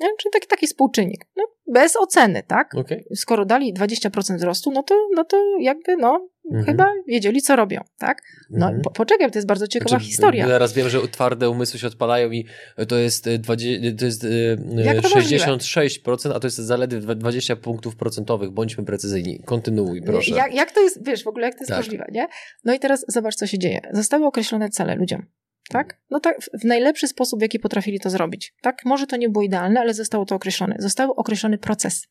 E, 0.01 0.05
nie? 0.05 0.11
Czyli 0.19 0.31
taki, 0.31 0.47
taki 0.47 0.67
współczynnik. 0.67 1.25
No, 1.37 1.43
bez 1.67 1.95
oceny, 1.95 2.43
tak? 2.47 2.75
Okay. 2.75 3.03
Skoro 3.15 3.45
dali 3.45 3.73
20% 3.73 4.35
wzrostu, 4.35 4.71
no 4.71 4.83
to, 4.83 4.95
no 5.15 5.23
to 5.23 5.37
jakby, 5.59 5.97
no, 5.97 6.29
mhm. 6.45 6.65
chyba 6.65 6.93
wiedzieli, 7.07 7.41
co 7.41 7.55
robią, 7.55 7.81
tak? 7.97 8.21
No, 8.49 8.65
mhm. 8.65 8.81
po, 8.81 8.91
poczekaj, 8.91 9.31
to 9.31 9.37
jest 9.37 9.47
bardzo 9.47 9.67
ciekawa 9.67 9.89
znaczy, 9.89 10.05
historia. 10.05 10.47
Teraz 10.47 10.73
wiem, 10.73 10.89
że 10.89 11.07
twarde 11.07 11.49
umysły 11.49 11.79
się 11.79 11.87
odpalają 11.87 12.31
i 12.31 12.45
to 12.87 12.97
jest, 12.97 13.29
20, 13.29 13.87
e, 13.87 13.91
to 13.91 14.05
jest 14.05 14.23
66%, 14.23 16.31
e, 16.31 16.35
a 16.35 16.39
to 16.39 16.47
jest 16.47 16.57
zaledwie 16.57 17.15
20 17.15 17.55
punktów 17.55 17.95
procentowych. 17.95 18.51
Bądźmy 18.51 18.85
precyzyjni. 18.85 19.39
Kontynuuj, 19.45 20.01
proszę. 20.01 20.35
Jak, 20.35 20.53
jak 20.53 20.71
to 20.71 20.81
jest, 20.81 21.05
wiesz, 21.05 21.23
w 21.23 21.27
ogóle 21.27 21.45
jak 21.45 21.55
to 21.55 21.61
jest 21.61 21.69
tak. 21.69 21.79
możliwe, 21.79 22.05
nie? 22.11 22.27
No 22.65 22.73
i 22.73 22.79
teraz 22.79 23.05
zobacz, 23.07 23.35
co 23.35 23.47
się 23.47 23.59
dzieje. 23.59 23.81
Zostały 23.93 24.25
określone 24.25 24.69
cele 24.69 24.95
ludziom 24.95 25.25
tak? 25.69 26.01
No 26.09 26.19
tak, 26.19 26.39
w 26.61 26.65
najlepszy 26.65 27.07
sposób, 27.07 27.39
w 27.39 27.41
jaki 27.41 27.59
potrafili 27.59 27.99
to 27.99 28.09
zrobić. 28.09 28.53
Tak, 28.61 28.85
może 28.85 29.07
to 29.07 29.17
nie 29.17 29.29
było 29.29 29.43
idealne, 29.43 29.79
ale 29.79 29.93
zostało 29.93 30.25
to 30.25 30.35
określone. 30.35 30.75
Został 30.79 31.11
określony 31.11 31.57
proces. 31.57 32.07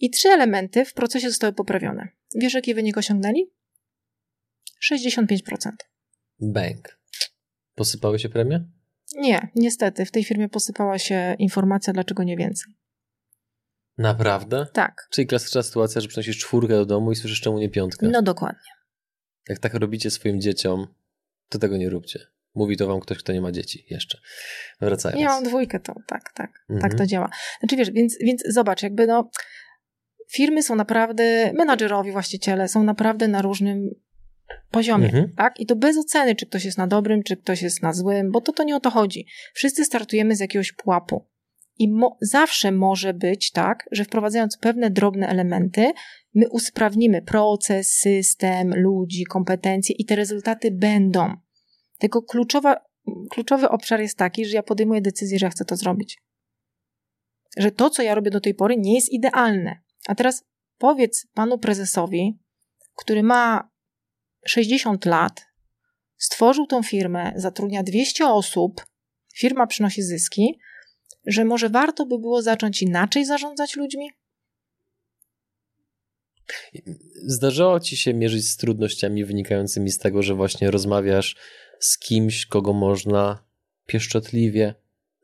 I 0.00 0.10
trzy 0.10 0.28
elementy 0.28 0.84
w 0.84 0.94
procesie 0.94 1.28
zostały 1.28 1.52
poprawione. 1.52 2.08
Wiesz, 2.34 2.54
jaki 2.54 2.74
wynik 2.74 2.98
osiągnęli? 2.98 3.52
65%. 4.92 5.26
Bank. 6.40 6.98
Posypały 7.74 8.18
się 8.18 8.28
premie? 8.28 8.64
Nie, 9.16 9.48
niestety. 9.54 10.04
W 10.06 10.10
tej 10.10 10.24
firmie 10.24 10.48
posypała 10.48 10.98
się 10.98 11.36
informacja, 11.38 11.92
dlaczego 11.92 12.22
nie 12.22 12.36
więcej. 12.36 12.74
Naprawdę? 13.98 14.66
Tak. 14.72 15.08
Czyli 15.10 15.26
klasyczna 15.26 15.62
sytuacja, 15.62 16.00
że 16.00 16.08
przynosisz 16.08 16.38
czwórkę 16.38 16.74
do 16.74 16.86
domu 16.86 17.12
i 17.12 17.16
słyszysz 17.16 17.40
czemu 17.40 17.58
nie 17.58 17.70
piątkę. 17.70 18.08
No 18.08 18.22
dokładnie. 18.22 18.70
Jak 19.48 19.58
tak 19.58 19.74
robicie 19.74 20.10
swoim 20.10 20.40
dzieciom, 20.40 20.86
to 21.48 21.58
tego 21.58 21.76
nie 21.76 21.90
róbcie. 21.90 22.33
Mówi 22.54 22.76
to 22.76 22.86
wam 22.86 23.00
ktoś, 23.00 23.18
kto 23.18 23.32
nie 23.32 23.40
ma 23.40 23.52
dzieci 23.52 23.86
jeszcze. 23.90 24.18
Wracając. 24.80 25.20
Ja 25.22 25.28
mam 25.28 25.44
dwójkę, 25.44 25.80
to 25.80 25.94
tak, 26.06 26.32
tak, 26.34 26.50
Mhm. 26.70 26.80
tak 26.90 26.98
to 26.98 27.06
działa. 27.06 27.30
Znaczy 27.60 27.76
wiesz, 27.76 27.90
więc, 27.90 28.16
więc 28.20 28.42
zobacz, 28.48 28.82
jakby 28.82 29.06
no, 29.06 29.30
firmy 30.32 30.62
są 30.62 30.74
naprawdę, 30.76 31.52
menadżerowie, 31.52 32.12
właściciele 32.12 32.68
są 32.68 32.82
naprawdę 32.84 33.28
na 33.28 33.42
różnym 33.42 33.90
poziomie, 34.70 35.06
Mhm. 35.06 35.32
tak? 35.36 35.60
I 35.60 35.66
to 35.66 35.76
bez 35.76 35.98
oceny, 35.98 36.34
czy 36.36 36.46
ktoś 36.46 36.64
jest 36.64 36.78
na 36.78 36.86
dobrym, 36.86 37.22
czy 37.22 37.36
ktoś 37.36 37.62
jest 37.62 37.82
na 37.82 37.92
złym, 37.92 38.30
bo 38.32 38.40
to, 38.40 38.52
to 38.52 38.64
nie 38.64 38.76
o 38.76 38.80
to 38.80 38.90
chodzi. 38.90 39.26
Wszyscy 39.54 39.84
startujemy 39.84 40.36
z 40.36 40.40
jakiegoś 40.40 40.72
pułapu. 40.72 41.26
I 41.78 41.88
mo- 41.92 42.18
zawsze 42.20 42.72
może 42.72 43.14
być 43.14 43.50
tak, 43.50 43.88
że 43.92 44.04
wprowadzając 44.04 44.58
pewne 44.58 44.90
drobne 44.90 45.28
elementy, 45.28 45.90
my 46.34 46.48
usprawnimy 46.50 47.22
proces, 47.22 47.92
system, 47.92 48.72
ludzi, 48.76 49.24
kompetencje 49.24 49.94
i 49.98 50.04
te 50.04 50.16
rezultaty 50.16 50.70
będą. 50.70 51.34
Tylko 51.98 52.22
kluczowa, 52.22 52.76
kluczowy 53.30 53.68
obszar 53.68 54.00
jest 54.00 54.18
taki, 54.18 54.46
że 54.46 54.56
ja 54.56 54.62
podejmuję 54.62 55.00
decyzję, 55.00 55.38
że 55.38 55.46
ja 55.46 55.50
chcę 55.50 55.64
to 55.64 55.76
zrobić. 55.76 56.18
Że 57.56 57.70
to, 57.70 57.90
co 57.90 58.02
ja 58.02 58.14
robię 58.14 58.30
do 58.30 58.40
tej 58.40 58.54
pory, 58.54 58.76
nie 58.76 58.94
jest 58.94 59.12
idealne. 59.12 59.80
A 60.08 60.14
teraz 60.14 60.44
powiedz 60.78 61.26
panu 61.34 61.58
prezesowi, 61.58 62.38
który 62.96 63.22
ma 63.22 63.70
60 64.46 65.04
lat, 65.04 65.46
stworzył 66.16 66.66
tą 66.66 66.82
firmę, 66.82 67.32
zatrudnia 67.36 67.82
200 67.82 68.26
osób, 68.26 68.86
firma 69.34 69.66
przynosi 69.66 70.02
zyski, 70.02 70.58
że 71.26 71.44
może 71.44 71.68
warto 71.68 72.06
by 72.06 72.18
było 72.18 72.42
zacząć 72.42 72.82
inaczej 72.82 73.24
zarządzać 73.24 73.76
ludźmi? 73.76 74.10
Zdarzało 77.26 77.80
ci 77.80 77.96
się 77.96 78.14
mierzyć 78.14 78.48
z 78.48 78.56
trudnościami 78.56 79.24
wynikającymi 79.24 79.90
z 79.90 79.98
tego, 79.98 80.22
że 80.22 80.34
właśnie 80.34 80.70
rozmawiasz 80.70 81.36
z 81.78 81.98
kimś, 81.98 82.46
kogo 82.46 82.72
można 82.72 83.44
pieszczotliwie 83.86 84.74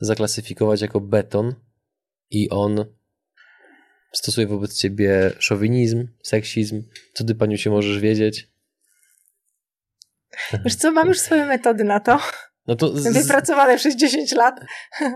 zaklasyfikować 0.01 0.80
jako 0.80 1.01
beton 1.01 1.55
i 2.30 2.51
on 2.51 2.84
stosuje 4.12 4.46
wobec 4.46 4.78
ciebie 4.78 5.32
szowinizm, 5.38 6.09
seksizm. 6.22 6.82
Co 7.12 7.24
ty 7.24 7.34
paniu 7.34 7.59
się 7.59 7.70
możesz 7.70 7.98
wiedzieć? 7.98 8.48
Wiesz 10.64 10.74
co, 10.74 10.90
mam 10.92 11.09
już 11.09 11.18
swoje 11.18 11.46
metody 11.46 11.84
na 11.84 12.01
to, 12.01 12.20
No 12.71 12.77
to, 12.77 12.97
z, 12.97 13.12
wypracowane 13.12 13.77
przez 13.77 13.97
10 13.97 14.33
lat. 14.33 14.61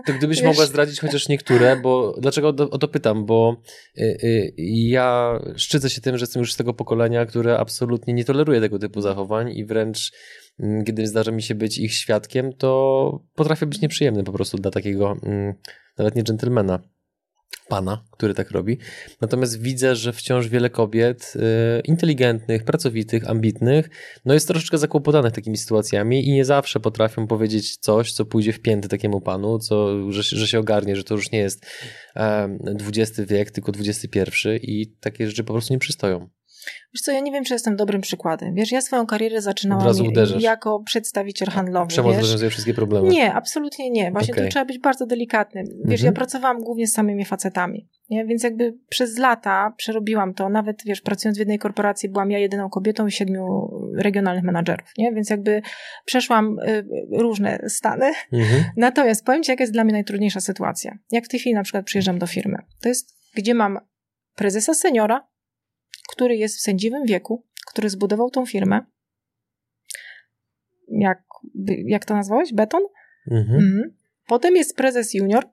to 0.05 0.13
gdybyś 0.13 0.37
Wiesz- 0.37 0.45
mogła 0.45 0.65
zdradzić 0.65 0.99
chociaż 0.99 1.27
niektóre, 1.29 1.75
bo 1.75 2.15
dlaczego 2.21 2.47
o 2.47 2.77
to, 2.77 2.87
pytam? 2.87 3.25
Bo 3.25 3.61
y, 3.97 4.01
y, 4.23 4.53
ja 4.57 5.39
szczycę 5.55 5.89
się 5.89 6.01
tym, 6.01 6.17
że 6.17 6.23
jestem 6.23 6.39
już 6.39 6.53
z 6.53 6.55
tego 6.55 6.73
pokolenia, 6.73 7.25
które 7.25 7.57
absolutnie 7.57 8.13
nie 8.13 8.25
toleruje 8.25 8.61
tego 8.61 8.79
typu 8.79 9.01
zachowań 9.01 9.51
i 9.51 9.65
wręcz 9.65 10.11
mm, 10.59 10.83
kiedy 10.83 11.07
zdarza 11.07 11.31
mi 11.31 11.41
się 11.41 11.55
być 11.55 11.77
ich 11.77 11.93
świadkiem, 11.93 12.53
to 12.53 13.23
potrafię 13.35 13.65
być 13.65 13.81
nieprzyjemny 13.81 14.23
po 14.23 14.31
prostu 14.31 14.57
dla 14.57 14.71
takiego 14.71 15.17
mm, 15.23 15.53
nawet 15.97 16.15
nie 16.15 16.23
dżentelmena, 16.23 16.79
pana, 17.67 18.03
który 18.11 18.33
tak 18.33 18.51
robi. 18.51 18.77
Natomiast 19.21 19.61
widzę, 19.61 19.95
że 19.95 20.13
wciąż 20.13 20.47
wiele 20.47 20.69
kobiet 20.69 21.33
y, 21.35 21.39
inteligentnych, 21.81 22.63
pracowitych, 22.63 23.29
ambitnych, 23.29 23.89
no 24.25 24.33
jest 24.33 24.47
troszeczkę 24.47 24.77
zakłopotanych 24.77 25.33
takimi 25.33 25.57
sytuacjami 25.57 26.27
i 26.27 26.31
nie 26.31 26.45
zawsze 26.45 26.79
potrafią 26.79 27.27
powiedzieć 27.27 27.77
coś, 27.77 28.13
co 28.13 28.25
pójdzie 28.25 28.53
w 28.53 28.61
pięty 28.61 28.87
takiemu 28.87 29.21
panu, 29.21 29.59
co, 29.59 30.11
że, 30.11 30.23
że 30.23 30.47
się 30.47 30.59
ogarnie, 30.59 30.95
że 30.95 31.03
to 31.03 31.15
już 31.15 31.31
nie 31.31 31.39
jest 31.39 31.65
em, 32.15 32.59
XX 32.79 33.21
wiek, 33.29 33.51
tylko 33.51 33.71
XXI 33.79 34.19
i 34.61 34.87
takie 34.99 35.27
rzeczy 35.27 35.43
po 35.43 35.53
prostu 35.53 35.73
nie 35.73 35.79
przystoją. 35.79 36.29
Wiesz 36.93 37.01
co, 37.01 37.11
ja 37.11 37.19
nie 37.19 37.31
wiem, 37.31 37.43
czy 37.43 37.53
jestem 37.53 37.75
dobrym 37.75 38.01
przykładem. 38.01 38.53
Wiesz, 38.53 38.71
ja 38.71 38.81
swoją 38.81 39.05
karierę 39.05 39.41
zaczynałam 39.41 39.95
jako 40.39 40.79
przedstawiciel 40.79 41.49
handlowy. 41.49 41.87
Przemoc 41.87 42.17
rozwiązuje 42.17 42.49
wszystkie 42.51 42.73
problemy. 42.73 43.07
Nie, 43.09 43.33
absolutnie 43.33 43.89
nie. 43.89 44.11
Właśnie 44.11 44.33
Okej. 44.33 44.45
tu 44.45 44.51
trzeba 44.51 44.65
być 44.65 44.79
bardzo 44.79 45.05
delikatnym. 45.05 45.65
Wiesz, 45.65 46.01
Mhm. 46.01 46.05
ja 46.05 46.11
pracowałam 46.11 46.63
głównie 46.63 46.87
z 46.87 46.93
samymi 46.93 47.25
facetami, 47.25 47.89
nie? 48.09 48.25
więc 48.25 48.43
jakby 48.43 48.77
przez 48.89 49.17
lata 49.17 49.73
przerobiłam 49.77 50.33
to. 50.33 50.49
Nawet, 50.49 50.83
wiesz, 50.85 51.01
pracując 51.01 51.37
w 51.37 51.39
jednej 51.39 51.59
korporacji 51.59 52.09
byłam 52.09 52.31
ja 52.31 52.39
jedyną 52.39 52.69
kobietą 52.69 53.07
i 53.07 53.11
siedmiu 53.11 53.69
regionalnych 53.97 54.43
menadżerów, 54.43 54.91
nie? 54.97 55.13
Więc 55.13 55.29
jakby 55.29 55.61
przeszłam 56.05 56.59
y, 56.59 56.85
różne 57.11 57.59
stany. 57.67 58.11
Mhm. 58.33 58.63
Natomiast 58.77 59.25
powiem 59.25 59.43
Ci, 59.43 59.51
jaka 59.51 59.63
jest 59.63 59.73
dla 59.73 59.83
mnie 59.83 59.93
najtrudniejsza 59.93 60.39
sytuacja. 60.41 60.97
Jak 61.11 61.25
w 61.25 61.27
tej 61.27 61.39
chwili 61.39 61.55
na 61.55 61.63
przykład 61.63 61.85
przyjeżdżam 61.85 62.19
do 62.19 62.27
firmy. 62.27 62.57
To 62.81 62.89
jest, 62.89 63.15
gdzie 63.35 63.53
mam 63.53 63.79
prezesa 64.35 64.73
seniora, 64.73 65.27
który 66.15 66.35
jest 66.35 66.57
w 66.57 66.61
sędziwym 66.61 67.05
wieku, 67.05 67.43
który 67.67 67.89
zbudował 67.89 68.29
tą 68.29 68.45
firmę. 68.45 68.85
Jak, 70.87 71.23
jak 71.85 72.05
to 72.05 72.13
nazwałeś? 72.13 72.53
Beton? 72.53 72.83
Mhm. 73.31 73.59
Mhm. 73.59 73.97
Potem 74.27 74.55
jest 74.55 74.75
prezes 74.75 75.13
junior, 75.13 75.49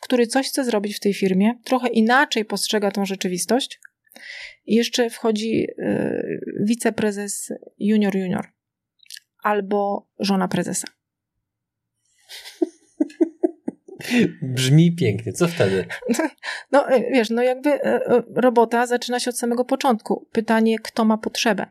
który 0.00 0.26
coś 0.26 0.48
chce 0.48 0.64
zrobić 0.64 0.96
w 0.96 1.00
tej 1.00 1.14
firmie, 1.14 1.54
trochę 1.64 1.88
inaczej 1.88 2.44
postrzega 2.44 2.90
tą 2.90 3.06
rzeczywistość. 3.06 3.80
I 4.66 4.74
jeszcze 4.74 5.10
wchodzi 5.10 5.66
y, 5.78 6.40
wiceprezes 6.60 7.52
junior 7.78 8.16
junior 8.16 8.52
albo 9.42 10.08
żona 10.18 10.48
prezesa. 10.48 10.88
Brzmi 14.42 14.92
pięknie. 14.96 15.32
Co 15.32 15.48
wtedy? 15.48 15.84
No 16.72 16.96
y, 16.96 17.00
wiesz, 17.12 17.30
no 17.30 17.42
jakby 17.42 17.70
y, 17.70 17.86
y, 17.86 18.22
robota 18.34 18.86
zaczyna 18.86 19.20
się 19.20 19.30
od 19.30 19.38
samego 19.38 19.64
początku. 19.64 20.28
Pytanie, 20.32 20.78
kto 20.78 21.04
ma 21.04 21.18
potrzebę? 21.18 21.66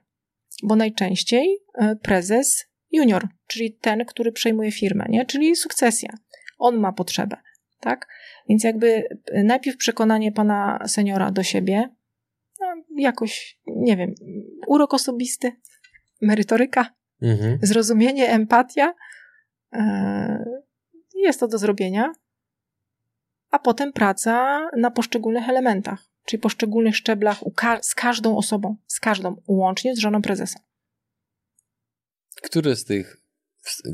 Bo 0.64 0.76
najczęściej 0.76 1.58
prezes 2.02 2.66
junior, 2.92 3.28
czyli 3.48 3.74
ten, 3.74 4.06
który 4.06 4.32
przejmuje 4.32 4.72
firmę, 4.72 5.06
nie? 5.10 5.26
czyli 5.26 5.56
sukcesja. 5.56 6.10
On 6.58 6.78
ma 6.80 6.92
potrzebę, 6.94 7.38
tak? 7.80 8.08
Więc 8.50 8.64
jakby 8.64 9.04
najpierw 9.44 9.78
przekonanie 9.78 10.32
pana 10.32 10.80
seniora 10.88 11.32
do 11.32 11.44
siebie, 11.44 11.90
no, 12.60 12.68
jakoś, 12.98 13.60
nie 13.68 13.98
wiem, 13.98 14.14
urok 14.68 14.94
osobisty, 14.94 15.52
merytoryka, 16.22 16.86
Mhm. 17.22 17.60
zrozumienie, 17.62 18.28
empatia. 18.30 18.94
e, 19.74 20.46
Jest 21.16 21.40
to 21.40 21.48
do 21.48 21.58
zrobienia. 21.58 22.12
A 23.54 23.60
potem 23.60 23.94
praca 23.94 24.62
na 24.78 24.92
poszczególnych 24.92 25.50
elementach, 25.50 26.06
czyli 26.26 26.42
poszczególnych 26.42 26.96
szczeblach 26.96 27.40
ka- 27.56 27.82
z 27.82 27.96
każdą 27.96 28.38
osobą, 28.38 28.76
z 28.88 29.00
każdą, 29.00 29.36
łącznie 29.48 29.96
z 29.96 30.00
żoną 30.00 30.22
prezesa. 30.22 30.60
Który 32.42 32.76
z 32.76 32.86
tych, 32.86 33.18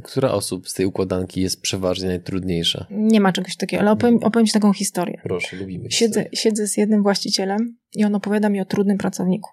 która 0.04 0.32
osób 0.32 0.70
z 0.70 0.74
tej 0.74 0.86
układanki 0.86 1.42
jest 1.42 1.62
przeważnie 1.62 2.08
najtrudniejsza? 2.08 2.86
Nie 2.90 3.22
ma 3.22 3.32
czegoś 3.32 3.58
takiego, 3.58 3.82
ale 3.82 3.92
opowiem, 3.92 4.18
opowiem 4.24 4.46
Ci 4.46 4.54
taką 4.54 4.74
historię. 4.74 5.22
Proszę, 5.24 5.56
lubimy 5.58 5.92
Siedzę, 5.92 6.26
siedzę 6.34 6.68
z 6.68 6.78
jednym 6.78 7.04
właścicielem 7.04 7.78
i 7.96 8.06
on 8.06 8.16
opowiada 8.16 8.50
mi 8.50 8.62
o 8.62 8.66
trudnym 8.66 8.98
pracowniku. 8.98 9.50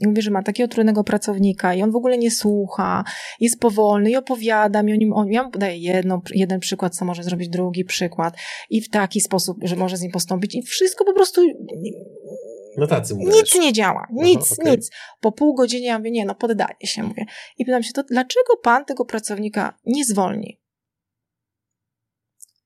I 0.00 0.08
mówi, 0.08 0.22
że 0.22 0.30
ma 0.30 0.42
takiego 0.42 0.68
trudnego 0.68 1.04
pracownika 1.04 1.74
i 1.74 1.82
on 1.82 1.90
w 1.90 1.96
ogóle 1.96 2.18
nie 2.18 2.30
słucha, 2.30 3.04
jest 3.40 3.60
powolny 3.60 4.10
i 4.10 4.16
opowiada 4.16 4.82
mi 4.82 4.92
o 4.92 4.96
nim. 4.96 5.12
On, 5.12 5.32
ja 5.32 5.42
mu 5.42 5.50
daję 5.50 5.78
jedną, 5.78 6.20
jeden 6.34 6.60
przykład, 6.60 6.96
co 6.96 7.04
może 7.04 7.22
zrobić, 7.22 7.48
drugi 7.48 7.84
przykład 7.84 8.36
i 8.70 8.80
w 8.80 8.90
taki 8.90 9.20
sposób, 9.20 9.56
że 9.62 9.76
może 9.76 9.96
z 9.96 10.00
nim 10.00 10.12
postąpić 10.12 10.54
i 10.54 10.62
wszystko 10.62 11.04
po 11.04 11.12
prostu 11.12 11.42
Na 12.76 12.86
tacy 12.86 13.14
mu 13.14 13.28
nic 13.28 13.54
nie 13.54 13.72
działa. 13.72 14.06
Nic, 14.12 14.52
okej. 14.52 14.72
nic. 14.72 14.90
Po 15.20 15.32
pół 15.32 15.54
godziny 15.54 15.86
ja 15.86 15.98
mówię, 15.98 16.10
nie 16.10 16.24
no, 16.24 16.34
poddaję 16.34 16.74
się, 16.84 17.02
mówię. 17.02 17.24
I 17.58 17.64
pytam 17.64 17.82
się, 17.82 17.92
to 17.92 18.02
dlaczego 18.02 18.56
pan 18.62 18.84
tego 18.84 19.04
pracownika 19.04 19.78
nie 19.86 20.04
zwolni? 20.04 20.60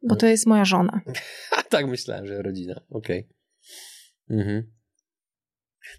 Bo 0.09 0.17
to 0.17 0.27
jest 0.27 0.47
moja 0.47 0.65
żona. 0.65 1.01
A 1.51 1.63
tak 1.73 1.87
myślałem, 1.87 2.27
że 2.27 2.43
rodzina. 2.43 2.81
Okej. 2.91 3.29
Mhm. 4.31 4.74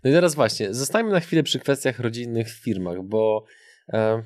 No 0.03 0.09
i 0.09 0.13
teraz 0.13 0.35
właśnie, 0.35 0.73
zostańmy 0.73 1.11
na 1.11 1.19
chwilę 1.19 1.43
przy 1.43 1.59
kwestiach 1.59 1.99
rodzinnych 1.99 2.47
w 2.47 2.63
firmach, 2.63 3.03
bo 3.03 3.45
e, 3.93 4.23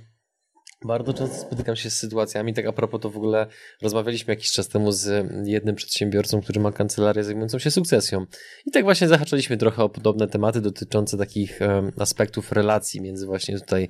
bardzo 0.85 1.13
często 1.13 1.37
spotykam 1.37 1.75
się 1.75 1.89
z 1.89 1.97
sytuacjami, 1.97 2.53
tak 2.53 2.65
a 2.65 2.71
propos 2.71 3.01
to 3.01 3.09
w 3.09 3.17
ogóle 3.17 3.47
rozmawialiśmy 3.81 4.33
jakiś 4.33 4.51
czas 4.51 4.67
temu 4.67 4.91
z 4.91 5.31
jednym 5.47 5.75
przedsiębiorcą, 5.75 6.41
który 6.41 6.59
ma 6.59 6.71
kancelarię 6.71 7.23
zajmującą 7.23 7.59
się 7.59 7.71
sukcesją. 7.71 8.25
I 8.65 8.71
tak 8.71 8.83
właśnie 8.83 9.07
zahaczaliśmy 9.07 9.57
trochę 9.57 9.83
o 9.83 9.89
podobne 9.89 10.27
tematy 10.27 10.61
dotyczące 10.61 11.17
takich 11.17 11.61
e, 11.61 11.91
aspektów 11.99 12.51
relacji 12.51 13.01
między 13.01 13.25
właśnie 13.25 13.59
tutaj 13.59 13.87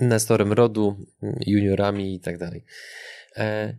nestorem 0.00 0.52
rodu, 0.52 0.96
juniorami 1.46 2.14
i 2.14 2.20
tak 2.20 2.38
dalej. 2.38 2.64
E, 3.36 3.78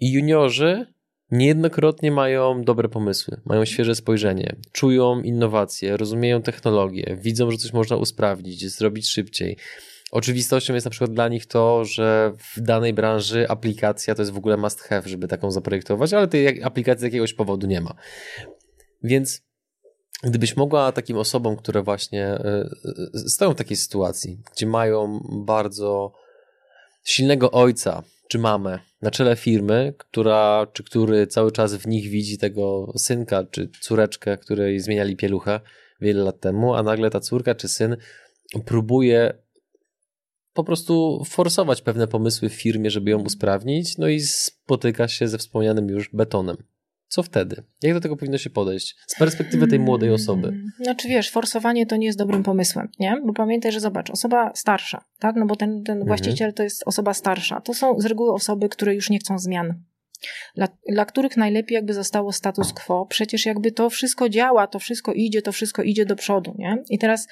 I 0.00 0.12
juniorzy 0.12 0.86
niejednokrotnie 1.30 2.10
mają 2.10 2.64
dobre 2.64 2.88
pomysły, 2.88 3.40
mają 3.44 3.64
świeże 3.64 3.94
spojrzenie, 3.94 4.56
czują 4.72 5.22
innowacje, 5.22 5.96
rozumieją 5.96 6.42
technologię, 6.42 7.16
widzą, 7.20 7.50
że 7.50 7.58
coś 7.58 7.72
można 7.72 7.96
usprawnić, 7.96 8.70
zrobić 8.70 9.08
szybciej. 9.08 9.56
Oczywistością 10.10 10.74
jest 10.74 10.84
na 10.84 10.90
przykład 10.90 11.12
dla 11.12 11.28
nich 11.28 11.46
to, 11.46 11.84
że 11.84 12.32
w 12.54 12.60
danej 12.60 12.94
branży 12.94 13.48
aplikacja 13.48 14.14
to 14.14 14.22
jest 14.22 14.32
w 14.32 14.36
ogóle 14.36 14.56
must 14.56 14.80
have, 14.80 15.08
żeby 15.08 15.28
taką 15.28 15.50
zaprojektować, 15.50 16.12
ale 16.12 16.28
tej 16.28 16.62
aplikacji 16.62 17.00
z 17.00 17.04
jakiegoś 17.04 17.34
powodu 17.34 17.66
nie 17.66 17.80
ma. 17.80 17.94
Więc 19.02 19.42
gdybyś 20.22 20.56
mogła 20.56 20.92
takim 20.92 21.16
osobom, 21.16 21.56
które 21.56 21.82
właśnie 21.82 22.26
e, 22.26 22.68
e, 23.14 23.18
stoją 23.28 23.50
w 23.50 23.56
takiej 23.56 23.76
sytuacji, 23.76 24.42
gdzie 24.52 24.66
mają 24.66 25.20
bardzo 25.44 26.12
silnego 27.04 27.50
ojca 27.50 28.02
czy 28.28 28.38
mamę 28.38 28.78
na 29.02 29.10
czele 29.10 29.36
firmy, 29.36 29.94
która, 29.98 30.66
czy 30.72 30.84
który 30.84 31.26
cały 31.26 31.52
czas 31.52 31.74
w 31.74 31.86
nich 31.86 32.08
widzi 32.08 32.38
tego 32.38 32.92
synka 32.96 33.44
czy 33.44 33.70
córeczkę, 33.80 34.38
której 34.38 34.80
zmieniali 34.80 35.16
pieluchę 35.16 35.60
wiele 36.00 36.22
lat 36.22 36.40
temu, 36.40 36.74
a 36.74 36.82
nagle 36.82 37.10
ta 37.10 37.20
córka 37.20 37.54
czy 37.54 37.68
syn 37.68 37.96
próbuje 38.64 39.34
po 40.52 40.64
prostu 40.64 41.22
forsować 41.24 41.82
pewne 41.82 42.06
pomysły 42.06 42.48
w 42.48 42.54
firmie, 42.54 42.90
żeby 42.90 43.10
ją 43.10 43.22
usprawnić, 43.22 43.98
no 43.98 44.08
i 44.08 44.20
spotyka 44.20 45.08
się 45.08 45.28
ze 45.28 45.38
wspomnianym 45.38 45.88
już 45.88 46.10
betonem. 46.12 46.56
Co 47.10 47.22
wtedy? 47.22 47.62
Jak 47.82 47.94
do 47.94 48.00
tego 48.00 48.16
powinno 48.16 48.38
się 48.38 48.50
podejść 48.50 48.96
z 49.06 49.18
perspektywy 49.18 49.66
tej 49.66 49.78
młodej 49.78 50.10
osoby? 50.10 50.48
Hmm. 50.48 50.70
Znaczy 50.80 51.08
wiesz, 51.08 51.30
forsowanie 51.30 51.86
to 51.86 51.96
nie 51.96 52.06
jest 52.06 52.18
dobrym 52.18 52.42
pomysłem, 52.42 52.88
nie? 52.98 53.20
Bo 53.24 53.32
pamiętaj, 53.32 53.72
że 53.72 53.80
zobacz, 53.80 54.10
osoba 54.10 54.52
starsza, 54.54 55.04
tak? 55.18 55.36
No 55.36 55.46
bo 55.46 55.56
ten, 55.56 55.82
ten 55.84 55.98
mhm. 55.98 56.06
właściciel 56.06 56.54
to 56.54 56.62
jest 56.62 56.82
osoba 56.86 57.14
starsza. 57.14 57.60
To 57.60 57.74
są 57.74 58.00
z 58.00 58.06
reguły 58.06 58.32
osoby, 58.32 58.68
które 58.68 58.94
już 58.94 59.10
nie 59.10 59.18
chcą 59.18 59.38
zmian. 59.38 59.82
Dla, 60.54 60.68
dla 60.88 61.04
których 61.04 61.36
najlepiej 61.36 61.74
jakby 61.74 61.94
zostało 61.94 62.32
status 62.32 62.72
quo. 62.72 63.06
Przecież 63.06 63.46
jakby 63.46 63.72
to 63.72 63.90
wszystko 63.90 64.28
działa, 64.28 64.66
to 64.66 64.78
wszystko 64.78 65.12
idzie, 65.12 65.42
to 65.42 65.52
wszystko 65.52 65.82
idzie 65.82 66.06
do 66.06 66.16
przodu, 66.16 66.54
nie? 66.58 66.82
I 66.90 66.98
teraz 66.98 67.28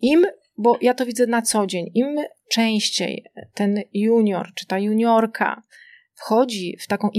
im 0.00 0.26
bo 0.58 0.78
ja 0.80 0.94
to 0.94 1.06
widzę 1.06 1.26
na 1.26 1.42
co 1.42 1.66
dzień. 1.66 1.90
Im 1.94 2.16
częściej 2.50 3.24
ten 3.54 3.80
junior 3.92 4.48
czy 4.54 4.66
ta 4.66 4.78
juniorka 4.78 5.62
wchodzi 6.18 6.76
w 6.80 6.86
taką 6.86 7.10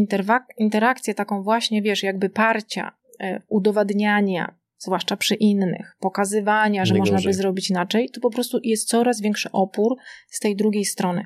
interakcję, 0.58 1.14
taką 1.14 1.43
właśnie, 1.43 1.82
wiesz, 1.82 2.04
jakby 2.04 2.30
parcia, 2.30 2.91
e, 3.20 3.41
udowadniania, 3.47 4.56
zwłaszcza 4.78 5.18
przy 5.18 5.36
innych, 5.36 5.95
pokazywania, 6.00 6.86
że 6.86 6.95
można 6.95 7.22
by 7.22 7.34
zrobić 7.34 7.70
inaczej, 7.70 8.10
to 8.10 8.22
po 8.22 8.30
prostu 8.30 8.60
jest 8.64 8.88
coraz 8.88 9.22
większy 9.22 9.52
opór 9.52 9.97
z 10.28 10.39
tej 10.39 10.56
drugiej 10.56 10.86
strony. 10.86 11.26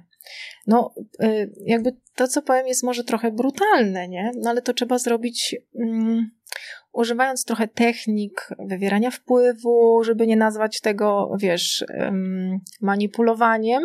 No, 0.67 0.93
e, 1.19 1.47
jakby 1.65 1.95
to, 2.15 2.27
co 2.27 2.41
powiem, 2.41 2.67
jest 2.67 2.83
może 2.83 3.03
trochę 3.03 3.31
brutalne, 3.31 4.07
nie? 4.07 4.31
No, 4.35 4.49
ale 4.49 4.61
to 4.61 4.73
trzeba 4.73 4.97
zrobić 4.97 5.55
mm, 5.79 6.31
używając 6.93 7.45
trochę 7.45 7.67
technik 7.67 8.49
wywierania 8.59 9.11
wpływu, 9.11 10.03
żeby 10.03 10.27
nie 10.27 10.37
nazwać 10.37 10.81
tego, 10.81 11.35
wiesz, 11.39 11.85
manipulowaniem, 12.81 13.83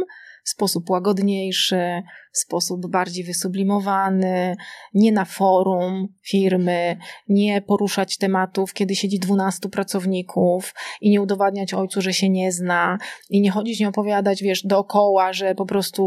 w 0.49 0.51
sposób 0.51 0.91
łagodniejszy, 0.91 2.03
w 2.33 2.39
sposób 2.39 2.91
bardziej 2.91 3.25
wysublimowany, 3.25 4.57
nie 4.95 5.13
na 5.13 5.25
forum 5.25 6.09
firmy, 6.23 6.97
nie 7.29 7.63
poruszać 7.63 8.17
tematów, 8.17 8.73
kiedy 8.73 8.95
siedzi 8.95 9.19
12 9.19 9.69
pracowników 9.69 10.75
i 11.01 11.11
nie 11.11 11.23
udowadniać 11.23 11.75
ojcu, 11.75 12.01
że 12.01 12.13
się 12.13 12.29
nie 12.29 12.53
zna 12.53 12.99
i 13.31 13.41
nie 13.41 13.51
chodzić, 13.51 13.81
nie 13.81 13.89
opowiadać, 13.89 14.43
wiesz, 14.43 14.67
dookoła, 14.67 15.33
że 15.33 15.55
po 15.55 15.67
prostu 15.67 16.03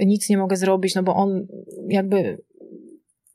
nic 0.00 0.28
nie 0.28 0.38
mogę 0.38 0.56
zrobić, 0.56 0.94
no 0.94 1.02
bo 1.02 1.14
on 1.14 1.46
jakby 1.88 2.38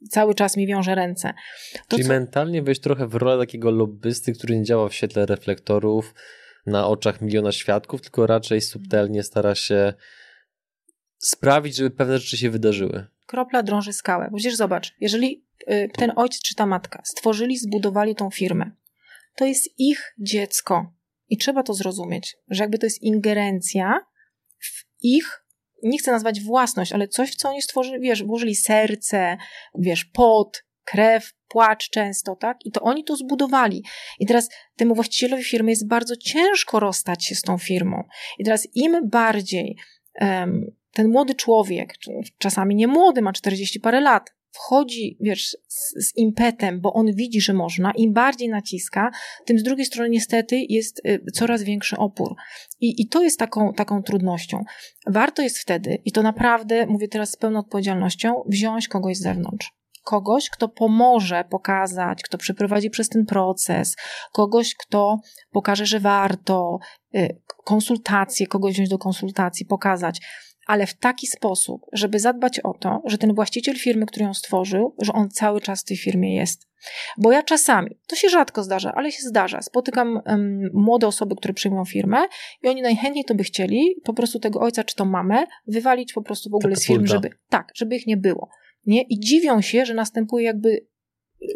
cały 0.10 0.36
czas 0.36 0.58
mi 0.58 0.68
wiąże 0.68 0.96
ręce. 0.96 1.34
To, 1.74 1.96
Czyli 1.98 2.04
co... 2.04 2.10
mentalnie 2.10 2.62
wejść 2.62 2.82
trochę 2.82 3.08
w 3.08 3.16
rolę 3.16 3.46
takiego 3.46 3.72
lobbysty, 3.72 4.34
który 4.34 4.58
nie 4.58 4.64
działa 4.64 4.90
w 4.90 4.94
świetle 4.94 5.26
reflektorów 5.26 6.14
na 6.66 6.88
oczach 6.88 7.22
miliona 7.22 7.52
świadków, 7.52 8.02
tylko 8.02 8.28
raczej 8.28 8.62
subtelnie 8.62 9.24
stara 9.24 9.56
się 9.56 9.94
sprawić, 11.24 11.76
żeby 11.76 11.92
pewne 11.92 12.20
rzeczy 12.20 12.38
się 12.38 12.50
wydarzyły. 12.50 13.08
Kropla 13.26 13.64
drąży 13.64 13.94
skałę. 13.94 14.30
Przecież 14.36 14.56
zobacz, 14.56 14.94
jeżeli 15.00 15.46
y, 15.72 15.90
ten 15.98 16.12
ojciec 16.16 16.42
czy 16.42 16.56
ta 16.56 16.66
matka 16.66 17.02
stworzyli, 17.06 17.58
zbudowali 17.58 18.16
tą 18.16 18.30
firmę, 18.30 18.72
to 19.36 19.46
jest 19.46 19.80
ich 19.80 20.14
dziecko. 20.20 20.94
I 21.30 21.38
trzeba 21.38 21.64
to 21.64 21.74
zrozumieć, 21.74 22.38
że 22.50 22.64
jakby 22.64 22.80
to 22.80 22.86
jest 22.86 23.02
ingerencja 23.02 24.06
w 24.60 24.86
ich 25.02 25.44
nie 25.84 25.98
chcę 25.98 26.12
nazwać 26.12 26.42
własność, 26.42 26.94
ale 26.94 27.08
coś, 27.08 27.32
w 27.32 27.36
co 27.36 27.50
oni 27.50 27.62
stworzyli, 27.62 28.00
wiesz, 28.00 28.24
włożyli 28.24 28.56
serce, 28.56 29.38
wiesz, 29.76 30.06
pot, 30.06 30.64
krew, 30.84 31.34
płacz 31.48 31.90
często, 31.90 32.36
tak? 32.36 32.58
I 32.66 32.72
to 32.72 32.82
oni 32.82 33.04
to 33.04 33.16
zbudowali. 33.16 33.84
I 34.20 34.26
teraz 34.26 34.50
temu 34.76 34.96
właścicielowi 34.96 35.44
firmy 35.44 35.72
jest 35.72 35.88
bardzo 35.88 36.16
ciężko 36.16 36.80
rozstać 36.80 37.26
się 37.26 37.36
z 37.36 37.42
tą 37.42 37.58
firmą. 37.58 38.04
I 38.40 38.44
teraz 38.44 38.68
im 38.76 39.10
bardziej 39.10 39.78
um, 40.22 40.76
ten 40.94 41.12
młody 41.12 41.36
człowiek, 41.36 41.96
czasami 42.38 42.76
nie 42.76 42.88
młody, 42.88 43.22
ma 43.22 43.34
40 43.34 43.80
parę 43.80 44.02
lat, 44.02 44.34
wchodzi, 44.54 45.18
wiesz, 45.20 45.58
z, 45.68 46.08
z, 46.08 46.18
impetem, 46.18 46.82
bo 46.82 46.94
on 46.94 47.16
widzi, 47.16 47.42
że 47.42 47.54
można, 47.54 47.92
im 47.92 48.14
bardziej 48.14 48.50
naciska, 48.50 49.12
tym 49.46 49.60
z 49.60 49.64
drugiej 49.64 49.86
strony 49.86 50.10
niestety 50.10 50.66
jest 50.70 51.02
y, 51.06 51.26
coraz 51.34 51.64
większy 51.64 51.98
opór. 51.98 52.36
I, 52.80 53.02
i 53.02 53.08
to 53.08 53.24
jest 53.24 53.40
taką, 53.40 53.74
taką 53.74 54.04
trudnością. 54.04 54.64
Warto 55.08 55.42
jest 55.42 55.60
wtedy, 55.60 55.98
i 56.06 56.12
to 56.12 56.22
naprawdę, 56.22 56.86
mówię 56.88 57.08
teraz 57.08 57.30
z 57.30 57.38
pełną 57.38 57.60
odpowiedzialnością, 57.60 58.44
wziąć 58.48 58.88
kogoś 58.88 59.18
z 59.18 59.22
zewnątrz 59.22 59.72
kogoś, 60.04 60.50
kto 60.50 60.70
pomoże 60.70 61.44
pokazać, 61.50 62.24
kto 62.24 62.38
przeprowadzi 62.38 62.90
przez 62.90 63.10
ten 63.10 63.26
proces, 63.26 63.96
kogoś, 64.32 64.76
kto 64.76 65.20
pokaże, 65.52 65.86
że 65.86 66.00
warto, 66.00 66.80
y, 67.16 67.42
konsultacje, 67.64 68.48
kogoś 68.48 68.74
wziąć 68.74 68.90
do 68.90 68.98
konsultacji, 68.98 69.66
pokazać 69.66 70.22
ale 70.68 70.88
w 70.88 70.94
taki 70.94 71.28
sposób, 71.28 71.82
żeby 71.94 72.20
zadbać 72.20 72.60
o 72.60 72.74
to, 72.74 73.02
że 73.06 73.18
ten 73.18 73.34
właściciel 73.34 73.76
firmy, 73.76 74.06
który 74.06 74.26
ją 74.26 74.34
stworzył, 74.34 74.96
że 75.02 75.14
on 75.14 75.30
cały 75.30 75.62
czas 75.62 75.82
w 75.82 75.86
tej 75.86 75.98
firmie 75.98 76.36
jest. 76.36 76.68
Bo 77.18 77.32
ja 77.32 77.44
czasami, 77.44 78.00
to 78.08 78.16
się 78.16 78.30
rzadko 78.30 78.64
zdarza, 78.64 78.94
ale 78.96 79.12
się 79.12 79.22
zdarza, 79.22 79.62
spotykam 79.62 80.22
um, 80.26 80.70
młode 80.74 81.08
osoby, 81.08 81.36
które 81.36 81.54
przyjmują 81.54 81.86
firmę 81.86 82.18
i 82.64 82.68
oni 82.68 82.82
najchętniej 82.82 83.26
to 83.26 83.36
by 83.36 83.44
chcieli 83.44 83.96
po 84.04 84.14
prostu 84.14 84.40
tego 84.40 84.60
ojca 84.60 84.84
czy 84.84 84.96
tą 84.96 85.06
mamę 85.06 85.46
wywalić 85.68 86.14
po 86.14 86.22
prostu 86.22 86.50
w 86.50 86.56
ogóle 86.56 86.76
z 86.76 86.86
firmy, 86.86 87.08
żeby, 87.08 87.30
tak, 87.50 87.72
żeby 87.76 87.96
ich 87.96 88.08
nie 88.08 88.18
było. 88.18 88.50
Nie? 88.86 89.02
I 89.02 89.20
dziwią 89.20 89.62
się, 89.62 89.86
że 89.86 89.94
następuje 89.94 90.46
jakby 90.46 90.88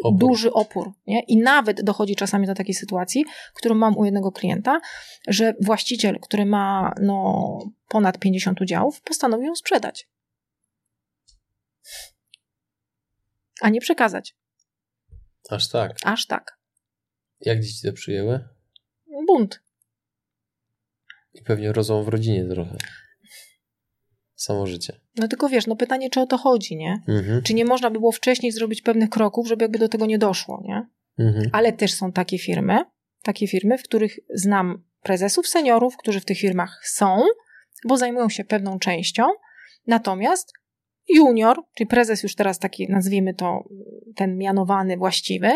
opór. 0.04 0.20
duży 0.20 0.54
opór. 0.54 0.92
Nie? 1.08 1.24
I 1.24 1.38
nawet 1.38 1.84
dochodzi 1.84 2.16
czasami 2.16 2.48
do 2.48 2.56
takiej 2.56 2.76
sytuacji, 2.76 3.26
którą 3.54 3.76
mam 3.76 3.98
u 3.98 4.06
jednego 4.06 4.32
klienta, 4.32 4.80
że 5.28 5.54
właściciel, 5.62 6.20
który 6.20 6.46
ma 6.46 6.94
no, 7.02 7.60
ponad 7.88 8.20
50 8.20 8.62
udziałów, 8.62 9.02
postanowił 9.02 9.48
ją 9.48 9.56
sprzedać. 9.56 10.08
A 13.62 13.70
nie 13.70 13.82
przekazać. 13.82 14.36
Aż 15.50 15.70
tak. 15.70 15.98
Aż 16.04 16.26
tak. 16.26 16.60
Jak 17.42 17.62
dzieci 17.62 17.88
to 17.88 17.94
przyjęły? 17.94 18.48
Bunt. 19.28 19.64
I 21.34 21.42
pewnie 21.42 21.74
rozłam 21.74 22.04
w 22.04 22.08
rodzinie 22.08 22.46
trochę 22.46 22.78
samo 24.38 24.68
życie. 24.68 25.00
No 25.16 25.28
tylko 25.28 25.50
wiesz, 25.50 25.68
no 25.68 25.76
pytanie, 25.76 26.10
czy 26.10 26.22
o 26.22 26.28
to 26.28 26.38
chodzi, 26.38 26.76
nie? 26.76 27.02
Mhm. 27.08 27.42
Czy 27.44 27.54
nie 27.54 27.66
można 27.66 27.92
by 27.92 28.00
było 28.00 28.12
wcześniej 28.12 28.52
zrobić 28.52 28.82
pewnych 28.82 29.10
kroków, 29.10 29.48
żeby 29.48 29.64
jakby 29.64 29.80
do 29.80 29.90
tego 29.90 30.06
nie 30.06 30.18
doszło, 30.18 30.64
nie? 30.66 30.88
Mhm. 31.26 31.50
Ale 31.52 31.74
też 31.74 31.94
są 31.94 32.12
takie 32.12 32.38
firmy, 32.38 32.78
takie 33.24 33.48
firmy, 33.48 33.78
w 33.78 33.84
których 33.84 34.20
znam 34.34 34.84
prezesów, 35.04 35.48
seniorów, 35.48 35.98
którzy 35.98 36.20
w 36.20 36.26
tych 36.26 36.38
firmach 36.38 36.82
są, 36.84 37.22
bo 37.88 37.98
zajmują 37.98 38.30
się 38.30 38.44
pewną 38.44 38.80
częścią, 38.80 39.24
natomiast 39.88 40.54
junior, 41.10 41.64
czyli 41.76 41.88
prezes 41.88 42.24
już 42.24 42.36
teraz 42.36 42.60
taki, 42.60 42.90
nazwijmy 42.90 43.34
to, 43.34 43.70
ten 44.16 44.38
mianowany, 44.38 44.98
właściwy, 44.98 45.52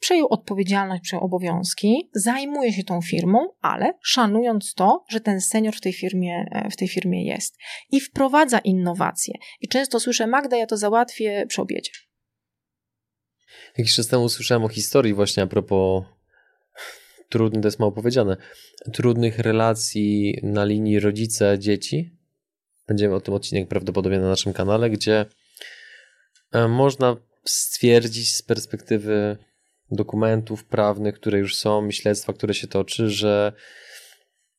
przejął 0.00 0.28
odpowiedzialność, 0.30 1.02
przejął 1.02 1.24
obowiązki, 1.24 2.10
zajmuje 2.14 2.72
się 2.72 2.84
tą 2.84 3.00
firmą, 3.00 3.48
ale 3.60 3.92
szanując 4.02 4.74
to, 4.74 5.04
że 5.08 5.20
ten 5.20 5.40
senior 5.40 5.74
w 5.74 5.80
tej 5.80 5.92
firmie, 5.92 6.48
e, 6.50 6.70
w 6.70 6.76
tej 6.76 6.88
firmie 6.88 7.24
jest 7.24 7.56
i 7.90 8.00
wprowadza 8.00 8.58
innowacje. 8.58 9.34
I 9.60 9.68
często 9.68 10.00
słyszę, 10.00 10.26
Magda, 10.26 10.56
ja 10.56 10.66
to 10.66 10.76
załatwię 10.76 11.46
przy 11.48 11.62
obiedzie. 11.62 11.90
Jakiś 13.78 13.94
czas 13.94 14.06
temu 14.06 14.28
słyszałem 14.28 14.64
o 14.64 14.68
historii 14.68 15.14
właśnie 15.14 15.42
a 15.42 15.46
propos 15.46 16.04
trudnych, 17.28 17.62
to 17.62 17.68
jest 17.68 17.78
mało 17.78 17.92
powiedziane, 17.92 18.36
trudnych 18.92 19.38
relacji 19.38 20.40
na 20.42 20.64
linii 20.64 21.00
rodzice-dzieci. 21.00 22.16
Będziemy 22.86 23.14
o 23.14 23.20
tym 23.20 23.34
odcinek 23.34 23.68
prawdopodobnie 23.68 24.18
na 24.18 24.28
naszym 24.28 24.52
kanale, 24.52 24.90
gdzie 24.90 25.26
e, 26.52 26.68
można 26.68 27.16
stwierdzić 27.44 28.34
z 28.34 28.42
perspektywy 28.42 29.36
dokumentów 29.90 30.64
prawnych, 30.64 31.14
które 31.14 31.38
już 31.38 31.56
są, 31.56 31.90
śledztwa, 31.90 32.32
które 32.32 32.54
się 32.54 32.66
toczy, 32.66 33.10
że 33.10 33.52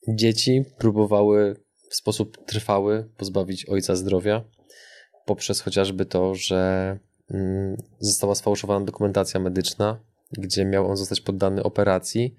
dzieci 0.07 0.63
próbowały 0.77 1.55
w 1.89 1.95
sposób 1.95 2.45
trwały 2.45 3.09
pozbawić 3.17 3.65
ojca 3.65 3.95
zdrowia 3.95 4.43
poprzez 5.25 5.61
chociażby 5.61 6.05
to, 6.05 6.35
że 6.35 6.97
mm, 7.31 7.77
została 7.99 8.35
sfałszowana 8.35 8.85
dokumentacja 8.85 9.39
medyczna, 9.39 9.99
gdzie 10.31 10.65
miał 10.65 10.89
on 10.89 10.97
zostać 10.97 11.21
poddany 11.21 11.63
operacji, 11.63 12.35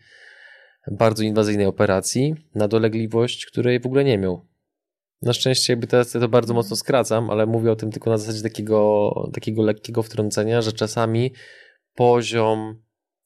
bardzo 0.90 1.22
inwazyjnej 1.22 1.66
operacji, 1.66 2.34
na 2.54 2.68
dolegliwość, 2.68 3.46
której 3.46 3.80
w 3.80 3.86
ogóle 3.86 4.04
nie 4.04 4.18
miał. 4.18 4.46
Na 5.22 5.32
szczęście 5.32 5.72
jakby 5.72 5.86
teraz 5.86 6.14
ja 6.14 6.20
to 6.20 6.28
bardzo 6.28 6.54
mocno 6.54 6.76
skracam, 6.76 7.30
ale 7.30 7.46
mówię 7.46 7.72
o 7.72 7.76
tym 7.76 7.90
tylko 7.90 8.10
na 8.10 8.18
zasadzie 8.18 8.42
takiego, 8.42 9.10
takiego 9.32 9.62
lekkiego 9.62 10.02
wtrącenia, 10.02 10.62
że 10.62 10.72
czasami 10.72 11.32
poziom 11.94 12.82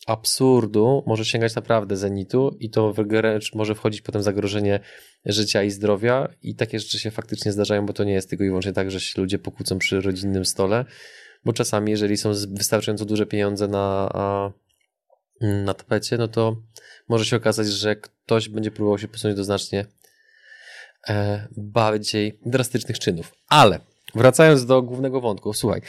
absurdu 0.07 1.05
może 1.07 1.25
sięgać 1.25 1.55
naprawdę 1.55 1.97
zenitu 1.97 2.57
i 2.61 2.71
to 2.71 2.93
wręcz 2.93 3.55
może 3.55 3.75
wchodzić 3.75 4.03
potem 4.03 4.23
zagrożenie 4.23 4.81
życia 5.25 5.63
i 5.63 5.71
zdrowia 5.71 6.29
i 6.43 6.57
takie 6.57 6.81
rzeczy 6.81 6.99
się 6.99 7.11
faktycznie 7.11 7.53
zdarzają, 7.53 7.87
bo 7.87 7.93
to 7.93 8.05
nie 8.05 8.13
jest 8.13 8.31
tylko 8.31 8.45
i 8.45 8.47
wyłącznie 8.47 8.73
tak, 8.73 8.91
że 8.91 9.01
się 9.01 9.21
ludzie 9.21 9.39
pokłócą 9.39 9.79
przy 9.79 10.01
rodzinnym 10.01 10.45
stole, 10.45 10.85
bo 11.45 11.53
czasami 11.53 11.91
jeżeli 11.91 12.17
są 12.17 12.33
wystarczająco 12.49 13.05
duże 13.05 13.27
pieniądze 13.27 13.69
na, 13.69 14.11
na 15.41 15.75
tapecie, 15.75 16.17
no 16.17 16.29
to 16.29 16.57
może 17.09 17.25
się 17.25 17.37
okazać, 17.37 17.67
że 17.67 17.97
ktoś 17.97 18.49
będzie 18.49 18.71
próbował 18.71 18.99
się 18.99 19.09
posunąć 19.09 19.37
do 19.37 19.45
znacznie 19.45 19.87
e, 21.09 21.49
bardziej 21.57 22.39
drastycznych 22.47 22.99
czynów. 22.99 23.35
Ale 23.49 23.81
Wracając 24.15 24.67
do 24.67 24.83
głównego 24.83 25.21
wątku, 25.21 25.53
słuchaj, 25.53 25.81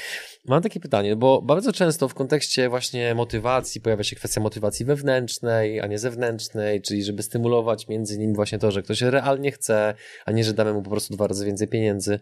mam 0.46 0.62
takie 0.62 0.80
pytanie, 0.80 1.16
bo 1.16 1.42
bardzo 1.42 1.74
często 1.74 2.08
w 2.08 2.14
kontekście 2.14 2.70
właśnie 2.70 3.16
motywacji 3.16 3.82
pojawia 3.82 4.04
się 4.04 4.16
kwestia 4.16 4.42
motywacji 4.42 4.86
wewnętrznej, 4.86 5.82
a 5.82 5.88
nie 5.88 6.00
zewnętrznej, 6.00 6.82
czyli 6.82 7.04
żeby 7.04 7.24
stymulować 7.24 7.88
między 7.88 8.16
innymi 8.16 8.36
właśnie 8.36 8.60
to, 8.60 8.72
że 8.72 8.84
ktoś 8.84 9.02
realnie 9.02 9.52
chce, 9.52 9.94
a 10.26 10.32
nie, 10.32 10.44
że 10.44 10.54
damy 10.54 10.74
mu 10.74 10.82
po 10.82 10.90
prostu 10.90 11.14
dwa 11.14 11.28
razy 11.28 11.46
więcej 11.46 11.68
pieniędzy. 11.68 12.20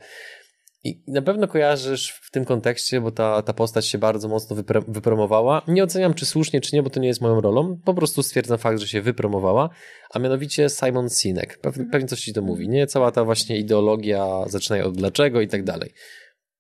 I 0.84 1.04
na 1.08 1.22
pewno 1.22 1.48
kojarzysz 1.48 2.12
w 2.22 2.32
tym 2.32 2.46
kontekście, 2.46 3.02
bo 3.02 3.12
ta, 3.12 3.42
ta 3.42 3.54
postać 3.54 3.88
się 3.88 3.98
bardzo 3.98 4.28
mocno 4.28 4.56
wypre, 4.56 4.82
wypromowała. 4.88 5.62
Nie 5.68 5.84
oceniam, 5.84 6.14
czy 6.14 6.26
słusznie, 6.26 6.62
czy 6.62 6.76
nie, 6.76 6.84
bo 6.84 6.90
to 6.90 7.00
nie 7.00 7.08
jest 7.08 7.22
moją 7.22 7.42
rolą. 7.42 7.80
Po 7.86 7.94
prostu 7.94 8.24
stwierdzam 8.24 8.58
fakt, 8.58 8.80
że 8.80 8.88
się 8.88 9.02
wypromowała, 9.02 9.70
a 10.12 10.20
mianowicie 10.20 10.70
Simon 10.70 11.10
Sinek. 11.10 11.58
Pewnie, 11.58 11.86
pewnie 11.86 12.08
coś 12.08 12.22
ci 12.22 12.34
to 12.34 12.42
mówi, 12.42 12.70
nie? 12.70 12.88
Cała 12.88 13.12
ta 13.12 13.24
właśnie 13.24 13.58
ideologia, 13.58 14.28
zaczynają 14.48 14.86
od 14.86 14.98
dlaczego 14.98 15.42
i 15.42 15.48
tak 15.48 15.64
dalej. 15.64 15.94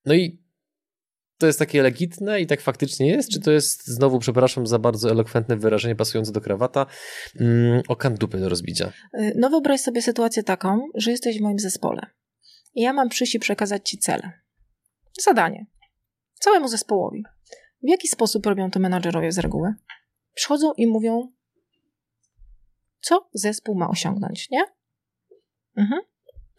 No 0.05 0.13
i 0.13 0.43
to 1.37 1.47
jest 1.47 1.59
takie 1.59 1.81
legitne 1.81 2.41
i 2.41 2.47
tak 2.47 2.61
faktycznie 2.61 3.07
jest, 3.07 3.29
czy 3.29 3.39
to 3.39 3.51
jest 3.51 3.87
znowu, 3.87 4.19
przepraszam 4.19 4.67
za 4.67 4.79
bardzo 4.79 5.11
elokwentne 5.11 5.57
wyrażenie 5.57 5.95
pasujące 5.95 6.31
do 6.31 6.41
krawata, 6.41 6.85
mm, 7.39 7.81
o 7.87 7.95
dupy 8.09 8.37
do 8.37 8.49
rozbicia? 8.49 8.93
Y, 9.19 9.33
no 9.35 9.49
wyobraź 9.49 9.81
sobie 9.81 10.01
sytuację 10.01 10.43
taką, 10.43 10.87
że 10.95 11.11
jesteś 11.11 11.37
w 11.37 11.41
moim 11.41 11.59
zespole 11.59 12.01
i 12.73 12.81
ja 12.81 12.93
mam 12.93 13.09
przyjść 13.09 13.35
i 13.35 13.39
przekazać 13.39 13.89
Ci 13.89 13.97
cele. 13.97 14.31
Zadanie. 15.21 15.65
Całemu 16.33 16.67
zespołowi. 16.67 17.23
W 17.83 17.89
jaki 17.89 18.07
sposób 18.07 18.45
robią 18.45 18.71
to 18.71 18.79
menadżerowie 18.79 19.31
z 19.31 19.39
reguły? 19.39 19.73
Przychodzą 20.33 20.73
i 20.73 20.87
mówią, 20.87 21.31
co 23.01 23.29
zespół 23.33 23.75
ma 23.75 23.89
osiągnąć, 23.89 24.49
nie? 24.49 24.63
Mhm. 25.77 26.01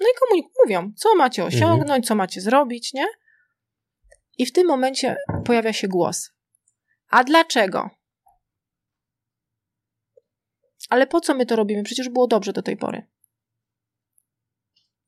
No 0.00 0.06
i 0.06 0.18
komu 0.20 0.48
mówią, 0.64 0.92
co 0.96 1.14
macie 1.14 1.42
mhm. 1.42 1.62
osiągnąć, 1.62 1.82
mhm. 1.82 2.02
co 2.02 2.14
macie 2.14 2.40
zrobić, 2.40 2.92
nie? 2.92 3.06
I 4.38 4.46
w 4.46 4.52
tym 4.52 4.66
momencie 4.66 5.16
pojawia 5.44 5.72
się 5.72 5.88
głos. 5.88 6.30
A 7.08 7.24
dlaczego? 7.24 7.90
Ale 10.90 11.06
po 11.06 11.20
co 11.20 11.34
my 11.34 11.46
to 11.46 11.56
robimy? 11.56 11.82
Przecież 11.82 12.08
było 12.08 12.26
dobrze 12.26 12.52
do 12.52 12.62
tej 12.62 12.76
pory. 12.76 13.06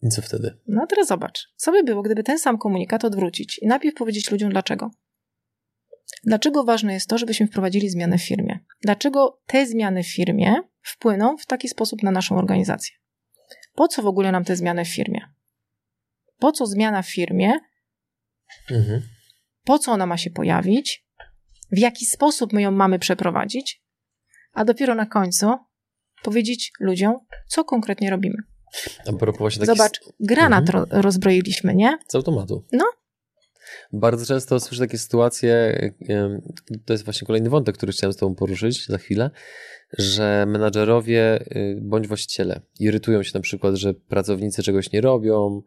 I 0.02 0.08
co 0.08 0.22
wtedy? 0.22 0.58
No 0.66 0.86
teraz 0.86 1.08
zobacz, 1.08 1.48
co 1.56 1.72
by 1.72 1.82
było, 1.82 2.02
gdyby 2.02 2.22
ten 2.22 2.38
sam 2.38 2.58
komunikat 2.58 3.04
odwrócić 3.04 3.58
i 3.58 3.66
najpierw 3.66 3.94
powiedzieć 3.94 4.30
ludziom 4.30 4.50
dlaczego. 4.50 4.90
Dlaczego 6.24 6.64
ważne 6.64 6.92
jest 6.92 7.08
to, 7.08 7.18
żebyśmy 7.18 7.46
wprowadzili 7.46 7.90
zmiany 7.90 8.18
w 8.18 8.22
firmie? 8.22 8.58
Dlaczego 8.82 9.42
te 9.46 9.66
zmiany 9.66 10.02
w 10.02 10.12
firmie 10.14 10.54
wpłyną 10.82 11.36
w 11.36 11.46
taki 11.46 11.68
sposób 11.68 12.02
na 12.02 12.10
naszą 12.10 12.38
organizację? 12.38 12.96
Po 13.74 13.88
co 13.88 14.02
w 14.02 14.06
ogóle 14.06 14.32
nam 14.32 14.44
te 14.44 14.56
zmiany 14.56 14.84
w 14.84 14.88
firmie? 14.88 15.20
Po 16.38 16.52
co 16.52 16.66
zmiana 16.66 17.02
w 17.02 17.10
firmie? 17.10 17.52
Mhm. 18.70 19.02
Po 19.64 19.78
co 19.78 19.92
ona 19.92 20.06
ma 20.06 20.16
się 20.16 20.30
pojawić? 20.30 21.06
W 21.72 21.78
jaki 21.78 22.06
sposób 22.06 22.52
my 22.52 22.62
ją 22.62 22.70
mamy 22.70 22.98
przeprowadzić? 22.98 23.82
A 24.52 24.64
dopiero 24.64 24.94
na 24.94 25.06
końcu 25.06 25.46
powiedzieć 26.22 26.72
ludziom, 26.80 27.18
co 27.48 27.64
konkretnie 27.64 28.10
robimy. 28.10 28.36
A 29.06 29.12
propos 29.12 29.38
właśnie 29.38 29.66
Zobacz, 29.66 30.00
granat 30.20 30.68
mhm. 30.68 31.02
rozbroiliśmy, 31.02 31.74
nie? 31.74 31.98
Z 32.08 32.14
automatu. 32.14 32.64
No. 32.72 32.84
Bardzo 33.92 34.26
często 34.26 34.60
słyszę 34.60 34.80
takie 34.80 34.98
sytuacje, 34.98 35.78
to 36.84 36.92
jest 36.92 37.04
właśnie 37.04 37.26
kolejny 37.26 37.50
wątek, 37.50 37.76
który 37.76 37.92
chciałem 37.92 38.12
z 38.12 38.16
tobą 38.16 38.34
poruszyć 38.34 38.86
za 38.86 38.98
chwilę, 38.98 39.30
że 39.98 40.44
menadżerowie 40.48 41.40
y, 41.56 41.78
bądź 41.82 42.08
właściciele 42.08 42.60
irytują 42.80 43.22
się 43.22 43.30
na 43.34 43.40
przykład, 43.40 43.74
że 43.74 43.94
pracownicy 43.94 44.62
czegoś 44.62 44.92
nie 44.92 45.00
robią, 45.00 45.62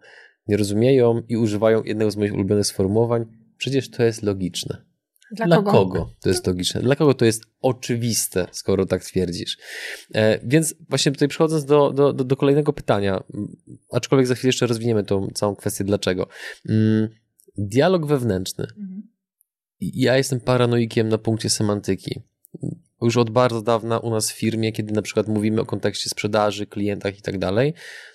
nie 0.47 0.57
rozumieją 0.57 1.21
i 1.29 1.37
używają 1.37 1.83
jednego 1.83 2.11
z 2.11 2.17
moich 2.17 2.33
ulubionych 2.33 2.65
sformułowań. 2.65 3.25
Przecież 3.57 3.91
to 3.91 4.03
jest 4.03 4.23
logiczne. 4.23 4.88
Dla, 5.31 5.45
Dla 5.45 5.55
kogo? 5.55 5.71
kogo? 5.71 6.13
to 6.21 6.29
jest 6.29 6.47
logiczne? 6.47 6.81
Dla 6.81 6.95
kogo 6.95 7.13
to 7.13 7.25
jest 7.25 7.43
oczywiste, 7.61 8.47
skoro 8.51 8.85
tak 8.85 9.03
twierdzisz? 9.03 9.57
E, 10.13 10.39
więc 10.43 10.75
właśnie 10.89 11.11
tutaj 11.11 11.27
przechodząc 11.27 11.65
do, 11.65 11.91
do, 11.91 12.13
do, 12.13 12.35
kolejnego 12.35 12.73
pytania, 12.73 13.23
aczkolwiek 13.91 14.27
za 14.27 14.35
chwilę 14.35 14.49
jeszcze 14.49 14.67
rozwiniemy 14.67 15.03
tą 15.03 15.27
całą 15.33 15.55
kwestię 15.55 15.83
dlaczego. 15.83 16.27
Mm, 16.69 17.09
dialog 17.57 18.05
wewnętrzny. 18.05 18.63
Mhm. 18.63 19.03
Ja 19.81 20.17
jestem 20.17 20.39
paranoikiem 20.39 21.09
na 21.09 21.17
punkcie 21.17 21.49
semantyki. 21.49 22.21
Już 23.01 23.17
od 23.17 23.29
bardzo 23.29 23.61
dawna 23.61 23.99
u 23.99 24.09
nas 24.09 24.31
w 24.31 24.35
firmie, 24.35 24.71
kiedy 24.71 24.93
na 24.93 25.01
przykład 25.01 25.27
mówimy 25.27 25.61
o 25.61 25.65
kontekście 25.65 26.09
sprzedaży, 26.09 26.65
klientach 26.65 27.19
i 27.19 27.21
tak 27.21 27.37
dalej, 27.37 27.73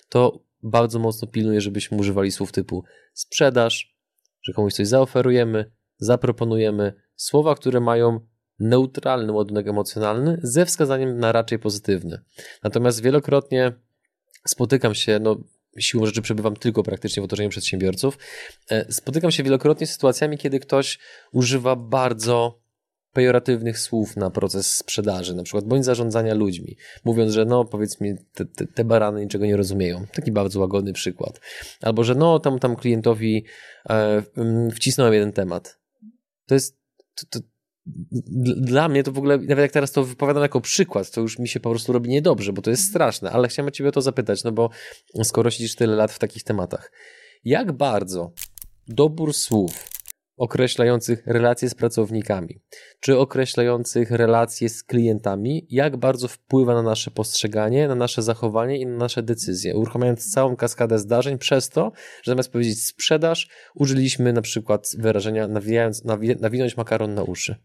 to 0.09 0.45
bardzo 0.63 0.99
mocno 0.99 1.27
pilnuję, 1.27 1.61
żebyśmy 1.61 1.97
używali 1.97 2.31
słów 2.31 2.51
typu 2.51 2.83
sprzedaż, 3.13 3.95
że 4.43 4.53
komuś 4.53 4.73
coś 4.73 4.87
zaoferujemy, 4.87 5.71
zaproponujemy, 5.97 6.93
słowa, 7.15 7.55
które 7.55 7.79
mają 7.79 8.19
neutralny 8.59 9.31
ładunek 9.31 9.67
emocjonalny 9.67 10.39
ze 10.43 10.65
wskazaniem 10.65 11.19
na 11.19 11.31
raczej 11.31 11.59
pozytywny. 11.59 12.19
Natomiast 12.63 13.01
wielokrotnie 13.01 13.73
spotykam 14.47 14.95
się, 14.95 15.19
no 15.19 15.37
siłą 15.79 16.05
rzeczy 16.05 16.21
przebywam 16.21 16.55
tylko 16.55 16.83
praktycznie 16.83 17.21
w 17.21 17.25
otoczeniu 17.25 17.49
przedsiębiorców, 17.49 18.17
e, 18.71 18.93
spotykam 18.93 19.31
się 19.31 19.43
wielokrotnie 19.43 19.87
z 19.87 19.91
sytuacjami, 19.91 20.37
kiedy 20.37 20.59
ktoś 20.59 20.99
używa 21.31 21.75
bardzo 21.75 22.65
pejoratywnych 23.13 23.79
słów 23.79 24.17
na 24.17 24.29
proces 24.29 24.75
sprzedaży, 24.75 25.35
na 25.35 25.43
przykład, 25.43 25.65
bądź 25.65 25.85
zarządzania 25.85 26.33
ludźmi, 26.33 26.77
mówiąc, 27.05 27.33
że 27.33 27.45
no, 27.45 27.65
powiedz 27.65 28.01
mi, 28.01 28.15
te, 28.33 28.45
te, 28.45 28.67
te, 28.67 28.83
barany 28.83 29.21
niczego 29.21 29.45
nie 29.45 29.57
rozumieją. 29.57 30.05
Taki 30.13 30.31
bardzo 30.31 30.59
łagodny 30.59 30.93
przykład. 30.93 31.39
Albo, 31.81 32.03
że 32.03 32.15
no, 32.15 32.39
tam, 32.39 32.59
tam 32.59 32.75
klientowi 32.75 33.45
e, 33.89 34.23
wcisnąłem 34.75 35.13
jeden 35.13 35.31
temat. 35.31 35.84
To 36.45 36.53
jest, 36.53 36.77
to, 37.15 37.25
to, 37.29 37.39
dla 38.55 38.89
mnie 38.89 39.03
to 39.03 39.11
w 39.11 39.17
ogóle, 39.17 39.37
nawet 39.37 39.57
jak 39.57 39.71
teraz 39.71 39.91
to 39.91 40.03
wypowiadam 40.03 40.43
jako 40.43 40.61
przykład, 40.61 41.11
to 41.11 41.21
już 41.21 41.39
mi 41.39 41.47
się 41.47 41.59
po 41.59 41.69
prostu 41.69 41.93
robi 41.93 42.09
niedobrze, 42.09 42.53
bo 42.53 42.61
to 42.61 42.69
jest 42.69 42.89
straszne, 42.89 43.31
ale 43.31 43.47
chciałem 43.47 43.71
Ciebie 43.71 43.89
o 43.89 43.91
to 43.91 44.01
zapytać, 44.01 44.43
no 44.43 44.51
bo 44.51 44.69
skoro 45.23 45.51
siedzisz 45.51 45.75
tyle 45.75 45.95
lat 45.95 46.11
w 46.11 46.19
takich 46.19 46.43
tematach, 46.43 46.91
jak 47.43 47.71
bardzo 47.71 48.31
dobór 48.87 49.33
słów 49.33 49.94
określających 50.37 51.27
relacje 51.27 51.69
z 51.69 51.75
pracownikami, 51.75 52.61
czy 52.99 53.17
określających 53.17 54.11
relacje 54.11 54.69
z 54.69 54.83
klientami, 54.83 55.67
jak 55.69 55.97
bardzo 55.97 56.27
wpływa 56.27 56.73
na 56.73 56.81
nasze 56.81 57.11
postrzeganie, 57.11 57.87
na 57.87 57.95
nasze 57.95 58.21
zachowanie 58.21 58.79
i 58.79 58.85
na 58.85 58.97
nasze 58.97 59.23
decyzje, 59.23 59.75
uruchamiając 59.75 60.31
całą 60.31 60.55
kaskadę 60.55 60.99
zdarzeń 60.99 61.37
przez 61.37 61.69
to, 61.69 61.91
że 62.23 62.31
zamiast 62.31 62.51
powiedzieć 62.51 62.85
sprzedaż, 62.85 63.49
użyliśmy 63.75 64.33
na 64.33 64.41
przykład 64.41 64.87
wyrażenia 64.97 65.47
nawijając, 65.47 66.03
nawi 66.03 66.35
nawinąć 66.39 66.77
makaron 66.77 67.13
na 67.13 67.23
uszy. 67.23 67.55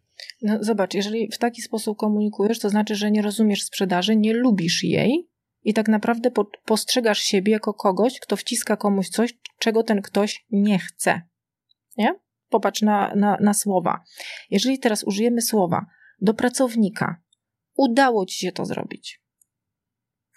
No 0.43 0.59
zobacz, 0.61 0.95
jeżeli 0.95 1.29
w 1.33 1.39
taki 1.39 1.63
sposób 1.63 1.99
komunikujesz, 1.99 2.59
to 2.59 2.71
znaczy, 2.71 2.95
że 2.95 3.11
nie 3.11 3.23
rozumiesz 3.23 3.63
sprzedaży, 3.63 4.17
nie 4.17 4.35
lubisz 4.35 4.85
jej 4.85 5.29
i 5.63 5.75
tak 5.75 5.89
naprawdę 5.89 6.31
po 6.31 6.47
postrzegasz 6.65 7.19
siebie 7.19 7.53
jako 7.53 7.75
kogoś, 7.75 8.21
kto 8.21 8.37
wciska 8.37 8.77
komuś 8.77 9.09
coś, 9.09 9.35
czego 9.59 9.83
ten 9.83 10.03
ktoś 10.03 10.47
nie 10.51 10.79
chce. 10.79 11.23
Nie? 11.97 12.15
Popatrz 12.51 12.83
na, 12.83 13.15
na, 13.15 13.37
na 13.41 13.55
słowa. 13.55 14.05
Jeżeli 14.51 14.79
teraz 14.79 15.05
użyjemy 15.05 15.43
słowa 15.43 15.87
do 16.21 16.35
pracownika, 16.35 17.23
udało 17.77 18.27
ci 18.27 18.39
się 18.39 18.53
to 18.53 18.65
zrobić. 18.65 19.23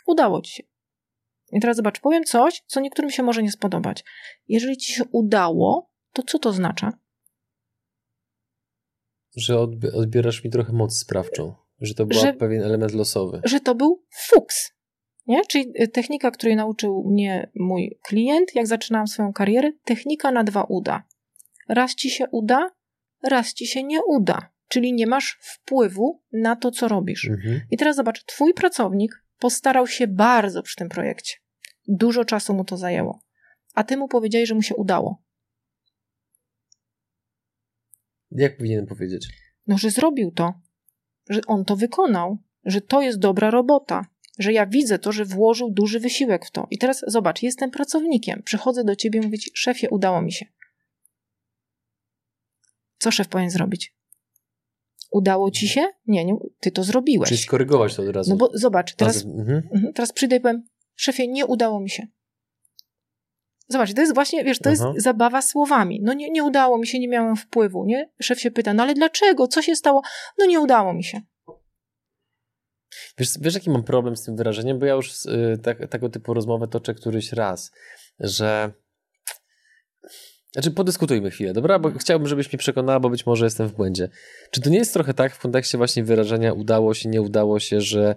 Udało 0.08 0.42
ci 0.42 0.54
się. 0.54 0.64
I 1.52 1.60
teraz 1.60 1.78
zobacz, 1.78 2.00
powiem 2.00 2.24
coś, 2.24 2.64
co 2.68 2.80
niektórym 2.80 3.12
się 3.12 3.24
może 3.24 3.44
nie 3.44 3.52
spodobać. 3.52 4.04
Jeżeli 4.48 4.78
ci 4.78 4.94
się 4.94 5.04
udało, 5.12 5.92
to 6.14 6.24
co 6.24 6.40
to 6.40 6.50
oznacza? 6.50 6.94
Że 9.36 9.60
odbierasz 9.94 10.44
mi 10.44 10.52
trochę 10.52 10.74
moc 10.74 10.98
sprawczą. 10.98 11.56
Że 11.82 11.94
to 11.94 12.06
był 12.06 12.20
pewien 12.40 12.64
element 12.64 12.94
losowy. 12.94 13.42
Że 13.44 13.60
to 13.60 13.76
był 13.76 14.04
fuks. 14.10 14.72
Nie? 15.28 15.46
Czyli 15.46 15.74
y, 15.82 15.88
technika, 15.88 16.32
której 16.32 16.56
nauczył 16.56 17.04
mnie 17.10 17.52
mój 17.56 18.00
klient, 18.04 18.56
jak 18.56 18.68
zaczynałam 18.68 19.08
swoją 19.08 19.34
karierę, 19.34 19.72
technika 19.86 20.32
na 20.32 20.44
dwa 20.44 20.64
uda. 20.64 21.04
Raz 21.70 21.96
ci 21.96 22.10
się 22.10 22.26
uda, 22.32 22.72
raz 23.24 23.54
ci 23.54 23.68
się 23.68 23.84
nie 23.84 24.04
uda. 24.04 24.54
Czyli 24.68 24.94
nie 24.94 25.08
masz 25.08 25.38
wpływu 25.42 26.22
na 26.32 26.56
to, 26.56 26.72
co 26.72 26.88
robisz. 26.88 27.26
Mhm. 27.30 27.62
I 27.72 27.78
teraz 27.78 27.96
zobacz, 27.96 28.24
twój 28.26 28.54
pracownik 28.54 29.24
postarał 29.40 29.88
się 29.88 30.08
bardzo 30.08 30.64
przy 30.64 30.76
tym 30.76 30.90
projekcie. 30.90 31.36
Dużo 31.88 32.26
czasu 32.26 32.54
mu 32.54 32.66
to 32.66 32.78
zajęło. 32.78 33.20
a 33.74 33.84
ty 33.84 33.98
mu 33.98 34.08
powiedziałeś, 34.08 34.50
że 34.50 34.56
mu 34.56 34.62
się 34.62 34.76
udało. 34.76 35.24
Jak 38.32 38.58
powinienem 38.58 38.86
powiedzieć? 38.86 39.28
No, 39.68 39.78
że 39.78 39.90
zrobił 39.90 40.32
to, 40.32 40.54
że 41.30 41.42
on 41.48 41.66
to 41.66 41.76
wykonał, 41.76 42.38
że 42.66 42.82
to 42.82 43.02
jest 43.02 43.20
dobra 43.20 43.52
robota, 43.52 44.06
że 44.40 44.54
ja 44.54 44.66
widzę 44.66 45.00
to, 45.00 45.12
że 45.12 45.26
włożył 45.26 45.72
duży 45.72 46.00
wysiłek 46.00 46.46
w 46.46 46.52
to. 46.52 46.68
I 46.72 46.78
teraz 46.78 47.04
zobacz, 47.08 47.44
jestem 47.44 47.72
pracownikiem, 47.72 48.44
przychodzę 48.44 48.84
do 48.84 48.96
ciebie 48.96 49.20
i 49.20 49.26
mówię 49.26 49.40
ci, 49.40 49.52
szefie, 49.54 49.90
udało 49.90 50.22
mi 50.22 50.32
się. 50.32 50.46
Co 53.04 53.12
szef 53.12 53.28
powinien 53.28 53.50
zrobić? 53.52 53.96
Udało 55.12 55.52
ci 55.52 55.68
się? 55.68 55.82
Nie, 56.08 56.26
nie, 56.26 56.36
ty 56.60 56.72
to 56.72 56.84
zrobiłeś. 56.84 57.30
Czyli 57.30 57.42
skorygować 57.42 57.96
to 57.96 58.02
od 58.04 58.10
razu. 58.10 58.30
No 58.32 58.36
bo 58.38 58.50
zobacz, 58.54 58.96
teraz, 58.96 59.26
Mhm. 59.26 59.70
mhm, 59.74 59.94
teraz 59.94 60.14
przyjdę 60.14 60.36
i 60.36 60.40
powiem, 60.40 60.64
szefie, 60.96 61.28
nie 61.28 61.46
udało 61.46 61.80
mi 61.80 61.90
się. 61.90 62.08
Zobacz, 63.68 63.94
to 63.94 64.02
jest 64.02 64.14
właśnie, 64.14 64.44
wiesz, 64.44 64.60
to 64.60 64.70
Aha. 64.70 64.92
jest 64.94 65.04
zabawa 65.04 65.42
słowami. 65.42 66.00
No 66.04 66.14
nie, 66.14 66.30
nie 66.30 66.44
udało 66.44 66.78
mi 66.78 66.88
się, 66.88 67.00
nie 67.00 67.08
miałem 67.08 67.36
wpływu, 67.36 67.86
nie? 67.86 68.10
Szef 68.22 68.40
się 68.40 68.52
pyta, 68.52 68.74
no 68.74 68.84
ale 68.84 68.94
dlaczego? 68.94 69.48
Co 69.48 69.62
się 69.62 69.76
stało? 69.76 70.02
No 70.38 70.46
nie 70.46 70.60
udało 70.60 70.94
mi 70.94 71.04
się. 71.04 71.22
Wiesz, 73.18 73.30
wiesz, 73.42 73.54
jaki 73.54 73.70
mam 73.70 73.84
problem 73.84 74.16
z 74.16 74.24
tym 74.24 74.36
wyrażeniem? 74.36 74.80
Bo 74.80 74.86
ja 74.86 74.94
już 74.94 75.26
y, 75.26 75.60
tak, 75.64 75.88
tego 75.90 76.10
typu 76.10 76.34
rozmowę 76.34 76.68
toczę 76.68 76.94
któryś 76.94 77.34
raz, 77.34 77.72
że. 78.20 78.74
Znaczy, 80.54 80.72
podyskutujmy 80.72 81.32
chwilę, 81.32 81.54
dobra? 81.54 81.80
Bo 81.80 81.92
chciałbym, 81.92 82.28
żebyś 82.28 82.54
mnie 82.54 82.58
przekonała, 82.58 83.00
bo 83.00 83.10
być 83.10 83.26
może 83.26 83.46
jestem 83.46 83.68
w 83.68 83.74
błędzie. 83.74 84.10
Czy 84.52 84.62
to 84.62 84.70
nie 84.70 84.78
jest 84.78 84.94
trochę 84.94 85.14
tak 85.14 85.36
w 85.36 85.40
kontekście 85.40 85.78
właśnie 85.78 86.04
wyrażenia 86.04 86.54
udało 86.54 86.94
się, 86.94 87.10
nie 87.10 87.22
udało 87.22 87.60
się, 87.60 87.82
że 87.82 88.16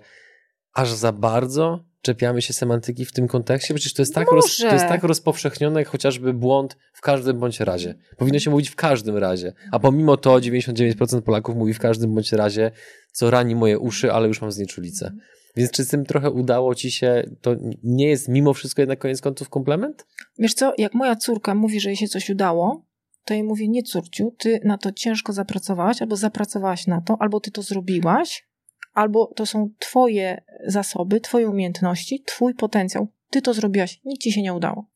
aż 0.73 0.93
za 0.93 1.13
bardzo 1.13 1.85
czepiamy 2.03 2.43
się 2.43 2.53
semantyki 2.53 3.05
w 3.05 3.13
tym 3.13 3.29
kontekście? 3.29 3.75
Przecież 3.75 3.95
to 3.95 4.03
jest 4.03 4.15
tak, 4.15 4.31
roz, 4.31 4.57
to 4.57 4.73
jest 4.73 4.89
tak 4.89 5.03
rozpowszechnione, 5.03 5.81
jak 5.81 5.89
chociażby 5.89 6.35
błąd 6.35 6.77
w 6.93 7.01
każdym 7.01 7.39
bądź 7.39 7.61
razie. 7.61 7.95
Powinno 8.17 8.39
się 8.39 8.51
mówić 8.51 8.69
w 8.69 8.77
każdym 8.77 9.17
razie. 9.17 9.53
A 9.73 9.79
pomimo 9.79 10.17
to 10.17 10.35
99% 10.35 11.23
Polaków 11.23 11.57
mówi 11.57 11.75
w 11.75 11.79
każdym 11.79 12.15
bądź 12.15 12.33
razie, 12.33 12.71
co 13.13 13.31
rani 13.31 13.55
moje 13.55 13.79
uszy, 13.79 14.13
ale 14.13 14.29
już 14.29 14.41
mam 14.41 14.53
znieczulicę. 14.53 15.13
Więc 15.57 15.71
czy 15.71 15.85
z 15.85 15.89
tym 15.89 16.05
trochę 16.05 16.31
udało 16.31 16.75
ci 16.75 16.91
się, 16.91 17.23
to 17.41 17.57
nie 17.83 18.09
jest 18.09 18.29
mimo 18.29 18.55
wszystko 18.55 18.83
jednak 18.83 18.99
koniec 18.99 19.21
końców 19.21 19.49
komplement? 19.49 20.07
Wiesz 20.39 20.55
co, 20.55 20.73
jak 20.79 20.95
moja 20.95 21.17
córka 21.17 21.55
mówi, 21.55 21.81
że 21.81 21.89
jej 21.89 21.97
się 21.97 22.09
coś 22.09 22.31
udało, 22.31 22.87
to 23.25 23.35
jej 23.35 23.43
mówię, 23.43 23.69
nie 23.69 23.83
córciu, 23.83 24.35
ty 24.39 24.61
na 24.65 24.79
to 24.79 24.93
ciężko 24.93 25.33
zapracowałaś, 25.33 26.03
albo 26.03 26.17
zapracowałaś 26.17 26.87
na 26.87 27.01
to, 27.01 27.17
albo 27.21 27.41
ty 27.41 27.51
to 27.51 27.63
zrobiłaś, 27.63 28.49
albo 28.93 29.33
to 29.37 29.47
są 29.47 29.71
twoje 29.79 30.43
zasoby, 30.67 31.21
twoje 31.21 31.49
umiejętności, 31.49 32.23
twój 32.27 32.55
potencjał. 32.55 33.09
Ty 33.31 33.43
to 33.43 33.55
zrobiłaś, 33.55 34.01
nic 34.05 34.21
ci 34.21 34.33
się 34.33 34.43
nie 34.43 34.55
udało. 34.55 34.91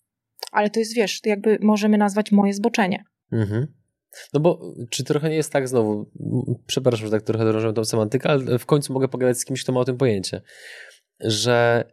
Ale 0.52 0.70
to 0.70 0.80
jest, 0.80 0.94
wiesz, 0.94 1.20
to 1.20 1.28
jakby 1.28 1.58
możemy 1.60 1.98
nazwać 1.98 2.32
moje 2.32 2.54
zboczenie. 2.54 3.04
Mhm. 3.32 3.79
No 4.32 4.40
bo 4.40 4.74
czy 4.90 5.04
trochę 5.04 5.28
nie 5.30 5.36
jest 5.36 5.52
tak 5.52 5.68
znowu, 5.68 6.10
przepraszam, 6.66 7.06
że 7.06 7.10
tak 7.10 7.22
trochę 7.22 7.44
drążę 7.44 7.72
tą 7.72 7.84
semantykę, 7.84 8.28
ale 8.28 8.58
w 8.58 8.66
końcu 8.66 8.92
mogę 8.92 9.08
pogadać 9.08 9.38
z 9.38 9.44
kimś, 9.44 9.62
kto 9.62 9.72
ma 9.72 9.80
o 9.80 9.84
tym 9.84 9.96
pojęcie, 9.96 10.42
że 11.20 11.84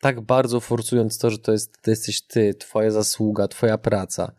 tak 0.00 0.20
bardzo 0.20 0.60
forsując 0.60 1.18
to, 1.18 1.30
że 1.30 1.38
to, 1.38 1.52
jest, 1.52 1.82
to 1.82 1.90
jesteś 1.90 2.22
ty, 2.22 2.54
twoja 2.54 2.90
zasługa, 2.90 3.48
twoja 3.48 3.78
praca, 3.78 4.32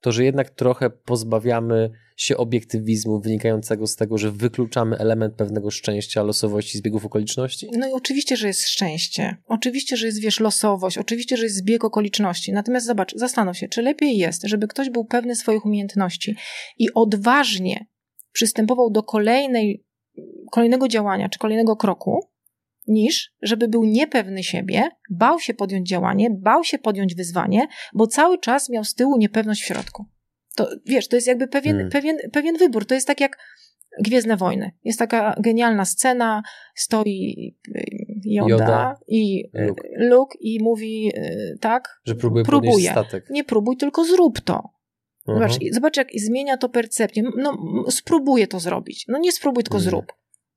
to 0.00 0.12
że 0.12 0.24
jednak 0.24 0.50
trochę 0.50 0.90
pozbawiamy 0.90 1.90
się 2.22 2.36
obiektywizmu 2.36 3.20
wynikającego 3.20 3.86
z 3.86 3.96
tego, 3.96 4.18
że 4.18 4.30
wykluczamy 4.30 4.98
element 4.98 5.34
pewnego 5.34 5.70
szczęścia, 5.70 6.22
losowości, 6.22 6.78
zbiegów 6.78 7.04
okoliczności? 7.04 7.68
No 7.72 7.88
i 7.88 7.92
oczywiście, 7.92 8.36
że 8.36 8.46
jest 8.46 8.68
szczęście. 8.68 9.36
Oczywiście, 9.46 9.96
że 9.96 10.06
jest, 10.06 10.20
wiesz, 10.20 10.40
losowość. 10.40 10.98
Oczywiście, 10.98 11.36
że 11.36 11.44
jest 11.44 11.56
zbieg 11.56 11.84
okoliczności. 11.84 12.52
Natomiast 12.52 12.86
zobacz, 12.86 13.14
zastanów 13.16 13.58
się, 13.58 13.68
czy 13.68 13.82
lepiej 13.82 14.16
jest, 14.16 14.42
żeby 14.44 14.68
ktoś 14.68 14.90
był 14.90 15.04
pewny 15.04 15.36
swoich 15.36 15.66
umiejętności 15.66 16.36
i 16.78 16.86
odważnie 16.94 17.86
przystępował 18.32 18.90
do 18.90 19.02
kolejnej, 19.02 19.84
kolejnego 20.50 20.88
działania 20.88 21.28
czy 21.28 21.38
kolejnego 21.38 21.76
kroku, 21.76 22.20
niż 22.86 23.32
żeby 23.42 23.68
był 23.68 23.84
niepewny 23.84 24.42
siebie, 24.42 24.88
bał 25.10 25.40
się 25.40 25.54
podjąć 25.54 25.88
działanie, 25.88 26.28
bał 26.30 26.64
się 26.64 26.78
podjąć 26.78 27.14
wyzwanie, 27.14 27.66
bo 27.94 28.06
cały 28.06 28.38
czas 28.38 28.70
miał 28.70 28.84
z 28.84 28.94
tyłu 28.94 29.18
niepewność 29.18 29.62
w 29.62 29.66
środku. 29.66 30.04
To 30.56 30.68
wiesz, 30.86 31.08
to 31.08 31.16
jest 31.16 31.26
jakby 31.28 31.48
pewien, 31.48 31.72
Hmm. 31.76 31.90
pewien, 31.90 32.18
pewien 32.32 32.56
wybór. 32.56 32.86
To 32.86 32.94
jest 32.94 33.06
tak 33.06 33.20
jak 33.20 33.38
Gwiezdne 34.00 34.36
Wojny. 34.36 34.70
Jest 34.84 34.98
taka 34.98 35.34
genialna 35.40 35.84
scena, 35.84 36.42
stoi 36.74 37.54
y, 37.68 37.84
Yoda, 38.24 38.50
Yoda, 38.50 38.98
i 39.08 39.50
Luke. 39.54 39.88
Luke 39.98 40.38
i 40.40 40.62
mówi 40.62 41.12
y, 41.16 41.58
tak, 41.60 42.00
Że 42.06 42.14
próbuje, 42.14 42.44
Próbuje. 42.44 42.90
statek. 42.90 43.30
nie 43.30 43.44
próbuj, 43.44 43.76
tylko 43.76 44.04
zrób 44.04 44.40
to. 44.40 44.70
Mhm. 45.28 45.50
Zobacz, 45.50 45.74
zobacz, 45.74 45.96
jak 45.96 46.08
zmienia 46.16 46.56
to 46.56 46.68
percepcję. 46.68 47.22
No, 47.36 47.58
spróbuję 47.90 48.46
to 48.46 48.60
zrobić. 48.60 49.04
No 49.08 49.18
nie 49.18 49.32
spróbuj, 49.32 49.62
tylko 49.64 49.76
Mhm. 49.78 49.90
zrób. 49.90 50.12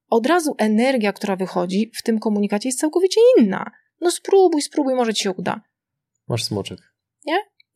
Od 0.09 0.25
razu 0.27 0.55
energia, 0.57 1.13
która 1.13 1.35
wychodzi 1.35 1.91
w 1.95 2.03
tym 2.03 2.19
komunikacie 2.19 2.69
jest 2.69 2.79
całkowicie 2.79 3.21
inna. 3.39 3.71
No 4.01 4.11
spróbuj, 4.11 4.61
spróbuj, 4.61 4.95
może 4.95 5.13
ci 5.13 5.23
się 5.23 5.31
uda. 5.31 5.61
Masz 6.27 6.43
smoczek. 6.43 6.79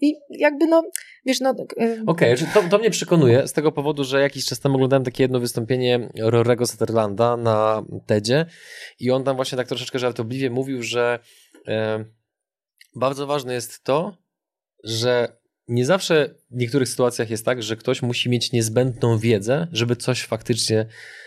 I 0.01 0.15
jakby 0.29 0.67
no, 0.67 0.83
wiesz, 1.25 1.39
no... 1.39 1.51
y, 1.51 2.03
Okej, 2.07 2.33
okay, 2.33 2.47
to, 2.53 2.69
to 2.69 2.77
mnie 2.77 2.89
przekonuje 2.89 3.47
z 3.47 3.53
tego 3.53 3.71
powodu, 3.71 4.03
że 4.03 4.21
jakiś 4.21 4.45
czas 4.45 4.59
temu 4.59 4.75
oglądałem 4.75 5.03
takie 5.03 5.23
jedno 5.23 5.39
wystąpienie 5.39 6.09
Rorego 6.19 6.67
Sutherlanda 6.67 7.37
na 7.37 7.83
TEDzie 8.05 8.45
i 8.99 9.11
on 9.11 9.23
tam 9.23 9.35
właśnie 9.35 9.57
tak 9.57 9.67
troszeczkę 9.67 9.99
żartobliwie 9.99 10.49
mówił, 10.49 10.83
że 10.83 11.19
e, 11.67 12.05
bardzo 12.95 13.27
ważne 13.27 13.53
jest 13.53 13.83
to, 13.83 14.17
że 14.83 15.38
nie 15.69 15.85
zawsze 15.85 16.35
w 16.51 16.55
niektórych 16.55 16.89
sytuacjach 16.89 17.29
jest 17.29 17.45
tak, 17.45 17.63
że 17.63 17.75
ktoś 17.75 18.01
musi 18.01 18.29
mieć 18.29 18.51
niezbędną 18.51 19.17
wiedzę, 19.17 19.67
żeby 19.71 19.95
coś 19.95 20.23
faktycznie 20.23 20.85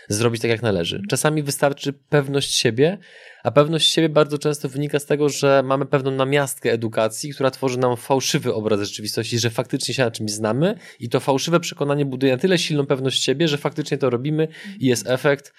zrobić 0.09 0.41
tak 0.41 0.51
jak 0.51 0.61
należy. 0.61 1.01
Czasami 1.09 1.43
wystarczy 1.43 1.93
pewność 1.93 2.55
siebie, 2.55 2.97
a 3.43 3.51
pewność 3.51 3.91
siebie 3.91 4.09
bardzo 4.09 4.37
często 4.37 4.69
wynika 4.69 4.99
z 4.99 5.05
tego, 5.05 5.29
że 5.29 5.63
mamy 5.65 5.85
pewną 5.85 6.11
namiastkę 6.11 6.71
edukacji, 6.71 7.33
która 7.33 7.51
tworzy 7.51 7.77
nam 7.77 7.97
fałszywy 7.97 8.53
obraz 8.53 8.79
rzeczywistości, 8.79 9.39
że 9.39 9.49
faktycznie 9.49 9.93
się 9.93 10.03
na 10.03 10.11
czymś 10.11 10.31
znamy 10.31 10.75
i 10.99 11.09
to 11.09 11.19
fałszywe 11.19 11.59
przekonanie 11.59 12.05
buduje 12.05 12.31
na 12.33 12.39
tyle 12.39 12.57
silną 12.57 12.85
pewność 12.85 13.23
siebie, 13.23 13.47
że 13.47 13.57
faktycznie 13.57 13.97
to 13.97 14.09
robimy 14.09 14.47
i 14.79 14.85
jest 14.85 15.07
efekt. 15.07 15.53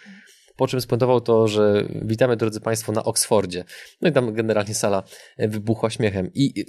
Po 0.56 0.66
czym 0.66 0.80
spuentował 0.80 1.20
to, 1.20 1.48
że 1.48 1.88
witamy 2.02 2.36
drodzy 2.36 2.60
Państwo 2.60 2.92
na 2.92 3.04
Oksfordzie. 3.04 3.64
No 4.00 4.08
i 4.08 4.12
tam 4.12 4.34
generalnie 4.34 4.74
sala 4.74 5.02
wybuchła 5.38 5.90
śmiechem. 5.90 6.30
I 6.34 6.64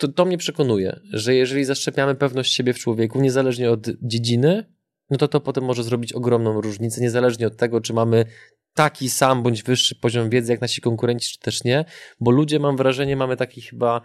to, 0.00 0.08
to 0.08 0.24
mnie 0.24 0.38
przekonuje, 0.38 1.00
że 1.12 1.34
jeżeli 1.34 1.64
zaszczepiamy 1.64 2.14
pewność 2.14 2.54
siebie 2.54 2.72
w 2.72 2.78
człowieku, 2.78 3.20
niezależnie 3.20 3.70
od 3.70 3.86
dziedziny, 4.02 4.64
no 5.10 5.18
to 5.18 5.28
to 5.28 5.40
potem 5.40 5.64
może 5.64 5.84
zrobić 5.84 6.12
ogromną 6.12 6.60
różnicę, 6.60 7.00
niezależnie 7.00 7.46
od 7.46 7.56
tego, 7.56 7.80
czy 7.80 7.92
mamy 7.92 8.24
taki 8.74 9.10
sam 9.10 9.42
bądź 9.42 9.62
wyższy 9.62 9.94
poziom 9.94 10.30
wiedzy 10.30 10.52
jak 10.52 10.60
nasi 10.60 10.80
konkurenci, 10.80 11.32
czy 11.32 11.38
też 11.38 11.64
nie, 11.64 11.84
bo 12.20 12.30
ludzie, 12.30 12.58
mam 12.58 12.76
wrażenie, 12.76 13.16
mamy 13.16 13.36
taki 13.36 13.60
chyba 13.60 14.02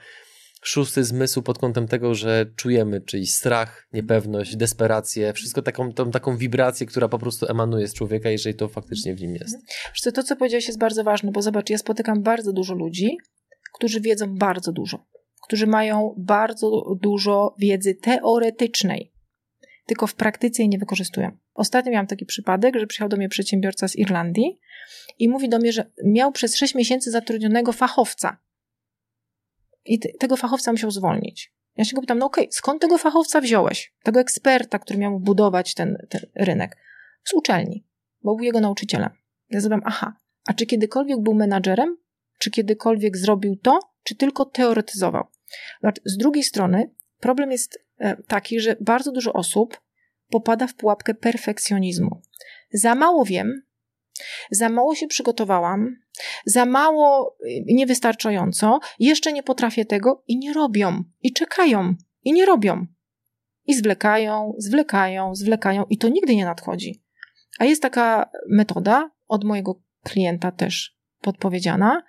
szósty 0.63 1.03
zmysł 1.03 1.41
pod 1.41 1.57
kątem 1.57 1.87
tego, 1.87 2.15
że 2.15 2.45
czujemy 2.55 3.01
czyjś 3.01 3.31
strach, 3.31 3.87
niepewność, 3.93 4.55
desperację, 4.55 5.33
wszystko 5.33 5.61
taką, 5.61 5.93
tą, 5.93 6.11
taką 6.11 6.37
wibrację, 6.37 6.87
która 6.87 7.07
po 7.07 7.19
prostu 7.19 7.45
emanuje 7.49 7.87
z 7.87 7.93
człowieka, 7.93 8.29
jeżeli 8.29 8.55
to 8.55 8.67
faktycznie 8.67 9.15
w 9.15 9.21
nim 9.21 9.35
jest. 9.35 9.57
Co, 10.01 10.11
to, 10.11 10.23
co 10.23 10.35
powiedziałeś, 10.35 10.67
jest 10.67 10.79
bardzo 10.79 11.03
ważne, 11.03 11.31
bo 11.31 11.41
zobacz, 11.41 11.69
ja 11.69 11.77
spotykam 11.77 12.23
bardzo 12.23 12.53
dużo 12.53 12.73
ludzi, 12.73 13.17
którzy 13.73 14.01
wiedzą 14.01 14.35
bardzo 14.37 14.71
dużo, 14.71 15.05
którzy 15.45 15.67
mają 15.67 16.13
bardzo 16.17 16.95
dużo 17.01 17.55
wiedzy 17.59 17.95
teoretycznej, 17.95 19.11
tylko 19.85 20.07
w 20.07 20.15
praktyce 20.15 20.61
jej 20.63 20.69
nie 20.69 20.77
wykorzystują. 20.77 21.37
Ostatnio 21.53 21.91
miałam 21.91 22.07
taki 22.07 22.25
przypadek, 22.25 22.79
że 22.79 22.87
przyjechał 22.87 23.09
do 23.09 23.17
mnie 23.17 23.29
przedsiębiorca 23.29 23.87
z 23.87 23.95
Irlandii 23.95 24.59
i 25.19 25.29
mówi 25.29 25.49
do 25.49 25.57
mnie, 25.57 25.71
że 25.71 25.91
miał 26.05 26.31
przez 26.31 26.55
6 26.55 26.75
miesięcy 26.75 27.11
zatrudnionego 27.11 27.73
fachowca 27.73 28.37
i 29.85 29.99
te, 29.99 30.09
tego 30.19 30.37
fachowca 30.37 30.71
musiał 30.71 30.91
zwolnić. 30.91 31.53
Ja 31.77 31.85
się 31.85 31.95
go 31.95 32.01
pytam, 32.01 32.17
no 32.17 32.25
okej, 32.25 32.47
skąd 32.51 32.81
tego 32.81 32.97
fachowca 32.97 33.41
wziąłeś? 33.41 33.93
Tego 34.03 34.19
eksperta, 34.19 34.79
który 34.79 34.99
miał 34.99 35.19
budować 35.19 35.73
ten, 35.73 35.97
ten 36.09 36.21
rynek? 36.35 36.77
Z 37.23 37.33
uczelni, 37.33 37.87
bo 38.23 38.35
był 38.35 38.45
jego 38.45 38.59
nauczycielem. 38.59 39.09
Ja 39.49 39.59
zadam, 39.59 39.81
aha, 39.85 40.13
a 40.47 40.53
czy 40.53 40.65
kiedykolwiek 40.65 41.21
był 41.21 41.33
menadżerem? 41.33 41.97
Czy 42.39 42.51
kiedykolwiek 42.51 43.17
zrobił 43.17 43.55
to? 43.55 43.79
Czy 44.03 44.15
tylko 44.15 44.45
teoretyzował? 44.45 45.27
Zobacz, 45.81 46.01
Z 46.05 46.17
drugiej 46.17 46.43
strony 46.43 46.91
problem 47.19 47.51
jest 47.51 47.85
e, 47.99 48.17
taki, 48.27 48.59
że 48.59 48.75
bardzo 48.81 49.11
dużo 49.11 49.33
osób 49.33 49.81
popada 50.29 50.67
w 50.67 50.75
pułapkę 50.75 51.13
perfekcjonizmu. 51.13 52.21
Za 52.73 52.95
mało 52.95 53.25
wiem, 53.25 53.61
za 54.51 54.69
mało 54.69 54.95
się 54.95 55.07
przygotowałam, 55.07 55.95
za 56.45 56.65
mało, 56.65 57.37
y, 57.45 57.63
niewystarczająco, 57.65 58.79
jeszcze 58.99 59.33
nie 59.33 59.43
potrafię 59.43 59.85
tego 59.85 60.23
i 60.27 60.37
nie 60.37 60.53
robią, 60.53 61.03
i 61.21 61.33
czekają, 61.33 61.95
i 62.23 62.33
nie 62.33 62.45
robią. 62.45 62.85
I 63.65 63.75
zwlekają, 63.75 64.53
zwlekają, 64.57 65.35
zwlekają, 65.35 65.85
i 65.89 65.97
to 65.97 66.09
nigdy 66.09 66.35
nie 66.35 66.45
nadchodzi. 66.45 67.03
A 67.59 67.65
jest 67.65 67.81
taka 67.81 68.29
metoda 68.49 69.11
od 69.27 69.43
mojego 69.43 69.81
klienta 70.03 70.51
też 70.51 70.97
podpowiedziana. 71.21 72.03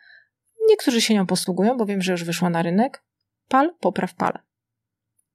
Niektórzy 0.69 1.01
się 1.01 1.15
nią 1.15 1.27
posługują, 1.27 1.77
bo 1.77 1.87
wiem, 1.87 2.03
że 2.03 2.13
już 2.13 2.25
wyszła 2.25 2.51
na 2.51 2.63
rynek. 2.63 3.06
Pal, 3.49 3.75
popraw 3.81 4.15
pal. 4.15 4.39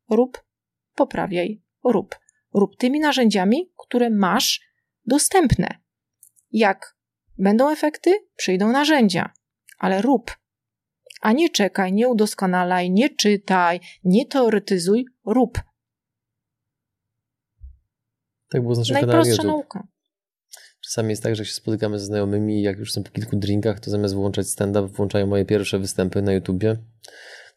rób, 0.10 0.44
poprawiaj, 0.96 1.62
rób. 1.84 2.16
Rób 2.54 2.78
tymi 2.78 3.00
narzędziami, 3.00 3.72
które 3.78 4.10
masz 4.10 4.62
dostępne. 5.06 5.80
Jak 6.52 6.96
będą 7.38 7.72
efekty, 7.72 8.12
przyjdą 8.36 8.72
narzędzia, 8.72 9.34
ale 9.78 10.02
rób. 10.02 10.38
A 11.22 11.32
nie 11.32 11.50
czekaj, 11.50 11.94
nie 11.94 12.10
udoskonalaj, 12.10 12.92
nie 12.92 13.10
czytaj, 13.10 13.80
nie 14.04 14.26
teoretyzuj, 14.26 15.06
rób. 15.26 15.60
Tak 18.50 18.62
było 18.62 18.76
z 18.76 18.78
naszym 18.78 18.94
Najprostsza 18.94 19.44
nauka. 19.44 19.88
Czasami 20.84 21.10
jest 21.10 21.24
tak, 21.24 21.36
że 21.36 21.46
się 21.46 21.54
spotykamy 21.54 22.00
ze 22.00 22.06
znajomymi 22.06 22.60
i 22.60 22.62
jak 22.62 22.78
już 22.78 22.92
są 22.92 23.04
po 23.04 23.12
kilku 23.12 23.36
drinkach, 23.36 23.80
to 23.80 23.92
zamiast 23.92 24.16
włączać 24.16 24.48
stand-up, 24.48 24.88
włączają 24.88 25.28
moje 25.28 25.46
pierwsze 25.46 25.80
występy 25.80 26.22
na 26.22 26.34
YouTubie. 26.34 26.78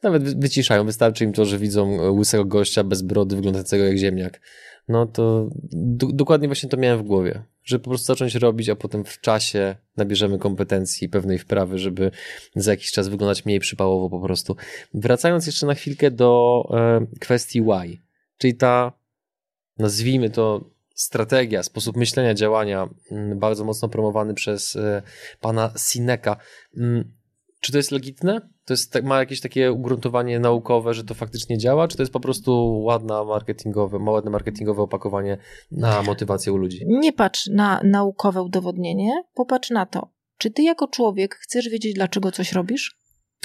Nawet 0.04 0.40
wyciszają, 0.40 0.84
wystarczy 0.84 1.24
im 1.24 1.32
to, 1.32 1.44
że 1.44 1.58
widzą 1.58 2.12
łysego 2.12 2.44
gościa 2.44 2.84
bez 2.84 3.02
brody, 3.02 3.36
wyglądającego 3.36 3.84
jak 3.84 3.98
ziemniak. 3.98 4.40
No 4.88 5.06
to 5.06 5.50
dokładnie 6.12 6.48
właśnie 6.48 6.68
to 6.68 6.76
miałem 6.76 6.98
w 6.98 7.02
głowie, 7.02 7.42
że 7.62 7.78
po 7.78 7.90
prostu 7.90 8.06
zacząć 8.06 8.34
robić, 8.34 8.68
a 8.68 8.76
potem 8.76 9.04
w 9.04 9.20
czasie 9.20 9.76
nabierzemy 9.96 10.38
kompetencji 10.38 11.08
pewnej 11.08 11.38
wprawy, 11.38 11.78
żeby 11.78 12.10
za 12.56 12.70
jakiś 12.70 12.92
czas 12.92 13.08
wyglądać 13.08 13.44
mniej 13.44 13.60
przypałowo 13.60 14.10
po 14.10 14.26
prostu. 14.26 14.56
Wracając 14.94 15.46
jeszcze 15.46 15.66
na 15.66 15.74
chwilkę 15.74 16.10
do 16.10 16.62
e, 16.70 17.06
kwestii 17.20 17.62
why, 17.62 17.98
czyli 18.38 18.54
ta, 18.54 18.92
nazwijmy 19.78 20.30
to 20.30 20.70
strategia, 20.94 21.62
sposób 21.62 21.96
myślenia, 21.96 22.34
działania, 22.34 22.88
mm, 23.10 23.38
bardzo 23.38 23.64
mocno 23.64 23.88
promowany 23.88 24.34
przez 24.34 24.76
e, 24.76 25.02
pana 25.40 25.72
Sineka. 25.76 26.36
Mm, 26.76 27.12
czy 27.60 27.72
to 27.72 27.78
jest 27.78 27.90
legitne? 27.90 28.53
To 28.64 28.72
jest, 28.72 28.92
tak, 28.92 29.04
ma 29.04 29.18
jakieś 29.18 29.40
takie 29.40 29.72
ugruntowanie 29.72 30.40
naukowe, 30.40 30.94
że 30.94 31.04
to 31.04 31.14
faktycznie 31.14 31.58
działa, 31.58 31.88
czy 31.88 31.96
to 31.96 32.02
jest 32.02 32.12
po 32.12 32.20
prostu 32.20 32.80
ładna 32.84 33.24
marketingowe, 33.24 33.98
ładne 33.98 34.30
marketingowe 34.30 34.82
opakowanie 34.82 35.38
na 35.70 36.02
motywację 36.02 36.52
u 36.52 36.56
ludzi? 36.56 36.84
Nie 36.86 37.12
patrz 37.12 37.46
na 37.46 37.80
naukowe 37.84 38.42
udowodnienie, 38.42 39.22
popatrz 39.34 39.70
na 39.70 39.86
to. 39.86 40.08
Czy 40.38 40.50
ty 40.50 40.62
jako 40.62 40.88
człowiek 40.88 41.34
chcesz 41.34 41.68
wiedzieć, 41.68 41.94
dlaczego 41.94 42.32
coś 42.32 42.52
robisz? 42.52 42.98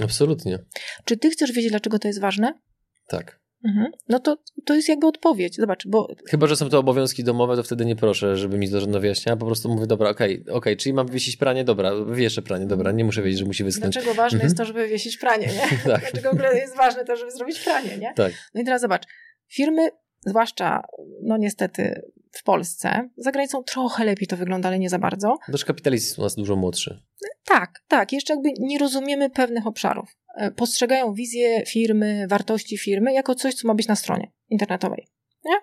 Absolutnie. 0.04 0.60
Czy 1.06 1.18
ty 1.18 1.30
chcesz 1.30 1.52
wiedzieć, 1.52 1.72
dlaczego 1.72 2.00
to 2.00 2.08
jest 2.08 2.22
ważne? 2.22 2.60
Tak. 3.08 3.40
Mhm. 3.66 3.92
No 4.10 4.20
to, 4.20 4.38
to 4.66 4.76
jest 4.76 4.90
jakby 4.90 5.08
odpowiedź. 5.08 5.56
Zobacz, 5.56 5.88
bo... 5.88 6.16
Chyba, 6.30 6.48
że 6.48 6.56
są 6.56 6.70
to 6.70 6.80
obowiązki 6.80 7.24
domowe, 7.24 7.56
to 7.56 7.64
wtedy 7.64 7.86
nie 7.86 7.96
proszę, 7.96 8.38
żeby 8.38 8.58
mi 8.58 8.70
to 8.70 9.00
wyjaśniała. 9.00 9.38
Po 9.38 9.46
prostu 9.46 9.70
mówię, 9.70 9.88
dobra, 9.88 10.10
okej, 10.10 10.34
okay, 10.34 10.42
okej, 10.42 10.54
okay, 10.58 10.76
czyli 10.76 10.94
mam 10.94 11.08
wywiesić 11.08 11.38
pranie, 11.38 11.64
dobra, 11.64 11.96
wywieszę 11.96 12.42
pranie, 12.42 12.66
dobra, 12.66 12.92
nie 12.92 13.04
muszę 13.04 13.22
wiedzieć, 13.22 13.40
że 13.40 13.46
musi 13.46 13.64
wyschnąć. 13.64 13.94
Dlaczego 13.94 14.14
ważne 14.14 14.36
mhm. 14.36 14.48
jest 14.48 14.58
to, 14.58 14.66
żeby 14.66 14.80
wywiesić 14.80 15.18
pranie, 15.18 15.48
nie? 15.48 15.78
tak. 15.92 16.02
Dlaczego 16.02 16.30
w 16.30 16.34
ogóle 16.34 16.58
jest 16.58 16.78
ważne 16.78 17.06
to, 17.06 17.16
żeby 17.16 17.32
zrobić 17.32 17.60
pranie, 17.60 17.98
nie? 17.98 18.14
Tak. 18.16 18.34
No 18.54 18.62
i 18.62 18.66
teraz 18.66 18.82
zobacz, 18.82 19.04
firmy, 19.48 19.90
zwłaszcza, 20.26 20.82
no 21.24 21.38
niestety 21.38 22.02
w 22.32 22.44
Polsce, 22.44 23.10
za 23.18 23.32
granicą 23.32 23.64
trochę 23.64 24.06
lepiej 24.06 24.28
to 24.28 24.38
wygląda, 24.38 24.70
ale 24.70 24.80
nie 24.80 24.90
za 24.90 25.00
bardzo. 25.00 25.38
Też 25.52 25.66
kapitalizm 25.66 26.06
jest 26.06 26.20
u 26.20 26.22
nas 26.22 26.36
dużo 26.36 26.56
młodszy. 26.56 27.02
Tak, 27.46 27.84
tak, 27.88 28.14
jeszcze 28.14 28.34
jakby 28.34 28.50
nie 28.60 28.80
rozumiemy 28.80 29.30
pewnych 29.30 29.68
obszarów. 29.68 30.16
E, 30.36 30.52
postrzegają 30.52 31.14
wizję 31.14 31.66
firmy, 31.66 32.28
wartości 32.30 32.78
firmy 32.78 33.14
jako 33.14 33.36
coś, 33.36 33.54
co 33.54 33.68
ma 33.68 33.76
być 33.76 33.88
na 33.88 33.96
stronie 33.96 34.32
internetowej. 34.50 35.08
Nie? 35.46 35.56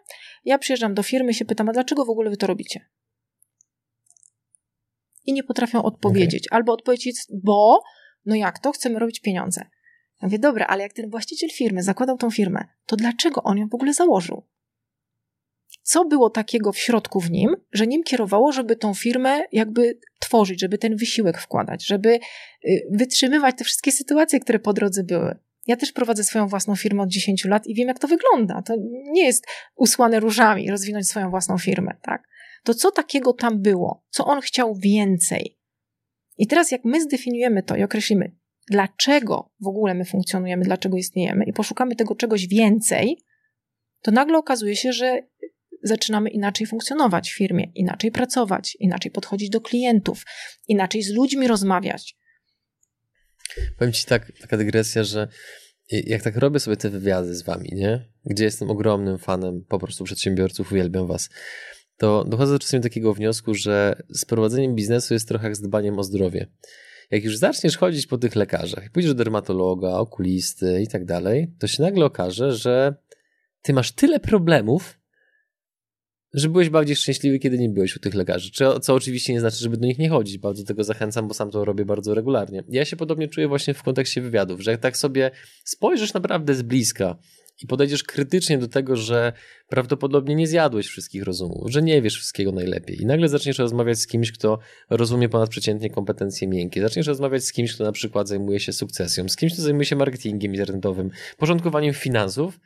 Ja 0.45 0.59
przyjeżdżam 0.59 0.95
do 0.95 1.03
firmy 1.03 1.31
i 1.31 1.35
się 1.35 1.45
pytam, 1.45 1.69
a 1.69 1.73
dlaczego 1.73 2.05
w 2.05 2.11
ogóle 2.11 2.31
wy 2.31 2.37
to 2.37 2.47
robicie? 2.47 2.81
I 5.27 5.33
nie 5.33 5.45
potrafią 5.45 5.83
odpowiedzieć. 5.83 6.49
Okay. 6.49 6.57
Albo 6.57 6.73
odpowiedzieć, 6.73 7.17
bo, 7.31 7.83
no 8.27 8.35
jak 8.35 8.59
to, 8.59 8.73
chcemy 8.73 8.99
robić 8.99 9.21
pieniądze. 9.21 9.61
Ja 10.23 10.29
mówię, 10.29 10.39
dobra, 10.39 10.67
ale 10.67 10.83
jak 10.83 10.93
ten 10.93 11.11
właściciel 11.11 11.51
firmy 11.51 11.83
zakładał 11.83 12.17
tą 12.17 12.31
firmę, 12.31 12.65
to 12.87 12.97
dlaczego 12.97 13.43
on 13.43 13.59
ją 13.59 13.69
w 13.69 13.75
ogóle 13.75 13.95
założył? 13.95 14.43
Co 15.83 16.05
było 16.05 16.31
takiego 16.31 16.73
w 16.73 16.79
środku 16.79 17.21
w 17.21 17.31
nim, 17.31 17.57
że 17.73 17.87
nim 17.87 18.03
kierowało, 18.03 18.53
żeby 18.53 18.77
tą 18.77 18.95
firmę 18.95 19.45
jakby 19.53 19.99
tworzyć, 20.19 20.61
żeby 20.61 20.79
ten 20.79 20.97
wysiłek 20.97 21.39
wkładać, 21.39 21.87
żeby 21.87 22.19
y, 22.65 22.87
wytrzymywać 22.91 23.59
te 23.59 23.65
wszystkie 23.65 23.93
sytuacje, 23.93 24.41
które 24.41 24.59
po 24.59 24.73
drodze 24.73 25.05
były. 25.05 25.37
Ja 25.67 25.77
też 25.77 25.93
prowadzę 25.93 26.25
swoją 26.25 26.49
własną 26.49 26.77
firmę 26.77 27.03
od 27.03 27.09
10 27.09 27.45
lat 27.45 27.67
i 27.67 27.75
wiem, 27.75 27.89
jak 27.89 27.99
to 27.99 28.09
wygląda. 28.09 28.63
To 28.63 28.75
nie 28.91 29.27
jest 29.27 29.47
usłane 29.77 30.21
różami 30.21 30.71
rozwinąć 30.71 31.09
swoją 31.09 31.31
własną 31.31 31.59
firmę, 31.59 31.97
tak? 32.03 32.29
To 32.65 32.75
co 32.75 32.91
takiego 32.91 33.33
tam 33.33 33.63
było? 33.63 34.05
Co 34.11 34.25
on 34.25 34.41
chciał 34.41 34.75
więcej? 34.75 35.59
I 36.39 36.47
teraz, 36.47 36.71
jak 36.71 36.85
my 36.85 37.01
zdefiniujemy 37.01 37.63
to 37.63 37.77
i 37.77 37.83
określimy, 37.83 38.33
dlaczego 38.71 39.51
w 39.61 39.67
ogóle 39.67 39.95
my 39.95 40.05
funkcjonujemy, 40.05 40.65
dlaczego 40.65 40.97
istniejemy 40.97 41.45
i 41.45 41.53
poszukamy 41.53 41.97
tego 41.97 42.15
czegoś 42.15 42.47
więcej, 42.47 43.19
to 44.03 44.11
nagle 44.11 44.39
okazuje 44.39 44.77
się, 44.77 44.93
że 44.93 45.23
zaczynamy 45.87 46.31
inaczej 46.31 46.67
funkcjonować 46.67 47.31
w 47.31 47.37
firmie, 47.37 47.71
inaczej 47.75 48.11
pracować, 48.11 48.77
inaczej 48.81 49.11
podchodzić 49.11 49.51
do 49.51 49.61
klientów, 49.61 50.25
inaczej 50.69 51.03
z 51.03 51.13
ludźmi 51.13 51.49
rozmawiać. 51.49 52.17
Powiem 53.79 53.93
Ci 53.93 54.07
tak, 54.07 54.33
taka 54.41 54.57
dygresja, 54.57 55.05
że 55.05 55.29
jak 55.91 56.23
tak 56.23 56.37
robię 56.37 56.61
sobie 56.61 56.77
te 56.77 56.91
wywiady 56.91 57.35
z 57.35 57.43
Wami, 57.43 57.69
nie? 57.73 58.05
Gdzie 58.25 58.45
jestem 58.45 58.71
ogromnym 58.71 59.19
fanem 59.19 59.65
po 59.69 59.79
prostu 59.79 60.05
przedsiębiorców, 60.05 60.73
uwielbiam 60.73 61.07
Was, 61.07 61.31
to 61.97 62.25
dochodzę 62.25 62.59
czasami 62.59 62.81
do 62.81 62.89
takiego 62.89 63.15
wniosku, 63.15 63.55
że 63.55 64.03
z 64.09 64.25
prowadzeniem 64.25 64.75
biznesu 64.75 65.15
jest 65.15 65.29
trochę 65.29 65.45
jak 65.45 65.57
z 65.57 65.61
dbaniem 65.61 65.99
o 65.99 66.05
zdrowie. 66.05 66.47
Jak 67.11 67.25
już 67.25 67.37
zaczniesz 67.37 67.77
chodzić 67.77 68.07
po 68.07 68.19
tych 68.19 68.37
lekarzach, 68.37 68.91
pójdziesz 68.91 69.13
do 69.13 69.25
dermatologa, 69.25 69.89
okulisty 69.89 70.83
i 70.83 70.89
tak 70.89 71.05
dalej, 71.05 71.55
to 71.59 71.67
się 71.67 71.83
nagle 71.83 72.05
okaże, 72.05 72.53
że 72.53 72.95
ty 73.63 73.73
masz 73.73 73.93
tyle 73.93 74.21
problemów, 74.21 74.99
że 76.35 76.49
byłeś 76.49 76.69
bardziej 76.71 76.97
szczęśliwy, 76.97 77.39
kiedy 77.39 77.59
nie 77.59 77.69
byłeś 77.69 77.97
u 77.97 78.01
tych 78.01 78.15
lekarzy. 78.15 78.51
Co, 78.51 78.81
co 78.81 78.95
oczywiście 78.95 79.33
nie 79.33 79.41
znaczy, 79.41 79.57
żeby 79.57 79.77
do 79.77 79.87
nich 79.87 79.99
nie 79.99 80.09
chodzić. 80.09 80.39
Bardzo 80.39 80.65
tego 80.65 80.85
zachęcam, 80.85 81.29
bo 81.29 81.35
sam 81.35 81.51
to 81.51 81.65
robię 81.65 81.85
bardzo 81.85 82.15
regularnie. 82.15 82.65
Ja 82.69 82.85
się 82.85 82.97
podobnie 82.97 83.29
czuję 83.29 83.49
właśnie 83.49 83.75
w 83.75 83.83
kontekście 83.83 84.21
wywiadów, 84.21 84.61
że 84.61 84.71
jak 84.71 84.81
tak 84.81 84.97
sobie 84.97 85.31
spojrzysz 85.65 86.15
naprawdę 86.15 86.55
z 86.55 86.63
bliska 86.63 87.19
i 87.63 87.67
podejdziesz 87.67 88.05
krytycznie 88.05 88.59
do 88.59 88.69
tego, 88.69 88.97
że 88.97 89.33
prawdopodobnie 89.69 90.35
nie 90.35 90.47
zjadłeś 90.47 90.87
wszystkich 90.87 91.23
rozumów, 91.23 91.71
że 91.71 91.83
nie 91.83 92.03
wiesz 92.03 92.15
wszystkiego 92.15 92.53
najlepiej 92.53 93.03
i 93.03 93.07
nagle 93.07 93.29
zaczniesz 93.29 93.59
rozmawiać 93.59 93.99
z 93.99 94.07
kimś, 94.07 94.33
kto 94.33 94.59
rozumie 94.91 95.29
ponadprzeciętnie 95.29 95.91
kompetencje 95.91 96.49
miękkie, 96.49 96.81
zaczniesz 96.81 97.07
rozmawiać 97.07 97.45
z 97.45 97.53
kimś, 97.53 97.75
kto 97.75 97.85
na 97.85 97.93
przykład 97.93 98.29
zajmuje 98.29 98.61
się 98.61 98.73
sukcesją, 98.73 99.29
z 99.29 99.37
kimś, 99.37 99.53
kto 99.53 99.63
zajmuje 99.63 99.85
się 99.85 99.97
marketingiem 99.97 100.55
internetowym, 100.55 101.11
porządkowaniem 101.39 101.95
finansów, 101.95 102.61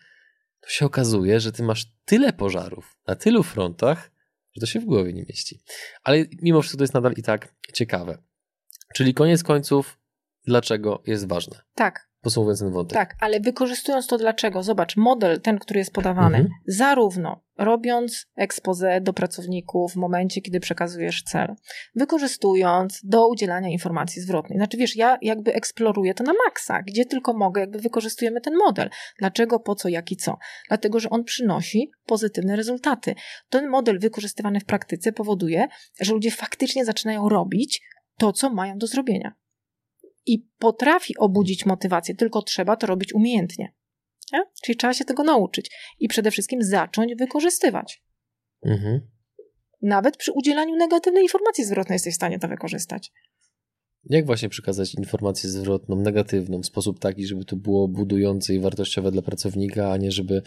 to 0.61 0.69
się 0.69 0.87
okazuje, 0.87 1.41
że 1.41 1.53
ty 1.53 1.63
masz 1.63 1.87
tyle 2.05 2.33
pożarów 2.33 2.97
na 3.07 3.17
tylu 3.17 3.43
frontach, 3.43 4.11
że 4.53 4.61
to 4.61 4.67
się 4.67 4.81
w 4.81 4.85
głowie 4.85 5.13
nie 5.13 5.23
mieści. 5.23 5.63
Ale 6.03 6.25
mimo 6.43 6.63
wszystko 6.63 6.79
to 6.79 6.85
jest 6.85 6.95
nadal 6.95 7.13
i 7.17 7.23
tak 7.23 7.55
ciekawe. 7.73 8.19
Czyli 8.95 9.15
koniec 9.15 9.43
końców, 9.43 9.99
dlaczego 10.45 11.03
jest 11.07 11.29
ważne? 11.29 11.61
Tak, 11.75 12.10
podsumowując 12.21 12.61
ten 12.61 12.71
wątek. 12.71 12.99
Tak, 12.99 13.17
ale 13.21 13.41
wykorzystując 13.41 14.07
to 14.07 14.19
dlaczego? 14.19 14.63
Zobacz, 14.63 14.97
model 14.97 15.41
ten, 15.41 15.59
który 15.59 15.79
jest 15.79 15.93
podawany, 15.93 16.37
mhm. 16.37 16.55
zarówno 16.67 17.41
robiąc 17.59 18.27
expose 18.37 19.01
do 19.01 19.13
pracowników 19.13 19.93
w 19.93 19.97
momencie, 19.97 20.41
kiedy 20.41 20.61
przekazujesz 20.61 21.23
cel, 21.23 21.55
wykorzystując 21.95 23.01
do 23.05 23.29
udzielania 23.29 23.69
informacji 23.69 24.23
zwrotnej. 24.23 24.59
Znaczy, 24.59 24.77
wiesz, 24.77 24.97
ja 24.97 25.19
jakby 25.23 25.55
eksploruję 25.55 26.15
to 26.15 26.25
na 26.25 26.33
maksa, 26.47 26.83
gdzie 26.83 27.05
tylko 27.05 27.33
mogę, 27.35 27.61
jakby 27.61 27.79
wykorzystujemy 27.79 28.41
ten 28.41 28.57
model. 28.57 28.91
Dlaczego, 29.19 29.61
po 29.61 29.75
co, 29.75 29.89
jak 29.89 30.13
i 30.13 30.17
co? 30.17 30.39
Dlatego, 30.69 31.01
że 31.01 31.11
on 31.11 31.25
przynosi 31.25 31.91
pozytywne 32.07 32.57
rezultaty. 32.57 33.15
Ten 33.49 33.69
model 33.69 33.99
wykorzystywany 33.99 34.61
w 34.61 34.65
praktyce 34.65 35.13
powoduje, 35.13 35.69
że 36.01 36.13
ludzie 36.13 36.31
faktycznie 36.31 36.85
zaczynają 36.85 37.29
robić 37.29 37.83
to, 38.17 38.33
co 38.33 38.51
mają 38.51 38.79
do 38.79 38.87
zrobienia 38.87 39.35
i 40.27 40.47
potrafi 40.59 41.19
obudzić 41.19 41.67
motywację, 41.67 42.15
tylko 42.15 42.43
trzeba 42.43 42.77
to 42.77 42.87
robić 42.87 43.15
umiejętnie. 43.15 43.75
Nie? 44.33 44.43
Czyli 44.65 44.77
trzeba 44.77 44.95
się 44.95 45.05
tego 45.05 45.25
nauczyć 45.25 45.71
i 45.99 46.09
przede 46.09 46.31
wszystkim 46.31 46.63
zacząć 46.63 47.15
wykorzystywać. 47.15 48.03
Mhm. 48.67 49.01
Nawet 49.83 50.17
przy 50.17 50.33
udzielaniu 50.33 50.77
negatywnej 50.77 51.23
informacji 51.23 51.65
zwrotnej 51.65 51.95
jesteś 51.95 52.15
w 52.15 52.17
stanie 52.17 52.39
to 52.39 52.49
wykorzystać. 52.49 53.13
Jak 54.05 54.27
właśnie 54.27 54.49
przekazać 54.49 54.95
informację 54.95 55.51
zwrotną, 55.51 55.97
negatywną, 55.97 56.61
w 56.61 56.67
sposób 56.67 56.99
taki, 56.99 57.27
żeby 57.27 57.45
to 57.45 57.57
było 57.57 57.89
budujące 57.89 58.55
i 58.55 58.61
wartościowe 58.61 59.11
dla 59.11 59.23
pracownika, 59.23 59.93
a 59.93 59.97
nie 59.97 60.13
żeby 60.13 60.43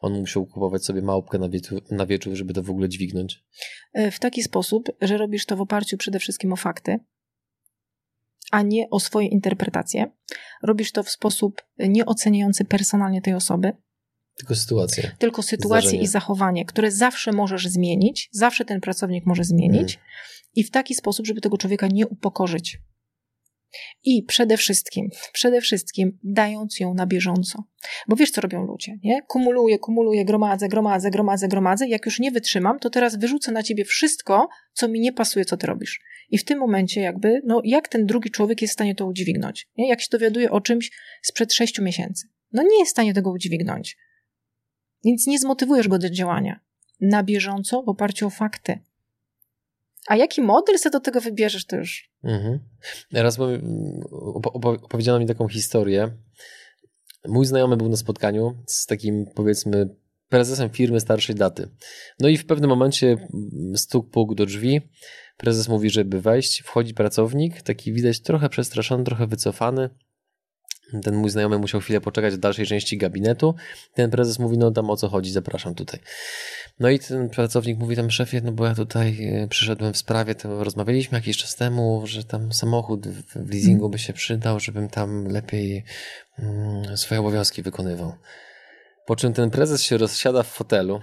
on 0.00 0.12
musiał 0.12 0.46
kupować 0.46 0.84
sobie 0.84 1.02
małpkę 1.02 1.38
na, 1.38 1.48
wieczór, 1.48 1.82
na 1.90 2.06
wieczór, 2.06 2.34
żeby 2.34 2.54
to 2.54 2.62
w 2.62 2.70
ogóle 2.70 2.88
dźwignąć? 2.88 3.44
E, 3.92 4.10
w 4.10 4.18
taki 4.18 4.42
sposób, 4.42 4.88
że 5.00 5.16
robisz 5.16 5.46
to 5.46 5.56
w 5.56 5.60
oparciu 5.60 5.96
przede 5.96 6.18
wszystkim 6.18 6.52
o 6.52 6.56
fakty, 6.56 6.98
a 8.52 8.62
nie 8.62 8.90
o 8.90 9.00
swoje 9.00 9.28
interpretacje. 9.28 10.10
Robisz 10.62 10.92
to 10.92 11.02
w 11.02 11.10
sposób 11.10 11.62
nieoceniający 11.78 12.64
personalnie 12.64 13.22
tej 13.22 13.34
osoby. 13.34 13.72
Tylko 14.38 14.54
sytuację. 14.54 15.10
Tylko 15.18 15.42
sytuację 15.42 15.88
Zdarzenie. 15.88 16.02
i 16.02 16.06
zachowanie, 16.06 16.64
które 16.64 16.90
zawsze 16.90 17.32
możesz 17.32 17.68
zmienić, 17.68 18.28
zawsze 18.32 18.64
ten 18.64 18.80
pracownik 18.80 19.26
może 19.26 19.44
zmienić 19.44 19.94
hmm. 19.94 20.10
i 20.54 20.64
w 20.64 20.70
taki 20.70 20.94
sposób, 20.94 21.26
żeby 21.26 21.40
tego 21.40 21.58
człowieka 21.58 21.86
nie 21.86 22.06
upokorzyć. 22.06 22.78
I 24.04 24.22
przede 24.22 24.56
wszystkim, 24.56 25.08
przede 25.32 25.60
wszystkim 25.60 26.18
dając 26.22 26.80
ją 26.80 26.94
na 26.94 27.06
bieżąco. 27.06 27.64
Bo 28.08 28.16
wiesz, 28.16 28.30
co 28.30 28.40
robią 28.40 28.66
ludzie, 28.66 28.98
nie? 29.04 29.22
Kumuluję, 29.22 29.78
kumuluję, 29.78 30.24
gromadzę, 30.24 30.68
gromadzę, 30.68 31.10
gromadzę, 31.10 31.48
gromadzę. 31.48 31.88
Jak 31.88 32.06
już 32.06 32.20
nie 32.20 32.30
wytrzymam, 32.30 32.78
to 32.78 32.90
teraz 32.90 33.18
wyrzucę 33.18 33.52
na 33.52 33.62
ciebie 33.62 33.84
wszystko, 33.84 34.48
co 34.72 34.88
mi 34.88 35.00
nie 35.00 35.12
pasuje, 35.12 35.44
co 35.44 35.56
ty 35.56 35.66
robisz. 35.66 36.00
I 36.30 36.38
w 36.38 36.44
tym 36.44 36.58
momencie 36.58 37.00
jakby, 37.00 37.40
no 37.44 37.60
jak 37.64 37.88
ten 37.88 38.06
drugi 38.06 38.30
człowiek 38.30 38.62
jest 38.62 38.72
w 38.72 38.74
stanie 38.74 38.94
to 38.94 39.06
udźwignąć? 39.06 39.68
Nie? 39.76 39.88
Jak 39.88 40.00
się 40.00 40.08
dowiaduje 40.10 40.50
o 40.50 40.60
czymś 40.60 40.90
sprzed 41.22 41.52
sześciu 41.52 41.82
miesięcy. 41.82 42.28
No 42.52 42.62
nie 42.62 42.78
jest 42.78 42.90
w 42.90 42.92
stanie 42.92 43.14
tego 43.14 43.30
udźwignąć. 43.30 43.96
Więc 45.04 45.26
nie 45.26 45.38
zmotywujesz 45.38 45.88
go 45.88 45.98
do 45.98 46.10
działania. 46.10 46.60
Na 47.00 47.22
bieżąco, 47.22 47.82
w 47.82 47.88
oparciu 47.88 48.26
o 48.26 48.30
fakty. 48.30 48.78
A 50.06 50.16
jaki 50.16 50.42
model 50.42 50.78
sobie 50.78 50.92
do 50.92 51.00
tego 51.00 51.20
wybierzesz, 51.20 51.66
to 51.66 51.76
już. 51.76 52.10
Mhm. 52.24 52.60
Raz 53.12 53.38
opowiedziano 54.82 55.18
mi 55.18 55.26
taką 55.26 55.48
historię. 55.48 56.16
Mój 57.28 57.46
znajomy 57.46 57.76
był 57.76 57.88
na 57.88 57.96
spotkaniu 57.96 58.54
z 58.66 58.86
takim, 58.86 59.26
powiedzmy, 59.34 59.96
prezesem 60.28 60.70
firmy 60.70 61.00
starszej 61.00 61.34
daty. 61.34 61.70
No 62.20 62.28
i 62.28 62.36
w 62.36 62.46
pewnym 62.46 62.70
momencie 62.70 63.28
stuk 63.76 64.10
puk 64.10 64.34
do 64.34 64.46
drzwi. 64.46 64.80
Prezes 65.36 65.68
mówi, 65.68 65.90
żeby 65.90 66.20
wejść. 66.20 66.62
Wchodzi 66.62 66.94
pracownik, 66.94 67.62
taki 67.62 67.92
widać 67.92 68.20
trochę 68.20 68.48
przestraszony, 68.48 69.04
trochę 69.04 69.26
wycofany. 69.26 69.90
Ten 71.02 71.16
mój 71.16 71.30
znajomy 71.30 71.58
musiał 71.58 71.80
chwilę 71.80 72.00
poczekać 72.00 72.34
w 72.34 72.38
dalszej 72.38 72.66
części 72.66 72.98
gabinetu. 72.98 73.54
Ten 73.94 74.10
prezes 74.10 74.38
mówi, 74.38 74.58
no 74.58 74.70
tam 74.70 74.90
o 74.90 74.96
co 74.96 75.08
chodzi, 75.08 75.32
zapraszam 75.32 75.74
tutaj. 75.74 76.00
No 76.80 76.90
i 76.90 76.98
ten 76.98 77.28
pracownik 77.28 77.78
mówi 77.78 77.96
tam, 77.96 78.10
szefie, 78.10 78.40
no 78.44 78.52
bo 78.52 78.66
ja 78.66 78.74
tutaj 78.74 79.28
e, 79.28 79.48
przyszedłem 79.48 79.92
w 79.92 79.96
sprawie, 79.96 80.34
to 80.34 80.64
rozmawialiśmy 80.64 81.18
jakiś 81.18 81.36
czas 81.36 81.56
temu, 81.56 82.02
że 82.04 82.24
tam 82.24 82.52
samochód 82.52 83.08
w 83.08 83.50
leasingu 83.52 83.88
by 83.88 83.98
się 83.98 84.12
przydał, 84.12 84.60
żebym 84.60 84.88
tam 84.88 85.28
lepiej 85.28 85.84
mm, 86.38 86.96
swoje 86.96 87.20
obowiązki 87.20 87.62
wykonywał. 87.62 88.12
Po 89.06 89.16
czym 89.16 89.32
ten 89.32 89.50
prezes 89.50 89.82
się 89.82 89.96
rozsiada 89.96 90.42
w 90.42 90.48
fotelu 90.48 91.00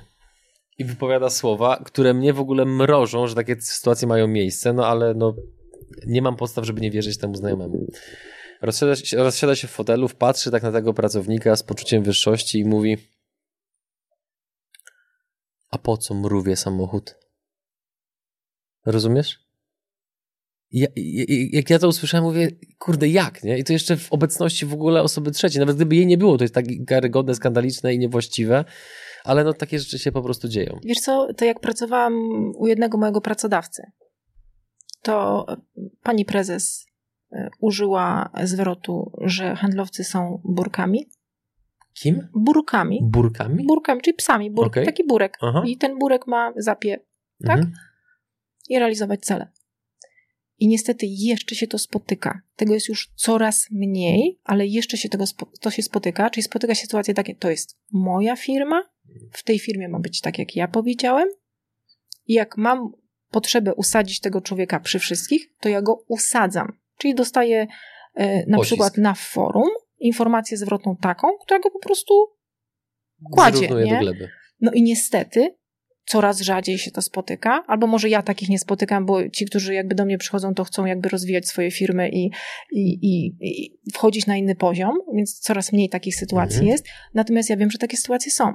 i 0.77 0.85
wypowiada 0.85 1.29
słowa, 1.29 1.81
które 1.85 2.13
mnie 2.13 2.33
w 2.33 2.39
ogóle 2.39 2.65
mrożą, 2.65 3.27
że 3.27 3.35
takie 3.35 3.61
sytuacje 3.61 4.07
mają 4.07 4.27
miejsce, 4.27 4.73
no 4.73 4.87
ale 4.87 5.13
no 5.13 5.35
nie 6.07 6.21
mam 6.21 6.35
podstaw, 6.35 6.65
żeby 6.65 6.81
nie 6.81 6.91
wierzyć 6.91 7.17
temu 7.17 7.35
znajomemu. 7.35 7.87
Rozsiada 8.63 8.95
się, 8.95 9.17
rozsiada 9.17 9.55
się 9.55 9.67
w 9.67 9.71
fotelu, 9.71 10.09
patrzy 10.09 10.51
tak 10.51 10.63
na 10.63 10.71
tego 10.71 10.93
pracownika 10.93 11.55
z 11.55 11.63
poczuciem 11.63 12.03
wyższości 12.03 12.59
i 12.59 12.65
mówi 12.65 12.97
a 15.73 15.77
po 15.77 15.97
co 15.97 16.13
mrówie 16.13 16.55
samochód? 16.55 17.15
Rozumiesz? 18.85 19.39
Ja, 20.71 20.87
jak 21.51 21.69
ja 21.69 21.79
to 21.79 21.87
usłyszałem, 21.87 22.23
mówię, 22.23 22.47
kurde, 22.79 23.07
jak, 23.07 23.43
nie? 23.43 23.57
I 23.57 23.63
to 23.63 23.73
jeszcze 23.73 23.97
w 23.97 24.13
obecności 24.13 24.65
w 24.65 24.73
ogóle 24.73 25.01
osoby 25.01 25.31
trzeciej. 25.31 25.59
Nawet 25.59 25.75
gdyby 25.75 25.95
jej 25.95 26.07
nie 26.07 26.17
było, 26.17 26.37
to 26.37 26.43
jest 26.43 26.53
tak 26.53 26.65
karygodne, 26.87 27.35
skandaliczne 27.35 27.93
i 27.93 27.99
niewłaściwe, 27.99 28.65
ale 29.23 29.43
no 29.43 29.53
takie 29.53 29.79
rzeczy 29.79 29.99
się 29.99 30.11
po 30.11 30.21
prostu 30.21 30.47
dzieją. 30.47 30.79
Wiesz 30.83 30.99
co, 30.99 31.27
to 31.37 31.45
jak 31.45 31.59
pracowałam 31.59 32.13
u 32.55 32.67
jednego 32.67 32.97
mojego 32.97 33.21
pracodawcy, 33.21 33.83
to 35.01 35.45
pani 36.03 36.25
prezes 36.25 36.85
użyła 37.59 38.29
zwrotu, 38.43 39.11
że 39.21 39.55
handlowcy 39.55 40.03
są 40.03 40.41
burkami. 40.43 41.09
Kim? 41.93 42.27
Burkami. 42.35 42.99
Burkami? 43.03 43.65
Burkami, 43.65 44.01
czyli 44.01 44.13
psami. 44.13 44.51
Burk, 44.51 44.67
okay. 44.67 44.85
Taki 44.85 45.03
burek. 45.03 45.37
Aha. 45.41 45.63
I 45.65 45.77
ten 45.77 45.99
burek 45.99 46.27
ma 46.27 46.53
zapie, 46.55 46.99
tak? 47.45 47.57
Mhm. 47.57 47.73
I 48.69 48.79
realizować 48.79 49.19
cele. 49.19 49.47
I 50.59 50.67
niestety 50.67 51.05
jeszcze 51.09 51.55
się 51.55 51.67
to 51.67 51.79
spotyka. 51.79 52.41
Tego 52.55 52.73
jest 52.73 52.89
już 52.89 53.11
coraz 53.15 53.67
mniej, 53.71 54.39
ale 54.43 54.67
jeszcze 54.67 54.97
się 54.97 55.09
tego 55.09 55.25
to 55.61 55.71
się 55.71 55.83
spotyka. 55.83 56.29
Czyli 56.29 56.43
spotyka 56.43 56.75
się 56.75 56.81
sytuacja 56.81 57.13
takie, 57.13 57.35
to 57.35 57.49
jest 57.49 57.79
moja 57.91 58.35
firma, 58.35 58.83
w 59.31 59.43
tej 59.43 59.59
firmie 59.59 59.89
ma 59.89 59.99
być 59.99 60.21
tak, 60.21 60.39
jak 60.39 60.55
ja 60.55 60.67
powiedziałem. 60.67 61.27
I 62.27 62.33
jak 62.33 62.57
mam 62.57 62.91
potrzebę 63.29 63.73
usadzić 63.73 64.19
tego 64.19 64.41
człowieka 64.41 64.79
przy 64.79 64.99
wszystkich, 64.99 65.53
to 65.59 65.69
ja 65.69 65.81
go 65.81 66.03
usadzam. 66.07 66.77
Czyli 67.03 67.15
dostaję 67.15 67.67
e, 68.15 68.45
na 68.47 68.57
Pocisk. 68.57 68.67
przykład 68.67 68.97
na 68.97 69.13
forum 69.13 69.69
informację 69.99 70.57
zwrotną 70.57 70.95
taką, 70.95 71.27
która 71.41 71.59
go 71.59 71.71
po 71.71 71.79
prostu 71.79 72.13
kładzie. 73.31 73.67
Nie? 73.67 74.01
No 74.61 74.71
i 74.71 74.81
niestety 74.81 75.55
coraz 76.05 76.41
rzadziej 76.41 76.77
się 76.77 76.91
to 76.91 77.01
spotyka, 77.01 77.63
albo 77.67 77.87
może 77.87 78.09
ja 78.09 78.21
takich 78.21 78.49
nie 78.49 78.59
spotykam, 78.59 79.05
bo 79.05 79.29
ci, 79.29 79.45
którzy 79.45 79.73
jakby 79.73 79.95
do 79.95 80.05
mnie 80.05 80.17
przychodzą, 80.17 80.53
to 80.53 80.63
chcą 80.63 80.85
jakby 80.85 81.09
rozwijać 81.09 81.47
swoje 81.47 81.71
firmy 81.71 82.09
i, 82.09 82.31
i, 82.71 82.99
i, 83.01 83.35
i 83.41 83.77
wchodzić 83.93 84.27
na 84.27 84.37
inny 84.37 84.55
poziom, 84.55 84.95
więc 85.13 85.39
coraz 85.39 85.71
mniej 85.71 85.89
takich 85.89 86.15
sytuacji 86.15 86.59
mhm. 86.59 86.71
jest. 86.71 86.85
Natomiast 87.13 87.49
ja 87.49 87.57
wiem, 87.57 87.71
że 87.71 87.77
takie 87.77 87.97
sytuacje 87.97 88.31
są. 88.31 88.53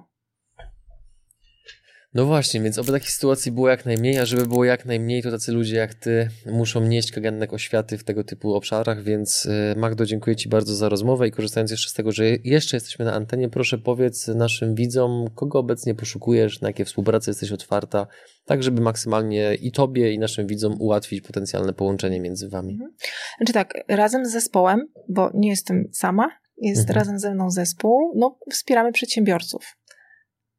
No 2.15 2.27
właśnie, 2.27 2.61
więc 2.61 2.79
oby 2.79 2.93
takich 2.93 3.11
sytuacji 3.11 3.53
było 3.53 3.69
jak 3.69 3.87
najmniej, 3.87 4.19
a 4.19 4.27
żeby 4.27 4.47
było 4.47 4.65
jak 4.65 4.85
najmniej, 4.85 5.23
to 5.23 5.31
tacy 5.31 5.53
ludzie 5.53 5.77
jak 5.77 5.95
ty 5.95 6.29
muszą 6.47 6.81
nieść 6.81 7.13
kaganek 7.13 7.53
oświaty 7.53 7.99
w 7.99 8.05
tego 8.05 8.25
typu 8.25 8.55
obszarach, 8.55 9.03
więc 9.03 9.47
y, 9.47 9.75
Magdo, 9.77 10.07
dziękuję 10.07 10.37
ci 10.37 10.49
bardzo 10.49 10.75
za 10.75 10.89
rozmowę 10.89 11.29
i 11.29 11.31
korzystając 11.31 11.71
jeszcze 11.71 11.91
z 11.91 11.93
tego, 11.93 12.13
że 12.13 12.25
jeszcze 12.45 12.77
jesteśmy 12.77 13.05
na 13.05 13.13
antenie, 13.13 13.49
proszę 13.49 13.79
powiedz 13.79 14.29
naszym 14.29 14.75
widzom, 14.75 15.25
kogo 15.35 15.59
obecnie 15.59 15.95
poszukujesz, 15.95 16.61
na 16.61 16.69
jakie 16.69 16.85
współprace 16.85 17.31
jesteś 17.31 17.53
otwarta, 17.53 18.07
tak 18.45 18.63
żeby 18.63 18.83
maksymalnie 18.83 19.55
i 19.55 19.73
tobie, 19.73 20.13
i 20.13 20.19
naszym 20.19 20.47
widzom 20.47 20.77
ułatwić 20.81 21.21
potencjalne 21.21 21.73
połączenie 21.73 22.21
między 22.21 22.49
wami. 22.49 22.73
Mhm. 22.73 22.95
Znaczy 23.39 23.53
tak, 23.53 23.75
razem 23.89 24.27
z 24.27 24.33
zespołem, 24.33 24.89
bo 25.09 25.31
nie 25.35 25.49
jestem 25.49 25.85
sama, 25.93 26.31
jest 26.57 26.81
mhm. 26.81 26.99
razem 26.99 27.19
ze 27.19 27.35
mną 27.35 27.51
zespół, 27.51 28.13
no 28.17 28.39
wspieramy 28.53 28.93
przedsiębiorców, 28.93 29.77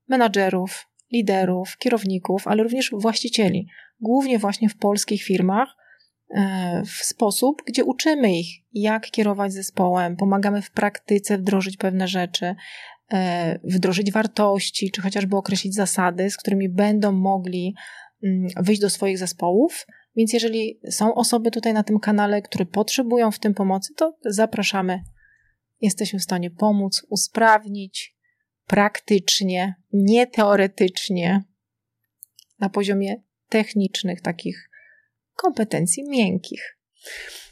menadżerów, 0.07 0.88
liderów, 1.11 1.77
kierowników, 1.77 2.47
ale 2.47 2.63
również 2.63 2.91
właścicieli, 2.93 3.67
głównie 4.01 4.39
właśnie 4.39 4.69
w 4.69 4.77
polskich 4.77 5.23
firmach, 5.23 5.75
e, 6.29 6.83
w 6.85 7.03
sposób, 7.05 7.61
gdzie 7.67 7.85
uczymy 7.85 8.39
ich, 8.39 8.47
jak 8.73 9.11
kierować 9.11 9.53
zespołem, 9.53 10.15
pomagamy 10.15 10.61
w 10.61 10.71
praktyce 10.71 11.37
wdrożyć 11.37 11.77
pewne 11.77 12.07
rzeczy, 12.07 12.55
e, 13.13 13.59
wdrożyć 13.63 14.11
wartości, 14.11 14.91
czy 14.91 15.01
chociażby 15.01 15.37
określić 15.37 15.75
zasady, 15.75 16.29
z 16.29 16.37
którymi 16.37 16.69
będą 16.69 17.11
mogli 17.11 17.75
mm, 18.23 18.47
wyjść 18.57 18.81
do 18.81 18.89
swoich 18.89 19.17
zespołów. 19.17 19.85
Więc 20.15 20.33
jeżeli 20.33 20.79
są 20.89 21.15
osoby 21.15 21.51
tutaj 21.51 21.73
na 21.73 21.83
tym 21.83 21.99
kanale, 21.99 22.41
które 22.41 22.65
potrzebują 22.65 23.31
w 23.31 23.39
tym 23.39 23.53
pomocy, 23.53 23.93
to 23.97 24.17
zapraszamy. 24.25 25.01
Jesteśmy 25.81 26.19
w 26.19 26.23
stanie 26.23 26.51
pomóc, 26.51 27.05
usprawnić, 27.09 28.18
praktycznie, 28.69 29.75
nie 29.93 30.27
teoretycznie, 30.27 31.43
na 32.59 32.69
poziomie 32.69 33.15
technicznych, 33.49 34.21
takich 34.21 34.69
kompetencji 35.35 36.03
miękkich. 36.09 36.77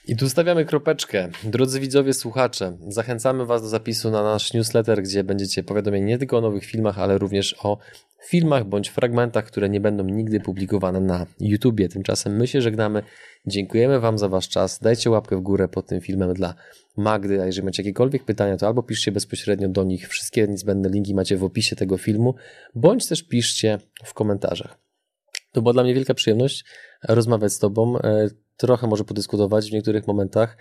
I 0.07 0.15
tu 0.15 0.29
stawiamy 0.29 0.65
kropeczkę. 0.65 1.29
Drodzy 1.43 1.79
widzowie, 1.79 2.13
słuchacze, 2.13 2.77
zachęcamy 2.87 3.45
Was 3.45 3.61
do 3.61 3.67
zapisu 3.67 4.11
na 4.11 4.23
nasz 4.23 4.53
newsletter, 4.53 5.03
gdzie 5.03 5.23
będziecie 5.23 5.63
powiadomieni 5.63 6.05
nie 6.05 6.17
tylko 6.17 6.37
o 6.37 6.41
nowych 6.41 6.65
filmach, 6.65 6.99
ale 6.99 7.17
również 7.17 7.55
o 7.63 7.77
filmach 8.27 8.65
bądź 8.65 8.89
fragmentach, 8.89 9.45
które 9.45 9.69
nie 9.69 9.81
będą 9.81 10.03
nigdy 10.03 10.39
publikowane 10.39 10.99
na 10.99 11.25
YouTubie. 11.39 11.89
Tymczasem 11.89 12.37
my 12.37 12.47
się 12.47 12.61
żegnamy. 12.61 13.03
Dziękujemy 13.45 13.99
Wam 13.99 14.17
za 14.17 14.29
Wasz 14.29 14.49
czas. 14.49 14.79
Dajcie 14.79 15.09
łapkę 15.09 15.37
w 15.37 15.41
górę 15.41 15.67
pod 15.67 15.87
tym 15.87 16.01
filmem 16.01 16.33
dla 16.33 16.53
Magdy, 16.97 17.41
a 17.41 17.45
jeżeli 17.45 17.65
macie 17.65 17.83
jakiekolwiek 17.83 18.23
pytania, 18.23 18.57
to 18.57 18.67
albo 18.67 18.83
piszcie 18.83 19.11
bezpośrednio 19.11 19.69
do 19.69 19.83
nich. 19.83 20.09
Wszystkie 20.09 20.47
niezbędne 20.47 20.89
linki 20.89 21.15
macie 21.15 21.37
w 21.37 21.43
opisie 21.43 21.75
tego 21.75 21.97
filmu, 21.97 22.35
bądź 22.75 23.07
też 23.07 23.23
piszcie 23.23 23.77
w 24.03 24.13
komentarzach. 24.13 24.77
To 25.51 25.61
była 25.61 25.73
dla 25.73 25.83
mnie 25.83 25.93
wielka 25.93 26.13
przyjemność 26.13 26.65
rozmawiać 27.03 27.53
z 27.53 27.59
Tobą, 27.59 27.99
e, 27.99 28.27
trochę 28.57 28.87
może 28.87 29.03
podyskutować 29.03 29.69
w 29.69 29.73
niektórych 29.73 30.07
momentach. 30.07 30.57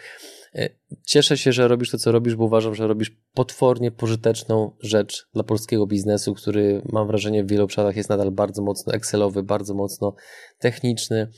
E, 0.55 0.69
cieszę 1.03 1.39
się, 1.39 1.53
że 1.53 1.69
robisz 1.69 1.91
to, 1.91 1.99
co 1.99 2.13
robisz, 2.13 2.37
bo 2.37 2.45
uważam, 2.45 2.75
że 2.75 2.87
robisz 2.87 3.17
potwornie 3.35 3.91
pożyteczną 3.91 4.77
rzecz 4.81 5.29
dla 5.35 5.43
polskiego 5.43 5.87
biznesu, 5.87 6.35
który 6.35 6.83
mam 6.93 7.07
wrażenie 7.07 7.45
w 7.45 7.49
wielu 7.49 7.65
obszarach 7.65 7.97
jest 7.97 8.09
nadal 8.09 8.31
bardzo 8.31 8.63
mocno 8.63 8.93
Excelowy, 8.93 9.43
bardzo 9.43 9.75
mocno 9.75 10.15
techniczny, 10.59 11.31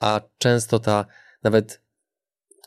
a 0.00 0.20
często 0.38 0.78
ta 0.78 1.06
nawet 1.42 1.80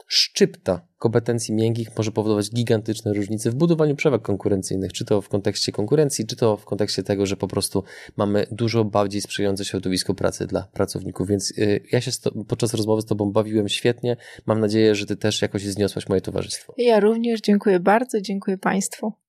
szczypta 0.07 0.86
kompetencji 0.98 1.53
miękkich 1.53 1.98
może 1.98 2.11
powodować 2.11 2.49
gigantyczne 2.49 3.14
różnice 3.14 3.52
w 3.52 3.56
budowaniu 3.56 3.95
przewag 3.95 4.22
konkurencyjnych, 4.22 4.94
czy 4.94 5.06
to 5.06 5.22
w 5.22 5.30
kontekście 5.30 5.72
konkurencji, 5.72 6.28
czy 6.28 6.36
to 6.36 6.57
w 6.57 6.65
kontekście 6.65 7.03
tego, 7.03 7.26
że 7.26 7.38
po 7.38 7.48
prostu 7.48 7.84
mamy 8.18 8.48
dużo 8.52 8.86
bardziej 8.86 9.22
sprzyjające 9.22 9.65
środowisko 9.65 10.14
pracy 10.14 10.48
dla 10.48 10.68
pracowników. 10.74 11.28
Więc 11.28 11.52
y, 11.57 11.84
ja 11.91 12.02
się 12.02 12.11
podczas 12.48 12.74
rozmowy 12.74 13.02
z 13.02 13.06
Tobą 13.06 13.32
bawiłem 13.32 13.69
świetnie. 13.69 14.18
Mam 14.45 14.60
nadzieję, 14.60 14.95
że 14.95 15.06
Ty 15.06 15.15
też 15.15 15.41
jakoś 15.41 15.64
zniosłaś 15.64 16.10
moje 16.10 16.22
towarzystwo. 16.22 16.74
Ja 16.78 16.99
również 16.99 17.41
dziękuję 17.41 17.80
bardzo, 17.80 18.22
dziękuję 18.22 18.57
Państwu. 18.57 19.26